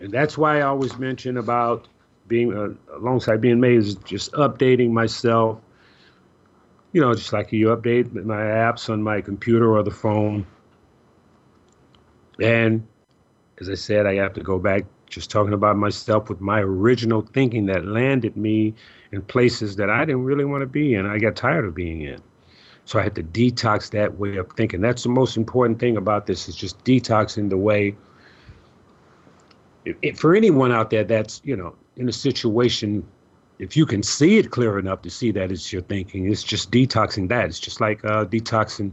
And 0.00 0.10
that's 0.10 0.38
why 0.38 0.60
I 0.60 0.62
always 0.62 0.96
mention 0.96 1.36
about 1.36 1.86
being 2.28 2.56
uh, 2.56 2.96
alongside 2.96 3.42
being 3.42 3.60
made 3.60 3.76
is 3.76 3.96
just 3.96 4.32
updating 4.32 4.90
myself, 4.90 5.60
you 6.92 7.02
know, 7.02 7.12
just 7.12 7.34
like 7.34 7.52
you 7.52 7.66
update 7.66 8.10
my 8.24 8.40
apps 8.40 8.88
on 8.88 9.02
my 9.02 9.20
computer 9.20 9.76
or 9.76 9.82
the 9.82 9.90
phone. 9.90 10.46
And 12.40 12.88
as 13.60 13.68
I 13.68 13.74
said, 13.74 14.06
I 14.06 14.14
have 14.14 14.32
to 14.34 14.40
go 14.40 14.58
back 14.58 14.84
just 15.06 15.30
talking 15.30 15.52
about 15.52 15.76
myself 15.76 16.28
with 16.28 16.40
my 16.40 16.60
original 16.60 17.20
thinking 17.20 17.66
that 17.66 17.84
landed 17.84 18.36
me 18.36 18.74
in 19.12 19.22
places 19.22 19.76
that 19.76 19.90
I 19.90 20.04
didn't 20.04 20.24
really 20.24 20.44
want 20.44 20.62
to 20.62 20.66
be 20.66 20.94
in. 20.94 21.06
I 21.06 21.18
got 21.18 21.36
tired 21.36 21.66
of 21.66 21.74
being 21.74 22.00
in. 22.02 22.20
So 22.84 22.98
I 22.98 23.02
had 23.02 23.14
to 23.14 23.22
detox 23.22 23.90
that 23.90 24.18
way 24.18 24.36
of 24.36 24.50
thinking. 24.56 24.80
That's 24.80 25.02
the 25.02 25.10
most 25.10 25.36
important 25.36 25.78
thing 25.78 25.96
about 25.96 26.26
this 26.26 26.48
is 26.48 26.56
just 26.56 26.82
detoxing 26.84 27.50
the 27.50 27.56
way. 27.56 27.94
For 30.16 30.34
anyone 30.34 30.72
out 30.72 30.90
there 30.90 31.04
that's 31.04 31.40
you 31.44 31.56
know 31.56 31.74
in 31.96 32.08
a 32.08 32.12
situation, 32.12 33.06
if 33.58 33.76
you 33.76 33.86
can 33.86 34.02
see 34.02 34.38
it 34.38 34.50
clear 34.50 34.78
enough 34.78 35.02
to 35.02 35.10
see 35.10 35.30
that 35.32 35.52
it's 35.52 35.72
your 35.72 35.82
thinking, 35.82 36.30
it's 36.30 36.42
just 36.42 36.70
detoxing 36.70 37.28
that. 37.28 37.46
It's 37.46 37.60
just 37.60 37.80
like 37.80 38.04
uh, 38.04 38.24
detoxing, 38.24 38.92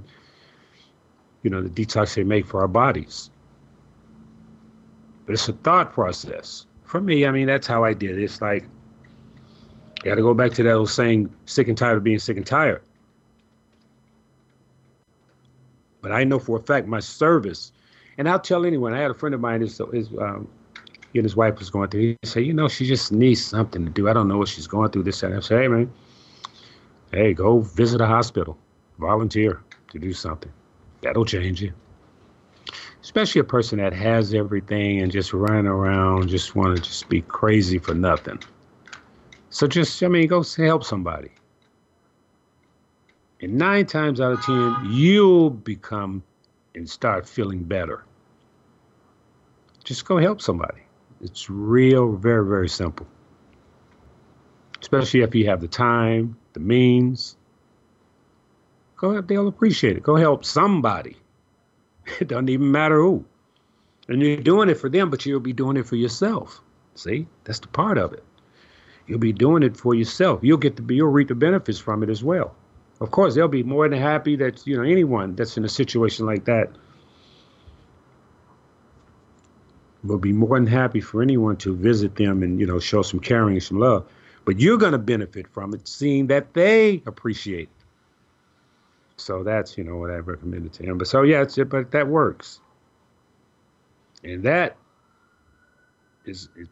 you 1.43 1.49
know, 1.49 1.61
the 1.61 1.69
detox 1.69 2.15
they 2.15 2.23
make 2.23 2.45
for 2.45 2.61
our 2.61 2.67
bodies. 2.67 3.31
But 5.29 5.35
it's 5.35 5.47
a 5.47 5.53
thought 5.53 5.93
process. 5.93 6.65
For 6.85 6.99
me, 6.99 7.27
I 7.27 7.29
mean, 7.29 7.45
that's 7.45 7.67
how 7.67 7.83
I 7.83 7.93
did 7.93 8.17
it. 8.17 8.23
It's 8.23 8.41
like, 8.41 8.63
you 8.63 10.05
got 10.09 10.15
to 10.15 10.23
go 10.23 10.33
back 10.33 10.53
to 10.53 10.63
that 10.63 10.73
old 10.73 10.89
saying, 10.89 11.31
sick 11.45 11.67
and 11.67 11.77
tired 11.77 11.97
of 11.97 12.03
being 12.03 12.17
sick 12.17 12.35
and 12.35 12.47
tired. 12.47 12.81
But 16.01 16.13
I 16.13 16.23
know 16.23 16.39
for 16.39 16.57
a 16.57 16.59
fact 16.63 16.87
my 16.87 16.99
service, 16.99 17.73
and 18.17 18.27
I'll 18.27 18.39
tell 18.39 18.65
anyone. 18.65 18.91
I 18.95 19.01
had 19.01 19.11
a 19.11 19.13
friend 19.13 19.35
of 19.35 19.39
mine, 19.39 19.61
his, 19.61 19.79
his 19.93 20.09
um, 20.19 20.47
he 21.13 21.19
and 21.19 21.25
his 21.25 21.35
wife 21.35 21.59
was 21.59 21.69
going 21.69 21.89
through. 21.89 22.01
He 22.01 22.17
said, 22.23 22.43
you 22.43 22.53
know, 22.53 22.67
she 22.67 22.87
just 22.87 23.11
needs 23.11 23.45
something 23.45 23.85
to 23.85 23.91
do. 23.91 24.09
I 24.09 24.13
don't 24.13 24.27
know 24.27 24.39
what 24.39 24.47
she's 24.47 24.65
going 24.65 24.89
through. 24.89 25.03
This 25.03 25.21
and 25.21 25.35
I 25.35 25.41
said, 25.41 25.61
hey 25.61 25.67
man, 25.67 25.93
hey, 27.11 27.35
go 27.35 27.59
visit 27.59 28.01
a 28.01 28.07
hospital, 28.07 28.57
volunteer 28.97 29.61
to 29.91 29.99
do 29.99 30.11
something. 30.11 30.51
That'll 31.01 31.23
change 31.23 31.61
you. 31.61 31.71
Especially 33.01 33.39
a 33.39 33.45
person 33.45 33.79
that 33.79 33.93
has 33.93 34.33
everything 34.33 35.01
and 35.01 35.11
just 35.11 35.33
running 35.33 35.67
around, 35.67 36.27
just 36.27 36.55
want 36.55 36.75
to 36.75 36.81
just 36.81 37.07
be 37.09 37.21
crazy 37.21 37.79
for 37.79 37.93
nothing. 37.93 38.39
So 39.49 39.67
just, 39.67 40.03
I 40.03 40.07
mean, 40.07 40.27
go 40.27 40.43
help 40.43 40.83
somebody. 40.83 41.31
And 43.41 43.57
nine 43.57 43.85
times 43.85 44.19
out 44.19 44.33
of 44.33 44.41
10, 44.41 44.91
you'll 44.91 45.49
become 45.49 46.23
and 46.75 46.89
start 46.89 47.27
feeling 47.27 47.63
better. 47.63 48.03
Just 49.83 50.05
go 50.05 50.17
help 50.17 50.41
somebody. 50.41 50.81
It's 51.21 51.49
real, 51.49 52.13
very, 52.13 52.45
very 52.45 52.69
simple. 52.69 53.07
Especially 54.81 55.21
if 55.21 55.33
you 55.35 55.47
have 55.47 55.61
the 55.61 55.67
time, 55.67 56.37
the 56.53 56.59
means. 56.59 57.37
Go 58.97 59.21
they'll 59.21 59.47
appreciate 59.47 59.97
it. 59.97 60.03
Go 60.03 60.15
help 60.15 60.45
somebody. 60.45 61.15
It 62.19 62.27
doesn't 62.27 62.49
even 62.49 62.71
matter 62.71 62.97
who. 62.97 63.25
And 64.07 64.21
you're 64.21 64.37
doing 64.37 64.69
it 64.69 64.75
for 64.75 64.89
them, 64.89 65.09
but 65.09 65.25
you'll 65.25 65.39
be 65.39 65.53
doing 65.53 65.77
it 65.77 65.85
for 65.85 65.95
yourself. 65.95 66.61
See? 66.95 67.27
That's 67.43 67.59
the 67.59 67.67
part 67.67 67.97
of 67.97 68.13
it. 68.13 68.23
You'll 69.07 69.19
be 69.19 69.33
doing 69.33 69.63
it 69.63 69.77
for 69.77 69.95
yourself. 69.95 70.39
You'll 70.43 70.57
get 70.57 70.75
to 70.77 70.81
be 70.81 70.95
you'll 70.95 71.09
reap 71.09 71.29
the 71.29 71.35
benefits 71.35 71.79
from 71.79 72.03
it 72.03 72.09
as 72.09 72.23
well 72.23 72.55
of 73.01 73.11
course 73.11 73.35
they'll 73.35 73.47
be 73.47 73.63
more 73.63 73.87
than 73.87 73.99
happy 73.99 74.35
that 74.35 74.65
you 74.67 74.75
know 74.75 74.83
anyone 74.83 75.35
that's 75.35 75.57
in 75.57 75.65
a 75.65 75.69
situation 75.69 76.25
like 76.25 76.45
that 76.45 76.69
will 80.03 80.17
be 80.17 80.31
more 80.31 80.57
than 80.57 80.67
happy 80.67 81.01
for 81.01 81.21
anyone 81.21 81.57
to 81.57 81.75
visit 81.75 82.15
them 82.15 82.43
and 82.43 82.59
you 82.59 82.65
know 82.65 82.79
show 82.79 83.01
some 83.01 83.19
caring 83.19 83.55
and 83.55 83.63
some 83.63 83.79
love 83.79 84.05
but 84.45 84.59
you're 84.59 84.77
going 84.77 84.93
to 84.93 84.97
benefit 84.97 85.47
from 85.47 85.73
it 85.73 85.87
seeing 85.87 86.27
that 86.27 86.53
they 86.53 87.03
appreciate. 87.05 87.69
So 89.19 89.43
that's 89.43 89.77
you 89.77 89.83
know 89.83 89.97
what 89.97 90.09
i 90.11 90.15
recommended 90.15 90.73
to 90.73 90.83
him. 90.83 90.97
But 90.97 91.07
so 91.07 91.23
yeah 91.23 91.41
it's 91.41 91.57
it 91.57 91.69
but 91.69 91.91
that 91.91 92.07
works. 92.07 92.61
And 94.23 94.43
that 94.43 94.75
is 96.25 96.49
it 96.55 96.67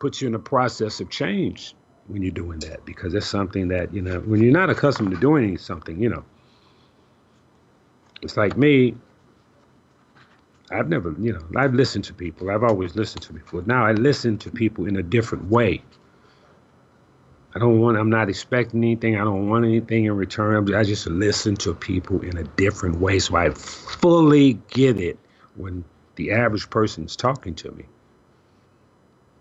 puts 0.00 0.20
you 0.20 0.28
in 0.28 0.34
a 0.34 0.38
process 0.38 1.00
of 1.00 1.10
change 1.10 1.74
when 2.08 2.22
you're 2.22 2.30
doing 2.30 2.58
that 2.60 2.84
because 2.84 3.14
it's 3.14 3.26
something 3.26 3.68
that 3.68 3.92
you 3.94 4.02
know 4.02 4.20
when 4.20 4.42
you're 4.42 4.52
not 4.52 4.70
accustomed 4.70 5.10
to 5.12 5.16
doing 5.16 5.58
something 5.58 6.00
you 6.00 6.08
know. 6.08 6.24
It's 8.22 8.36
like 8.36 8.56
me 8.56 8.94
i've 10.70 10.88
never 10.88 11.14
you 11.18 11.32
know 11.32 11.44
i've 11.56 11.74
listened 11.74 12.04
to 12.04 12.14
people. 12.14 12.50
I've 12.50 12.64
always 12.64 12.96
listened 12.96 13.22
to 13.22 13.32
people. 13.34 13.62
Now 13.66 13.84
i 13.86 13.92
listen 13.92 14.38
to 14.38 14.50
people 14.50 14.86
in 14.86 14.96
a 14.96 15.02
different 15.02 15.50
way 15.50 15.82
i 17.54 17.58
don't 17.58 17.80
want 17.80 17.96
i'm 17.96 18.10
not 18.10 18.28
expecting 18.28 18.82
anything 18.82 19.16
i 19.16 19.24
don't 19.24 19.48
want 19.48 19.64
anything 19.64 20.04
in 20.04 20.16
return 20.16 20.74
i 20.74 20.82
just 20.84 21.06
listen 21.06 21.54
to 21.54 21.74
people 21.74 22.20
in 22.22 22.36
a 22.36 22.44
different 22.44 22.98
way 23.00 23.18
so 23.18 23.36
i 23.36 23.50
fully 23.50 24.54
get 24.68 24.98
it 24.98 25.18
when 25.56 25.84
the 26.16 26.30
average 26.30 26.68
person 26.70 27.04
is 27.04 27.16
talking 27.16 27.54
to 27.54 27.70
me 27.72 27.84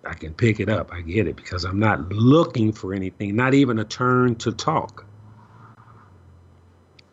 I 0.05 0.13
can 0.13 0.33
pick 0.33 0.59
it 0.59 0.69
up. 0.69 0.91
I 0.91 1.01
get 1.01 1.27
it 1.27 1.35
because 1.35 1.63
I'm 1.63 1.79
not 1.79 2.11
looking 2.11 2.73
for 2.73 2.93
anything, 2.93 3.35
not 3.35 3.53
even 3.53 3.79
a 3.79 3.85
turn 3.85 4.35
to 4.35 4.51
talk. 4.51 5.05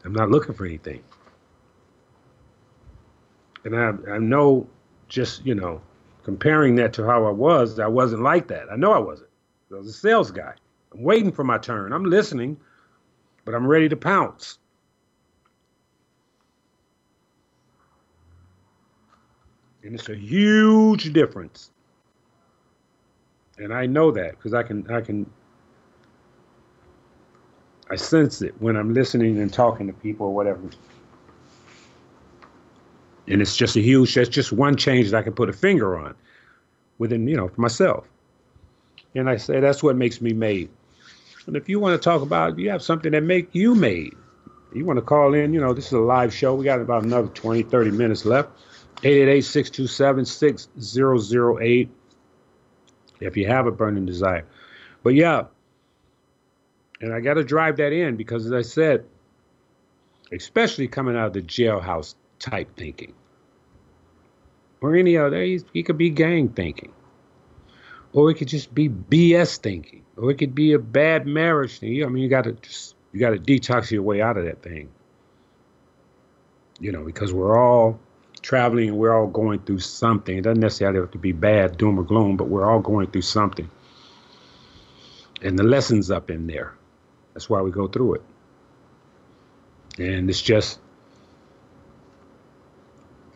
I'm 0.05 0.12
not 0.12 0.30
looking 0.30 0.55
for 0.55 0.66
anything. 0.66 1.03
And 3.64 3.76
I, 3.76 3.92
I 4.12 4.18
know 4.18 4.66
just, 5.09 5.44
you 5.44 5.55
know, 5.55 5.80
comparing 6.24 6.76
that 6.76 6.92
to 6.94 7.07
how 7.07 7.26
I 7.26 7.30
was, 7.30 7.78
I 7.78 7.86
wasn't 7.86 8.22
like 8.22 8.48
that. 8.48 8.72
I 8.72 8.76
know 8.76 8.92
I 8.92 8.98
wasn't. 8.98 9.30
I 9.72 9.76
was 9.76 9.86
a 9.86 9.92
sales 9.92 10.30
guy. 10.30 10.55
I'm 10.93 11.03
waiting 11.03 11.32
for 11.32 11.45
my 11.45 11.59
turn. 11.59 11.93
I'm 11.93 12.05
listening, 12.05 12.59
but 13.45 13.55
I'm 13.55 13.66
ready 13.66 13.88
to 13.88 13.97
pounce. 13.97 14.59
And 19.82 19.95
it's 19.95 20.09
a 20.09 20.16
huge 20.16 21.12
difference 21.12 21.70
and 23.61 23.74
I 23.74 23.86
know 23.86 24.11
that 24.12 24.32
because 24.32 24.55
I 24.55 24.62
can 24.62 24.91
I 24.91 25.01
can 25.01 25.30
I 27.91 27.97
sense 27.97 28.43
it 28.43 28.55
when 28.61 28.76
I'm 28.76 28.95
listening 28.95 29.38
and 29.38 29.53
talking 29.53 29.86
to 29.86 29.93
people 29.93 30.26
or 30.26 30.34
whatever. 30.34 30.61
And 33.28 33.43
it's 33.43 33.57
just 33.57 33.76
a 33.76 33.80
huge 33.80 34.14
that's 34.14 34.28
just 34.28 34.53
one 34.53 34.76
change 34.76 35.11
that 35.11 35.18
I 35.18 35.22
can 35.22 35.34
put 35.34 35.49
a 35.49 35.53
finger 35.53 35.99
on 35.99 36.14
within, 36.99 37.26
you 37.28 37.36
know, 37.36 37.49
for 37.49 37.61
myself. 37.61 38.09
And 39.14 39.28
I 39.28 39.36
say 39.36 39.61
that's 39.61 39.82
what 39.82 39.97
makes 39.97 40.20
me 40.20 40.32
made. 40.32 40.70
And 41.47 41.57
if 41.57 41.68
you 41.68 41.80
want 41.80 42.01
to 42.01 42.05
talk 42.05 42.22
about 42.22 42.59
you 42.59 42.70
have 42.70 42.82
something 42.82 43.12
that 43.12 43.22
make 43.22 43.55
you 43.55 43.74
made, 43.74 44.14
you 44.74 44.84
want 44.84 44.99
to 44.99 45.03
call 45.03 45.34
in, 45.34 45.53
you 45.53 45.61
know, 45.61 45.74
this 45.74 45.86
is 45.86 45.93
a 45.93 45.99
live 45.99 46.32
show. 46.32 46.55
We 46.55 46.64
got 46.64 46.80
about 46.80 47.03
another 47.03 47.26
20, 47.28 47.64
30 47.64 47.91
minutes 47.91 48.24
left. 48.24 48.51
888-627-6008 49.03 51.88
if 53.20 53.36
you 53.36 53.47
have 53.47 53.66
a 53.66 53.70
burning 53.70 54.07
desire. 54.07 54.47
But 55.03 55.14
yeah, 55.14 55.45
and 57.01 57.14
I 57.14 57.20
got 57.20 57.34
to 57.34 57.45
drive 57.45 57.76
that 57.78 57.93
in 57.93 58.16
because, 58.16 58.47
as 58.47 58.53
I 58.53 58.62
said, 58.62 59.05
especially 60.32 60.88
coming 60.88 61.16
out 61.16 61.28
of 61.28 61.32
the 61.32 61.43
jailhouse 61.43 62.14
type 62.38 62.76
thinking, 62.76 63.14
or 64.82 64.95
any 64.95 65.16
other, 65.16 65.43
he 65.43 65.82
could 65.82 65.99
be 65.99 66.11
gang 66.11 66.51
thinking, 66.51 66.93
or 68.12 68.30
it 68.30 68.34
could 68.34 68.48
just 68.48 68.74
be 68.74 68.88
BS 68.88 69.58
thinking, 69.58 70.04
or 70.16 70.30
it 70.30 70.38
could 70.38 70.54
be 70.54 70.72
a 70.72 70.78
bad 70.78 71.26
marriage 71.26 71.78
thing. 71.78 72.04
I 72.04 72.08
mean, 72.08 72.22
you 72.22 72.28
got 72.28 72.44
to 72.44 72.52
just 72.52 72.94
you 73.12 73.20
got 73.20 73.30
to 73.30 73.38
detox 73.38 73.90
your 73.90 74.02
way 74.02 74.20
out 74.20 74.36
of 74.36 74.44
that 74.44 74.62
thing. 74.62 74.88
You 76.80 76.92
know, 76.92 77.04
because 77.04 77.32
we're 77.32 77.58
all 77.58 78.00
traveling 78.42 78.88
and 78.88 78.98
we're 78.98 79.14
all 79.14 79.26
going 79.26 79.61
through 79.61 79.80
something. 79.80 80.38
It 80.38 80.42
doesn't 80.42 80.61
necessarily 80.61 81.00
have 81.00 81.11
to 81.11 81.18
be 81.18 81.32
bad, 81.32 81.76
doom 81.76 81.98
or 81.98 82.02
gloom, 82.02 82.36
but 82.36 82.48
we're 82.48 82.70
all 82.70 82.80
going 82.80 83.08
through 83.08 83.22
something. 83.22 83.68
And 85.42 85.58
the 85.58 85.62
lessons 85.62 86.11
up 86.11 86.30
in 86.30 86.46
there. 86.46 86.74
That's 87.34 87.48
why 87.48 87.61
we 87.61 87.70
go 87.70 87.86
through 87.86 88.14
it. 88.14 88.22
And 89.98 90.30
it's 90.30 90.40
just 90.40 90.78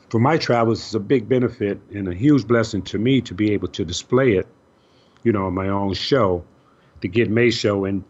for 0.09 0.19
my 0.21 0.39
travels, 0.39 0.79
it's 0.81 0.95
a 0.95 1.01
big 1.01 1.29
benefit 1.29 1.81
and 1.93 2.09
a 2.09 2.15
huge 2.15 2.47
blessing 2.47 2.83
to 2.83 2.99
me 2.99 3.21
to 3.23 3.35
be 3.35 3.53
able 3.53 3.69
to 3.69 3.85
display 3.85 4.35
it, 4.35 4.47
you 5.25 5.33
know, 5.33 5.47
on 5.47 5.55
my 5.55 5.69
own 5.69 5.95
show, 5.95 6.45
the 7.01 7.09
Get 7.09 7.29
Made 7.31 7.51
show, 7.51 7.87
and 7.87 8.05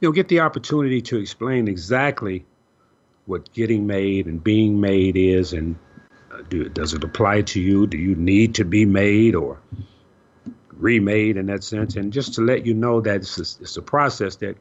you 0.00 0.08
know, 0.08 0.12
get 0.12 0.28
the 0.28 0.40
opportunity 0.40 1.02
to 1.02 1.18
explain 1.18 1.68
exactly 1.68 2.46
what 3.26 3.52
getting 3.52 3.86
made 3.86 4.26
and 4.26 4.42
being 4.42 4.80
made 4.80 5.16
is, 5.16 5.52
and 5.52 5.76
uh, 6.32 6.42
do, 6.48 6.68
does 6.68 6.94
it 6.94 7.04
apply 7.04 7.42
to 7.42 7.60
you? 7.60 7.86
Do 7.86 7.98
you 7.98 8.14
need 8.14 8.54
to 8.56 8.64
be 8.64 8.86
made 8.86 9.34
or 9.34 9.60
remade 10.72 11.36
in 11.36 11.46
that 11.46 11.62
sense? 11.62 11.96
And 11.96 12.12
just 12.12 12.34
to 12.34 12.40
let 12.40 12.66
you 12.66 12.74
know 12.74 13.00
that 13.02 13.16
it's 13.16 13.38
a, 13.38 13.62
it's 13.62 13.76
a 13.76 13.82
process 13.82 14.36
that 14.36 14.56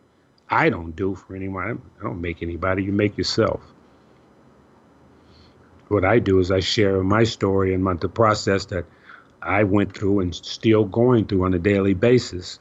I 0.50 0.70
don't 0.70 0.96
do 0.96 1.16
for 1.16 1.36
anyone. 1.36 1.82
I 2.00 2.04
don't 2.04 2.22
make 2.22 2.44
anybody. 2.44 2.84
You 2.84 2.92
make 2.92 3.18
yourself. 3.18 3.62
What 5.88 6.06
I 6.06 6.20
do 6.20 6.40
is 6.40 6.52
I 6.52 6.60
share 6.60 7.02
my 7.02 7.24
story 7.24 7.74
and 7.74 7.84
my, 7.84 7.94
the 7.94 8.10
process 8.10 8.66
that 8.66 8.86
I 9.42 9.64
went 9.64 9.96
through 9.98 10.22
and 10.22 10.36
still 10.36 10.86
going 10.86 11.28
through 11.28 11.46
on 11.46 11.54
a 11.54 11.60
daily 11.60 11.94
basis 11.96 12.60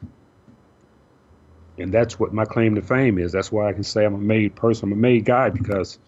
And 1.78 1.92
that's 1.92 2.18
what 2.20 2.32
my 2.32 2.44
claim 2.44 2.74
to 2.76 2.82
fame 2.82 3.18
is. 3.18 3.32
That's 3.32 3.50
why 3.52 3.68
I 3.68 3.72
can 3.72 3.82
say 3.82 4.04
I'm 4.04 4.14
a 4.14 4.18
made 4.18 4.54
person, 4.56 4.86
I'm 4.88 4.92
a 4.92 4.96
made 5.00 5.24
guy 5.24 5.50
because 5.50 5.98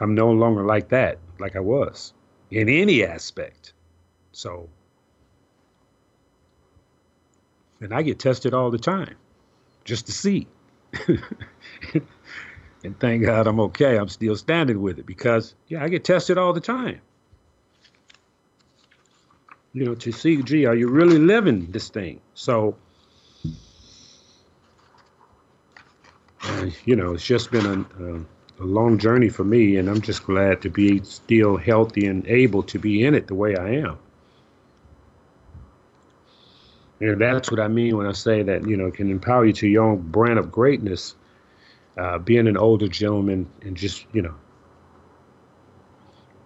I'm 0.00 0.14
no 0.14 0.30
longer 0.32 0.64
like 0.66 0.90
that, 0.90 1.18
like 1.40 1.56
I 1.56 1.60
was 1.60 2.14
in 2.50 2.68
any 2.68 3.04
aspect. 3.04 3.74
So, 4.32 4.70
and 7.80 7.94
I 7.94 8.02
get 8.02 8.18
tested 8.20 8.54
all 8.54 8.70
the 8.70 8.78
time 8.78 9.16
just 9.84 10.06
to 10.06 10.12
see. 10.12 10.48
and 12.84 12.98
thank 13.00 13.24
God 13.24 13.46
I'm 13.46 13.60
okay. 13.60 13.98
I'm 13.98 14.08
still 14.08 14.36
standing 14.36 14.80
with 14.82 14.98
it 14.98 15.06
because, 15.06 15.54
yeah, 15.68 15.84
I 15.84 15.88
get 15.88 16.04
tested 16.04 16.38
all 16.38 16.52
the 16.52 16.60
time. 16.60 17.00
You 19.72 19.84
know, 19.84 19.94
to 19.94 20.10
see, 20.10 20.42
gee, 20.42 20.66
are 20.66 20.74
you 20.74 20.88
really 20.88 21.18
living 21.18 21.70
this 21.70 21.90
thing? 21.90 22.20
So, 22.34 22.76
uh, 26.42 26.66
you 26.84 26.96
know, 26.96 27.14
it's 27.14 27.24
just 27.24 27.52
been 27.52 27.66
a, 27.66 28.04
a, 28.04 28.64
a, 28.64 28.66
long 28.66 28.98
journey 28.98 29.28
for 29.28 29.44
me, 29.44 29.76
and 29.76 29.88
I'm 29.88 30.00
just 30.00 30.24
glad 30.24 30.62
to 30.62 30.70
be 30.70 31.02
still 31.04 31.56
healthy 31.56 32.06
and 32.06 32.26
able 32.26 32.64
to 32.64 32.80
be 32.80 33.04
in 33.04 33.14
it 33.14 33.28
the 33.28 33.36
way 33.36 33.56
I 33.56 33.74
am. 33.74 33.98
And 37.00 37.20
that's 37.20 37.50
what 37.50 37.60
I 37.60 37.68
mean 37.68 37.96
when 37.96 38.06
I 38.06 38.12
say 38.12 38.42
that, 38.42 38.66
you 38.66 38.76
know, 38.76 38.90
can 38.90 39.08
empower 39.10 39.46
you 39.46 39.52
to 39.54 39.68
your 39.68 39.84
own 39.84 39.98
brand 40.10 40.38
of 40.38 40.50
greatness, 40.50 41.14
uh, 41.96 42.18
being 42.18 42.48
an 42.48 42.56
older 42.56 42.88
gentleman 42.88 43.48
and 43.62 43.76
just, 43.76 44.04
you 44.12 44.22
know, 44.22 44.34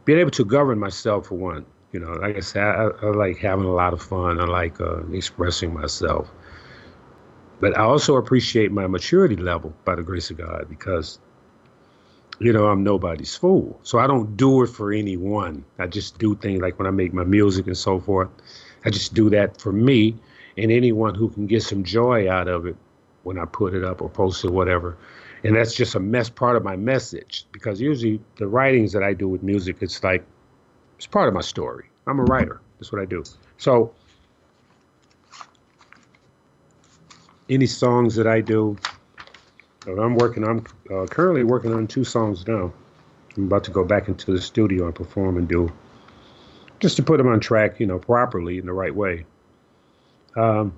being 0.04 0.18
able 0.18 0.30
to 0.32 0.44
govern 0.44 0.78
myself 0.78 1.28
for 1.28 1.36
one. 1.36 1.64
You 1.94 2.00
know, 2.00 2.10
like 2.10 2.36
I 2.36 2.40
said, 2.40 2.64
I, 2.64 2.88
I 3.02 3.06
like 3.10 3.38
having 3.38 3.66
a 3.66 3.72
lot 3.72 3.92
of 3.92 4.02
fun. 4.02 4.40
I 4.40 4.46
like 4.46 4.80
uh, 4.80 5.06
expressing 5.12 5.72
myself. 5.72 6.28
But 7.60 7.78
I 7.78 7.82
also 7.82 8.16
appreciate 8.16 8.72
my 8.72 8.88
maturity 8.88 9.36
level 9.36 9.72
by 9.84 9.94
the 9.94 10.02
grace 10.02 10.28
of 10.28 10.38
God 10.38 10.66
because, 10.68 11.20
you 12.40 12.52
know, 12.52 12.66
I'm 12.66 12.82
nobody's 12.82 13.36
fool. 13.36 13.78
So 13.84 14.00
I 14.00 14.08
don't 14.08 14.36
do 14.36 14.64
it 14.64 14.70
for 14.70 14.92
anyone. 14.92 15.64
I 15.78 15.86
just 15.86 16.18
do 16.18 16.34
things 16.34 16.60
like 16.60 16.80
when 16.80 16.88
I 16.88 16.90
make 16.90 17.14
my 17.14 17.22
music 17.22 17.68
and 17.68 17.78
so 17.78 18.00
forth. 18.00 18.28
I 18.84 18.90
just 18.90 19.14
do 19.14 19.30
that 19.30 19.60
for 19.60 19.70
me 19.70 20.16
and 20.58 20.72
anyone 20.72 21.14
who 21.14 21.28
can 21.28 21.46
get 21.46 21.62
some 21.62 21.84
joy 21.84 22.28
out 22.28 22.48
of 22.48 22.66
it 22.66 22.74
when 23.22 23.38
I 23.38 23.44
put 23.44 23.72
it 23.72 23.84
up 23.84 24.02
or 24.02 24.08
post 24.08 24.44
it, 24.44 24.50
whatever. 24.50 24.96
And 25.44 25.54
that's 25.54 25.76
just 25.76 25.94
a 25.94 26.00
mess 26.00 26.28
part 26.28 26.56
of 26.56 26.64
my 26.64 26.74
message 26.74 27.46
because 27.52 27.80
usually 27.80 28.20
the 28.34 28.48
writings 28.48 28.92
that 28.94 29.04
I 29.04 29.12
do 29.12 29.28
with 29.28 29.44
music, 29.44 29.76
it's 29.80 30.02
like 30.02 30.24
it's 31.04 31.12
part 31.12 31.28
of 31.28 31.34
my 31.34 31.42
story. 31.42 31.84
I'm 32.06 32.18
a 32.18 32.22
writer. 32.22 32.62
That's 32.78 32.90
what 32.90 33.02
I 33.02 33.04
do. 33.04 33.22
So 33.58 33.94
any 37.50 37.66
songs 37.66 38.14
that 38.14 38.26
I 38.26 38.40
do, 38.40 38.78
I'm 39.86 40.14
working. 40.14 40.44
I'm 40.44 40.64
uh, 40.90 41.04
currently 41.04 41.44
working 41.44 41.74
on 41.74 41.86
two 41.86 42.04
songs 42.04 42.46
now. 42.48 42.72
I'm 43.36 43.44
about 43.44 43.64
to 43.64 43.70
go 43.70 43.84
back 43.84 44.08
into 44.08 44.32
the 44.32 44.40
studio 44.40 44.86
and 44.86 44.94
perform 44.94 45.36
and 45.36 45.46
do, 45.46 45.70
just 46.80 46.96
to 46.96 47.02
put 47.02 47.18
them 47.18 47.28
on 47.28 47.38
track, 47.38 47.80
you 47.80 47.86
know, 47.86 47.98
properly 47.98 48.56
in 48.56 48.64
the 48.64 48.72
right 48.72 48.94
way. 48.94 49.26
Um, 50.38 50.72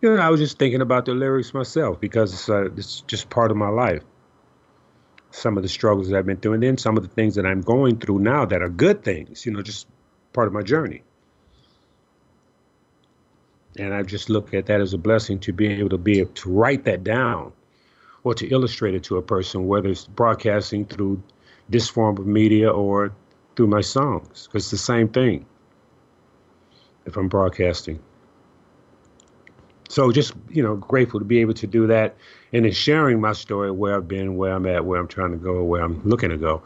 you 0.00 0.14
know, 0.14 0.22
I 0.22 0.30
was 0.30 0.38
just 0.38 0.60
thinking 0.60 0.80
about 0.80 1.06
the 1.06 1.12
lyrics 1.12 1.52
myself 1.52 1.98
because 2.00 2.48
uh, 2.48 2.66
it's 2.76 3.00
just 3.08 3.30
part 3.30 3.50
of 3.50 3.56
my 3.56 3.68
life. 3.68 4.04
Some 5.30 5.56
of 5.56 5.62
the 5.62 5.68
struggles 5.68 6.08
that 6.08 6.16
I've 6.16 6.26
been 6.26 6.38
through, 6.38 6.54
and 6.54 6.62
then 6.62 6.78
some 6.78 6.96
of 6.96 7.02
the 7.02 7.08
things 7.08 7.34
that 7.34 7.46
I'm 7.46 7.60
going 7.60 7.98
through 7.98 8.20
now 8.20 8.44
that 8.46 8.62
are 8.62 8.68
good 8.68 9.04
things, 9.04 9.44
you 9.44 9.52
know, 9.52 9.62
just 9.62 9.86
part 10.32 10.46
of 10.46 10.52
my 10.52 10.62
journey. 10.62 11.02
And 13.78 13.92
I 13.92 14.02
just 14.02 14.30
look 14.30 14.54
at 14.54 14.66
that 14.66 14.80
as 14.80 14.94
a 14.94 14.98
blessing 14.98 15.38
to 15.40 15.52
be 15.52 15.66
able 15.68 15.90
to 15.90 15.98
be 15.98 16.20
able 16.20 16.32
to 16.32 16.50
write 16.50 16.84
that 16.84 17.04
down 17.04 17.52
or 18.24 18.34
to 18.34 18.48
illustrate 18.48 18.94
it 18.94 19.04
to 19.04 19.18
a 19.18 19.22
person, 19.22 19.66
whether 19.66 19.88
it's 19.88 20.06
broadcasting 20.06 20.86
through 20.86 21.22
this 21.68 21.88
form 21.88 22.16
of 22.16 22.26
media 22.26 22.70
or 22.70 23.12
through 23.56 23.66
my 23.66 23.80
songs, 23.80 24.48
it's 24.54 24.70
the 24.70 24.76
same 24.76 25.08
thing 25.08 25.44
if 27.06 27.16
I'm 27.16 27.28
broadcasting. 27.28 27.98
So 29.88 30.10
just 30.10 30.32
you 30.50 30.62
know, 30.62 30.76
grateful 30.76 31.20
to 31.20 31.24
be 31.24 31.38
able 31.38 31.54
to 31.54 31.66
do 31.66 31.86
that, 31.86 32.16
and 32.52 32.64
then 32.64 32.72
sharing 32.72 33.20
my 33.20 33.32
story, 33.32 33.70
where 33.70 33.96
I've 33.96 34.08
been, 34.08 34.36
where 34.36 34.52
I'm 34.52 34.66
at, 34.66 34.84
where 34.84 35.00
I'm 35.00 35.08
trying 35.08 35.32
to 35.32 35.36
go, 35.36 35.62
where 35.64 35.82
I'm 35.82 36.02
looking 36.04 36.30
to 36.30 36.36
go. 36.36 36.62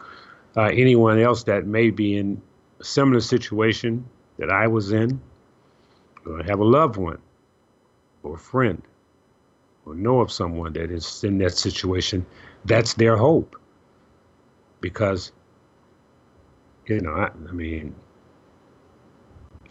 Uh, 0.57 0.71
anyone 0.73 1.19
else 1.19 1.45
that 1.45 1.67
may 1.67 1.91
be 1.91 2.17
in 2.17 2.41
a 2.81 2.85
similar 2.85 3.21
situation 3.21 4.05
that 4.39 4.51
I 4.51 4.67
was 4.67 4.93
in, 4.93 5.21
or 6.27 6.43
have 6.43 6.61
a 6.61 6.65
loved 6.65 6.97
one, 6.97 7.19
or 8.23 8.35
a 8.35 8.39
friend, 8.39 8.83
or 9.85 9.95
know 9.95 10.21
of 10.21 10.33
someone 10.33 10.73
that 10.73 10.91
is 10.91 11.23
in 11.25 11.39
that 11.39 11.57
situation, 11.57 12.25
that's 12.65 12.95
their 12.95 13.17
hope. 13.17 13.55
Because, 14.81 15.33
you 16.87 17.01
know, 17.01 17.13
I, 17.13 17.31
I 17.49 17.53
mean, 17.53 17.95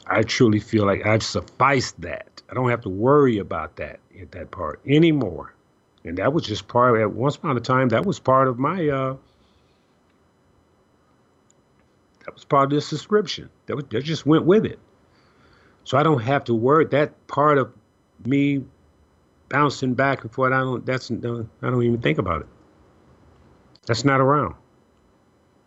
I 0.09 0.23
truly 0.23 0.59
feel 0.59 0.85
like 0.85 1.05
I've 1.05 1.23
sufficed 1.23 2.01
that. 2.01 2.41
I 2.49 2.55
don't 2.55 2.69
have 2.69 2.81
to 2.81 2.89
worry 2.89 3.37
about 3.37 3.75
that 3.75 3.99
at 4.19 4.31
that 4.31 4.51
part 4.51 4.81
anymore. 4.85 5.53
And 6.03 6.17
that 6.17 6.33
was 6.33 6.43
just 6.43 6.67
part 6.67 6.95
of, 6.95 7.01
at 7.01 7.11
once 7.11 7.35
upon 7.35 7.55
a 7.55 7.59
time 7.59 7.89
that 7.89 8.05
was 8.05 8.19
part 8.19 8.47
of 8.47 8.57
my 8.57 8.87
uh 8.87 9.15
that 12.25 12.33
was 12.33 12.43
part 12.43 12.65
of 12.65 12.69
this 12.71 12.87
subscription. 12.87 13.49
That 13.67 13.75
was 13.75 13.85
that 13.91 14.03
just 14.03 14.25
went 14.25 14.45
with 14.45 14.65
it. 14.65 14.79
So 15.83 15.97
I 15.97 16.03
don't 16.03 16.21
have 16.21 16.43
to 16.45 16.55
worry 16.55 16.85
that 16.85 17.27
part 17.27 17.57
of 17.57 17.71
me 18.25 18.63
bouncing 19.49 19.93
back 19.93 20.23
and 20.23 20.31
forth. 20.31 20.53
I 20.53 20.59
don't 20.59 20.85
that's 20.85 21.11
I 21.11 21.15
don't 21.15 21.83
even 21.83 22.01
think 22.01 22.17
about 22.17 22.41
it. 22.41 22.47
That's 23.85 24.05
not 24.05 24.21
around 24.21 24.55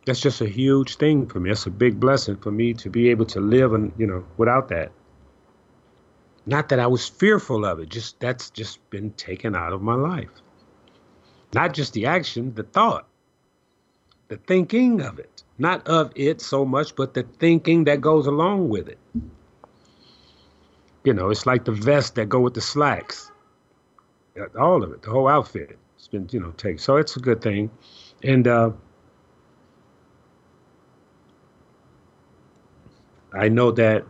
that's 0.05 0.21
just 0.21 0.41
a 0.41 0.49
huge 0.49 0.97
thing 0.97 1.27
for 1.27 1.41
me. 1.41 1.51
That's 1.51 1.67
a 1.67 1.71
big 1.71 2.01
blessing 2.01 2.37
for 2.37 2.51
me 2.51 2.75
to 2.75 2.91
be 2.91 3.11
able 3.11 3.27
to 3.27 3.41
live 3.41 3.73
and 3.73 3.93
you 3.97 4.07
know 4.07 4.25
without 4.37 4.69
that. 4.69 4.91
Not 6.45 6.71
that 6.71 6.81
I 6.81 6.89
was 6.89 7.09
fearful 7.09 7.65
of 7.65 7.79
it, 7.79 7.89
just 7.89 8.19
that's 8.19 8.51
just 8.51 8.79
been 8.91 9.13
taken 9.13 9.55
out 9.55 9.73
of 9.73 9.81
my 9.81 9.95
life. 9.95 10.31
Not 11.55 11.73
just 11.75 11.93
the 11.93 12.07
action, 12.07 12.55
the 12.55 12.65
thought, 12.65 13.07
the 14.29 14.39
thinking 14.39 15.01
of 15.03 15.19
it. 15.19 15.45
Not 15.59 15.87
of 15.87 16.11
it 16.17 16.41
so 16.41 16.65
much, 16.65 16.97
but 16.97 17.15
the 17.15 17.25
thinking 17.39 17.85
that 17.85 18.01
goes 18.01 18.27
along 18.27 18.71
with 18.71 18.89
it. 18.89 18.99
You 21.05 21.13
know, 21.13 21.31
it's 21.31 21.47
like 21.47 21.65
the 21.65 21.73
vest 21.73 22.15
that 22.17 22.29
go 22.29 22.41
with 22.41 22.55
the 22.55 22.61
slacks. 22.61 23.31
All 24.59 24.83
of 24.83 24.93
it, 24.93 25.03
the 25.03 25.11
whole 25.11 25.29
outfit. 25.29 25.79
It's 25.97 26.09
been, 26.09 26.29
you 26.33 26.41
know, 26.41 26.51
taken. 26.53 26.79
So 26.79 26.97
it's 26.97 27.17
a 27.17 27.21
good 27.21 27.43
thing. 27.43 27.71
And 28.25 28.49
uh 28.49 28.71
I 33.35 33.49
know 33.49 33.71
that 33.73 34.05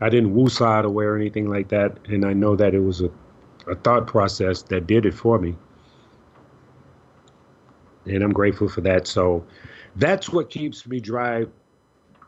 I 0.00 0.08
didn't 0.08 0.34
woosah 0.34 0.84
away 0.84 1.04
or 1.04 1.16
anything 1.16 1.48
like 1.48 1.68
that, 1.68 1.98
and 2.06 2.24
I 2.24 2.32
know 2.32 2.56
that 2.56 2.74
it 2.74 2.80
was 2.80 3.00
a, 3.00 3.10
a 3.66 3.74
thought 3.76 4.06
process 4.06 4.62
that 4.64 4.86
did 4.86 5.06
it 5.06 5.14
for 5.14 5.38
me, 5.38 5.56
and 8.06 8.22
I'm 8.22 8.32
grateful 8.32 8.68
for 8.68 8.80
that. 8.82 9.06
So 9.06 9.44
that's 9.96 10.30
what 10.30 10.50
keeps 10.50 10.86
me 10.86 11.00
drive 11.00 11.50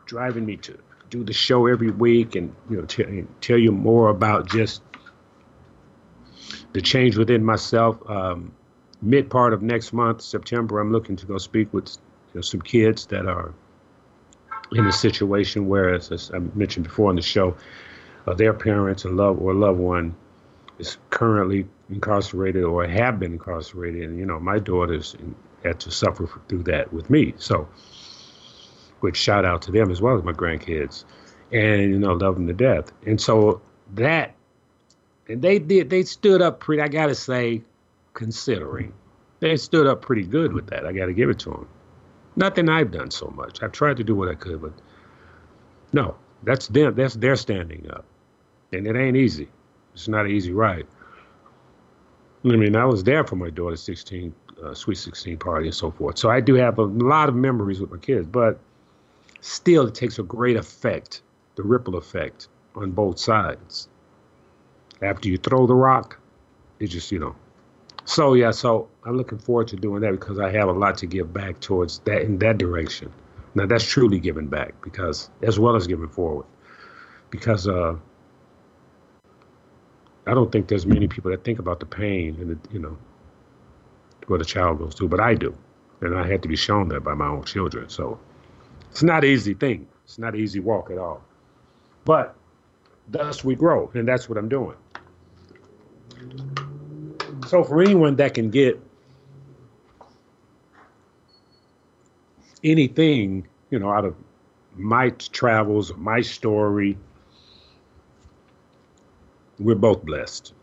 driving 0.05 0.45
me 0.45 0.55
to 0.55 0.77
do 1.09 1.23
the 1.23 1.33
show 1.33 1.67
every 1.67 1.91
week, 1.91 2.35
and 2.35 2.55
you 2.69 2.77
know 2.77 2.85
t- 2.85 3.25
tell 3.41 3.57
you 3.57 3.71
more 3.71 4.09
about 4.09 4.49
just 4.49 4.81
the 6.73 6.81
change 6.81 7.17
within 7.17 7.43
myself. 7.43 7.97
Um, 8.09 8.53
mid 9.01 9.29
part 9.29 9.53
of 9.53 9.61
next 9.61 9.93
month, 9.93 10.21
September, 10.21 10.79
I'm 10.79 10.91
looking 10.91 11.15
to 11.17 11.25
go 11.25 11.37
speak 11.37 11.73
with 11.73 11.89
you 12.33 12.39
know, 12.39 12.41
some 12.41 12.61
kids 12.61 13.05
that 13.07 13.25
are 13.25 13.53
in 14.73 14.85
a 14.85 14.91
situation 14.91 15.67
where, 15.67 15.93
as, 15.93 16.31
I 16.33 16.39
mentioned 16.55 16.85
before 16.85 17.09
on 17.09 17.15
the 17.15 17.21
show, 17.21 17.55
uh, 18.27 18.33
their 18.33 18.53
parents 18.53 19.05
or 19.05 19.11
love 19.11 19.39
or 19.39 19.53
loved 19.53 19.79
one 19.79 20.15
is 20.79 20.97
currently 21.09 21.65
incarcerated 21.89 22.63
or 22.63 22.85
have 22.85 23.19
been 23.19 23.33
incarcerated, 23.33 24.03
and 24.03 24.19
you 24.19 24.25
know 24.25 24.39
my 24.39 24.59
daughters 24.59 25.15
had 25.63 25.79
to 25.79 25.91
suffer 25.91 26.29
through 26.47 26.63
that 26.63 26.91
with 26.93 27.09
me. 27.09 27.33
So, 27.37 27.67
which 28.99 29.17
shout 29.17 29.45
out 29.45 29.61
to 29.63 29.71
them 29.71 29.89
as 29.91 30.01
well 30.01 30.17
as 30.17 30.23
my 30.23 30.33
grandkids, 30.33 31.05
and 31.51 31.81
you 31.81 31.99
know 31.99 32.13
love 32.13 32.35
them 32.35 32.47
to 32.47 32.53
death. 32.53 32.91
And 33.05 33.19
so 33.19 33.61
that, 33.93 34.35
and 35.29 35.41
they 35.41 35.59
did 35.59 35.89
they 35.89 36.03
stood 36.03 36.41
up 36.41 36.59
pretty. 36.59 36.81
I 36.81 36.89
gotta 36.89 37.15
say, 37.15 37.63
considering 38.13 38.93
they 39.39 39.55
stood 39.55 39.87
up 39.87 40.01
pretty 40.01 40.23
good 40.23 40.53
with 40.53 40.67
that. 40.67 40.85
I 40.85 40.91
gotta 40.91 41.13
give 41.13 41.29
it 41.29 41.39
to 41.39 41.51
them. 41.51 41.67
Nothing 42.37 42.69
I've 42.69 42.91
done 42.91 43.11
so 43.11 43.33
much. 43.35 43.63
I've 43.63 43.71
tried 43.71 43.97
to 43.97 44.03
do 44.03 44.15
what 44.15 44.29
I 44.29 44.35
could, 44.35 44.61
but 44.61 44.73
no, 45.91 46.15
that's 46.43 46.67
them. 46.67 46.95
That's 46.95 47.15
their 47.15 47.35
standing 47.35 47.89
up, 47.91 48.05
and 48.71 48.87
it 48.87 48.95
ain't 48.95 49.17
easy. 49.17 49.49
It's 49.93 50.07
not 50.07 50.25
an 50.25 50.31
easy 50.31 50.53
ride. 50.53 50.85
I 52.45 52.49
mean, 52.49 52.75
I 52.75 52.85
was 52.85 53.03
there 53.03 53.23
for 53.23 53.35
my 53.35 53.49
daughter's 53.49 53.81
16, 53.81 54.33
uh, 54.63 54.73
sweet 54.75 54.99
16 54.99 55.37
party 55.37 55.65
and 55.67 55.75
so 55.75 55.89
forth. 55.89 56.19
So 56.19 56.29
I 56.29 56.39
do 56.39 56.53
have 56.53 56.77
a 56.77 56.83
lot 56.83 57.27
of 57.27 57.35
memories 57.35 57.81
with 57.81 57.91
my 57.91 57.97
kids, 57.97 58.27
but 58.27 58.59
still, 59.41 59.87
it 59.87 59.95
takes 59.95 60.19
a 60.19 60.23
great 60.23 60.57
effect, 60.57 61.23
the 61.55 61.63
ripple 61.63 61.95
effect 61.97 62.49
on 62.75 62.91
both 62.91 63.17
sides. 63.19 63.89
after 65.01 65.29
you 65.29 65.37
throw 65.37 65.67
the 65.67 65.75
rock, 65.75 66.19
it 66.79 66.87
just, 66.87 67.11
you 67.11 67.19
know. 67.19 67.35
So 68.07 68.35
yeah, 68.35 68.51
so 68.51 68.87
I'm 69.03 69.17
looking 69.17 69.37
forward 69.37 69.67
to 69.67 69.75
doing 69.75 70.01
that 70.01 70.11
because 70.11 70.39
I 70.39 70.49
have 70.51 70.69
a 70.69 70.71
lot 70.71 70.97
to 70.99 71.05
give 71.05 71.33
back 71.33 71.59
towards 71.59 71.99
that 71.99 72.21
in 72.21 72.39
that 72.39 72.57
direction. 72.57 73.11
Now 73.53 73.65
that's 73.65 73.83
truly 73.85 74.17
giving 74.17 74.47
back 74.47 74.81
because 74.81 75.29
as 75.41 75.59
well 75.59 75.75
as 75.75 75.87
giving 75.87 76.07
forward. 76.07 76.45
Because 77.31 77.67
uh 77.67 77.97
I 80.25 80.33
don't 80.33 80.49
think 80.53 80.69
there's 80.69 80.85
many 80.85 81.09
people 81.09 81.31
that 81.31 81.43
think 81.43 81.59
about 81.59 81.81
the 81.81 81.85
pain 81.85 82.37
and 82.39 82.51
the, 82.51 82.73
you 82.73 82.79
know 82.79 82.97
what 84.27 84.39
a 84.39 84.45
child 84.45 84.79
goes 84.79 84.93
through, 84.93 85.09
but 85.09 85.19
I 85.19 85.35
do, 85.35 85.53
and 85.99 86.17
I 86.17 86.25
had 86.25 86.41
to 86.43 86.47
be 86.47 86.55
shown 86.55 86.87
that 86.89 87.01
by 87.03 87.13
my 87.13 87.27
own 87.27 87.43
children. 87.43 87.89
So 87.89 88.17
it's 88.89 89.03
not 89.03 89.25
an 89.25 89.31
easy 89.31 89.53
thing. 89.53 89.85
It's 90.05 90.17
not 90.17 90.33
an 90.33 90.39
easy 90.39 90.61
walk 90.61 90.91
at 90.91 90.97
all. 90.97 91.21
But 92.05 92.35
thus 93.09 93.43
we 93.43 93.55
grow, 93.55 93.91
and 93.93 94.07
that's 94.07 94.29
what 94.29 94.37
I'm 94.37 94.47
doing. 94.47 94.77
So 97.47 97.63
for 97.63 97.81
anyone 97.81 98.17
that 98.17 98.33
can 98.33 98.49
get 98.49 98.77
anything, 102.61 103.47
you 103.69 103.79
know, 103.79 103.89
out 103.89 104.03
of 104.03 104.15
my 104.75 105.09
travels, 105.11 105.93
my 105.95 106.19
story, 106.21 106.97
we're 109.59 109.75
both 109.75 110.03
blessed. 110.03 110.53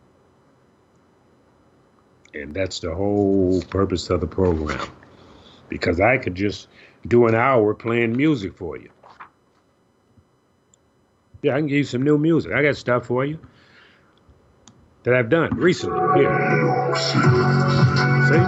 And 2.35 2.53
that's 2.53 2.81
the 2.81 2.95
whole 2.95 3.63
purpose 3.63 4.11
of 4.11 4.21
the 4.21 4.27
program. 4.27 4.87
Because 5.71 6.01
I 6.01 6.19
could 6.19 6.35
just 6.35 6.69
do 7.09 7.27
an 7.27 7.35
hour 7.35 7.75
playing 7.75 8.15
music 8.15 8.59
for 8.59 8.77
you. 8.77 8.91
Yeah, 11.43 11.55
I 11.55 11.59
can 11.59 11.67
give 11.67 11.79
you 11.79 11.85
some 11.85 12.03
new 12.03 12.19
music. 12.19 12.53
I 12.53 12.63
got 12.63 12.77
stuff 12.77 13.07
for 13.07 13.25
you 13.25 13.39
that 15.05 15.15
I've 15.15 15.29
done 15.29 15.55
recently. 15.55 16.21
Here. 16.21 16.95
See? 18.29 18.39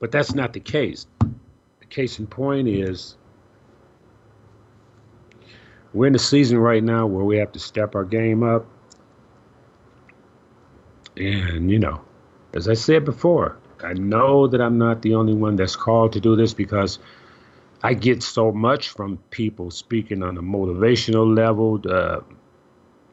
But 0.00 0.10
that's 0.10 0.34
not 0.34 0.52
the 0.52 0.60
case. 0.60 1.06
The 1.20 1.86
case 1.88 2.18
in 2.18 2.26
point 2.26 2.68
is 2.68 3.16
we're 5.92 6.06
in 6.06 6.14
a 6.14 6.20
season 6.20 6.58
right 6.58 6.82
now 6.82 7.06
where 7.06 7.24
we 7.24 7.36
have 7.36 7.52
to 7.52 7.58
step 7.58 7.94
our 7.94 8.04
game 8.04 8.42
up. 8.42 8.66
And, 11.16 11.70
you 11.70 11.78
know, 11.78 12.00
as 12.54 12.68
I 12.68 12.74
said 12.74 13.04
before, 13.04 13.58
I 13.84 13.92
know 13.94 14.46
that 14.46 14.60
I'm 14.60 14.78
not 14.78 15.02
the 15.02 15.14
only 15.14 15.34
one 15.34 15.56
that's 15.56 15.76
called 15.76 16.12
to 16.14 16.20
do 16.20 16.36
this 16.36 16.54
because 16.54 16.98
I 17.82 17.94
get 17.94 18.22
so 18.22 18.52
much 18.52 18.90
from 18.90 19.18
people 19.30 19.70
speaking 19.70 20.22
on 20.22 20.38
a 20.38 20.42
motivational 20.42 21.36
level 21.36 21.80
uh, 21.88 22.20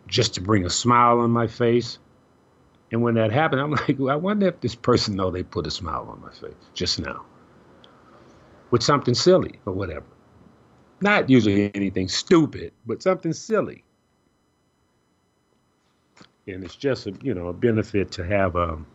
just 0.09 0.33
to 0.35 0.41
bring 0.41 0.65
a 0.65 0.69
smile 0.69 1.19
on 1.19 1.31
my 1.31 1.47
face. 1.47 1.99
And 2.91 3.01
when 3.01 3.15
that 3.15 3.31
happened, 3.31 3.61
I'm 3.61 3.71
like, 3.87 3.99
I 3.99 4.15
wonder 4.15 4.47
if 4.47 4.59
this 4.61 4.75
person 4.75 5.15
know 5.15 5.31
they 5.31 5.43
put 5.43 5.67
a 5.67 5.71
smile 5.71 6.07
on 6.09 6.21
my 6.21 6.31
face 6.31 6.55
just 6.73 6.99
now 6.99 7.25
with 8.71 8.83
something 8.83 9.13
silly 9.13 9.59
or 9.65 9.73
whatever. 9.73 10.05
Not 11.01 11.29
usually 11.29 11.71
anything 11.75 12.07
stupid, 12.07 12.73
but 12.85 13.01
something 13.01 13.33
silly. 13.33 13.83
And 16.47 16.63
it's 16.63 16.75
just 16.75 17.07
a 17.07 17.13
you 17.21 17.33
know 17.33 17.47
a 17.47 17.53
benefit 17.53 18.11
to 18.13 18.25
have 18.25 18.55
a 18.55 18.73
um, 18.73 18.87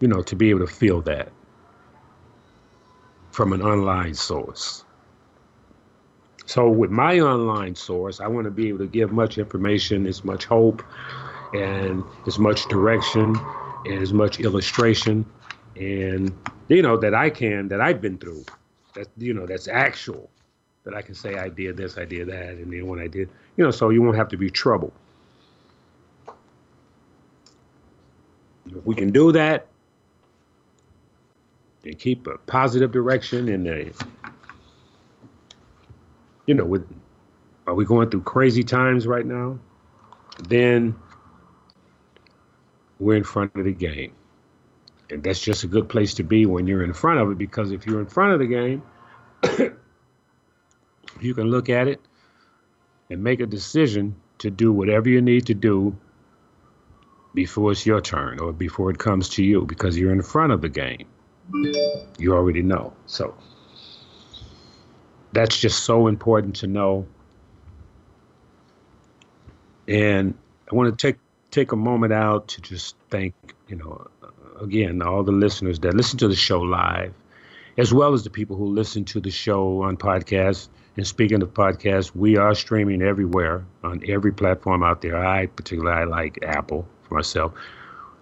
you 0.00 0.08
know 0.08 0.22
to 0.22 0.36
be 0.36 0.50
able 0.50 0.60
to 0.60 0.72
feel 0.72 1.02
that 1.02 1.30
from 3.32 3.52
an 3.52 3.62
online 3.62 4.14
source. 4.14 4.84
So 6.48 6.66
with 6.66 6.90
my 6.90 7.20
online 7.20 7.74
source, 7.74 8.20
I 8.20 8.26
want 8.26 8.46
to 8.46 8.50
be 8.50 8.68
able 8.68 8.78
to 8.78 8.86
give 8.86 9.12
much 9.12 9.36
information, 9.36 10.06
as 10.06 10.24
much 10.24 10.46
hope, 10.46 10.82
and 11.52 12.02
as 12.26 12.38
much 12.38 12.64
direction, 12.68 13.36
and 13.84 14.00
as 14.00 14.14
much 14.14 14.40
illustration, 14.40 15.26
and 15.76 16.34
you 16.68 16.80
know 16.80 16.96
that 16.96 17.14
I 17.14 17.28
can 17.28 17.68
that 17.68 17.82
I've 17.82 18.00
been 18.00 18.16
through. 18.16 18.46
That 18.94 19.08
you 19.18 19.34
know 19.34 19.44
that's 19.44 19.68
actual 19.68 20.30
that 20.84 20.94
I 20.94 21.02
can 21.02 21.14
say 21.14 21.36
I 21.36 21.50
did 21.50 21.76
this, 21.76 21.98
I 21.98 22.06
did 22.06 22.28
that, 22.28 22.54
and 22.54 22.72
then 22.72 22.86
when 22.86 22.98
I 22.98 23.08
did, 23.08 23.28
you 23.58 23.64
know, 23.64 23.70
so 23.70 23.90
you 23.90 24.00
won't 24.00 24.16
have 24.16 24.30
to 24.30 24.38
be 24.38 24.48
troubled. 24.48 24.92
If 28.74 28.86
we 28.86 28.94
can 28.94 29.10
do 29.10 29.32
that 29.32 29.66
and 31.84 31.98
keep 31.98 32.26
a 32.26 32.38
positive 32.38 32.90
direction 32.90 33.50
and 33.50 33.66
a, 33.66 33.92
you 36.48 36.54
know, 36.54 36.64
with 36.64 36.90
are 37.66 37.74
we 37.74 37.84
going 37.84 38.08
through 38.08 38.22
crazy 38.22 38.64
times 38.64 39.06
right 39.06 39.26
now? 39.26 39.58
Then 40.48 40.96
we're 42.98 43.16
in 43.16 43.24
front 43.24 43.54
of 43.54 43.64
the 43.66 43.72
game. 43.72 44.14
And 45.10 45.22
that's 45.22 45.40
just 45.40 45.64
a 45.64 45.66
good 45.66 45.90
place 45.90 46.14
to 46.14 46.22
be 46.22 46.46
when 46.46 46.66
you're 46.66 46.82
in 46.82 46.94
front 46.94 47.20
of 47.20 47.30
it 47.30 47.36
because 47.36 47.70
if 47.70 47.86
you're 47.86 48.00
in 48.00 48.06
front 48.06 48.32
of 48.32 48.38
the 48.38 48.46
game, 48.46 48.82
you 51.20 51.34
can 51.34 51.50
look 51.50 51.68
at 51.68 51.86
it 51.86 52.00
and 53.10 53.22
make 53.22 53.40
a 53.40 53.46
decision 53.46 54.16
to 54.38 54.50
do 54.50 54.72
whatever 54.72 55.10
you 55.10 55.20
need 55.20 55.46
to 55.46 55.54
do 55.54 55.94
before 57.34 57.72
it's 57.72 57.84
your 57.84 58.00
turn 58.00 58.40
or 58.40 58.54
before 58.54 58.90
it 58.90 58.98
comes 58.98 59.28
to 59.30 59.44
you 59.44 59.66
because 59.66 59.98
you're 59.98 60.12
in 60.12 60.22
front 60.22 60.52
of 60.52 60.62
the 60.62 60.70
game. 60.70 61.06
You 62.18 62.32
already 62.34 62.62
know. 62.62 62.94
So 63.04 63.34
that's 65.32 65.58
just 65.58 65.84
so 65.84 66.06
important 66.06 66.56
to 66.56 66.66
know. 66.66 67.06
And 69.86 70.34
I 70.70 70.74
want 70.74 70.96
to 70.96 71.06
take 71.06 71.18
take 71.50 71.72
a 71.72 71.76
moment 71.76 72.12
out 72.12 72.48
to 72.48 72.60
just 72.60 72.96
thank, 73.08 73.34
you 73.68 73.76
know, 73.76 74.06
again, 74.60 75.00
all 75.00 75.22
the 75.22 75.32
listeners 75.32 75.78
that 75.80 75.94
listen 75.94 76.18
to 76.18 76.28
the 76.28 76.36
show 76.36 76.60
live, 76.60 77.14
as 77.78 77.94
well 77.94 78.12
as 78.12 78.22
the 78.22 78.30
people 78.30 78.56
who 78.56 78.66
listen 78.66 79.04
to 79.06 79.20
the 79.20 79.30
show 79.30 79.82
on 79.82 79.96
podcast 79.96 80.68
and 80.98 81.06
speaking 81.06 81.42
of 81.42 81.54
podcasts, 81.54 82.14
we 82.14 82.36
are 82.36 82.56
streaming 82.56 83.02
everywhere 83.02 83.64
on 83.84 84.02
every 84.08 84.32
platform 84.32 84.82
out 84.82 85.00
there. 85.00 85.16
I 85.16 85.46
particularly 85.46 85.96
I 85.96 86.04
like 86.04 86.38
Apple 86.42 86.86
for 87.04 87.14
myself. 87.14 87.52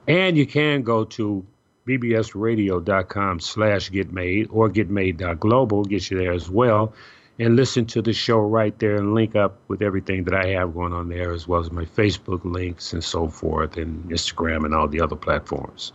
And 0.06 0.36
you 0.36 0.46
can 0.46 0.82
go 0.82 1.04
to 1.04 1.44
bbsradio.com 1.86 3.40
slash 3.40 3.90
getmade 3.90 4.48
or 4.50 4.68
getmade.global, 4.68 5.84
gets 5.84 6.10
you 6.10 6.18
there 6.18 6.32
as 6.32 6.50
well, 6.50 6.92
and 7.38 7.56
listen 7.56 7.86
to 7.86 8.02
the 8.02 8.12
show 8.12 8.38
right 8.38 8.78
there 8.78 8.96
and 8.96 9.14
link 9.14 9.36
up 9.36 9.58
with 9.68 9.82
everything 9.82 10.24
that 10.24 10.34
I 10.34 10.48
have 10.48 10.74
going 10.74 10.92
on 10.92 11.08
there, 11.08 11.32
as 11.32 11.46
well 11.46 11.60
as 11.60 11.70
my 11.70 11.84
Facebook 11.84 12.44
links 12.44 12.92
and 12.92 13.04
so 13.04 13.28
forth, 13.28 13.76
and 13.76 14.04
Instagram 14.10 14.64
and 14.64 14.74
all 14.74 14.88
the 14.88 15.00
other 15.00 15.16
platforms. 15.16 15.92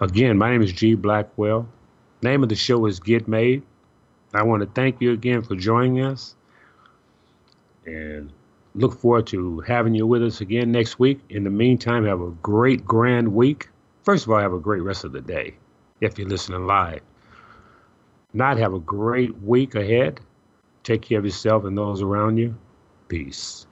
Again, 0.00 0.38
my 0.38 0.50
name 0.50 0.62
is 0.62 0.72
G. 0.72 0.94
Blackwell. 0.94 1.68
Name 2.22 2.42
of 2.42 2.48
the 2.48 2.56
show 2.56 2.86
is 2.86 3.00
Get 3.00 3.28
Made. 3.28 3.62
I 4.34 4.42
want 4.42 4.62
to 4.62 4.68
thank 4.68 5.00
you 5.00 5.12
again 5.12 5.42
for 5.42 5.56
joining 5.56 6.02
us 6.04 6.34
and 7.86 8.30
look 8.74 8.98
forward 8.98 9.26
to 9.28 9.60
having 9.60 9.94
you 9.94 10.06
with 10.06 10.22
us 10.22 10.40
again 10.40 10.70
next 10.70 10.98
week. 10.98 11.20
In 11.30 11.44
the 11.44 11.50
meantime, 11.50 12.04
have 12.04 12.20
a 12.20 12.30
great, 12.42 12.84
grand 12.84 13.28
week. 13.34 13.68
First 14.08 14.24
of 14.24 14.32
all, 14.32 14.38
have 14.38 14.54
a 14.54 14.58
great 14.58 14.80
rest 14.80 15.04
of 15.04 15.12
the 15.12 15.20
day 15.20 15.58
if 16.00 16.18
you're 16.18 16.26
listening 16.26 16.66
live. 16.66 17.02
Not 18.32 18.56
have 18.56 18.72
a 18.72 18.78
great 18.78 19.36
week 19.42 19.74
ahead. 19.74 20.22
Take 20.82 21.02
care 21.02 21.18
of 21.18 21.26
yourself 21.26 21.66
and 21.66 21.76
those 21.76 22.00
around 22.00 22.38
you. 22.38 22.56
Peace. 23.08 23.66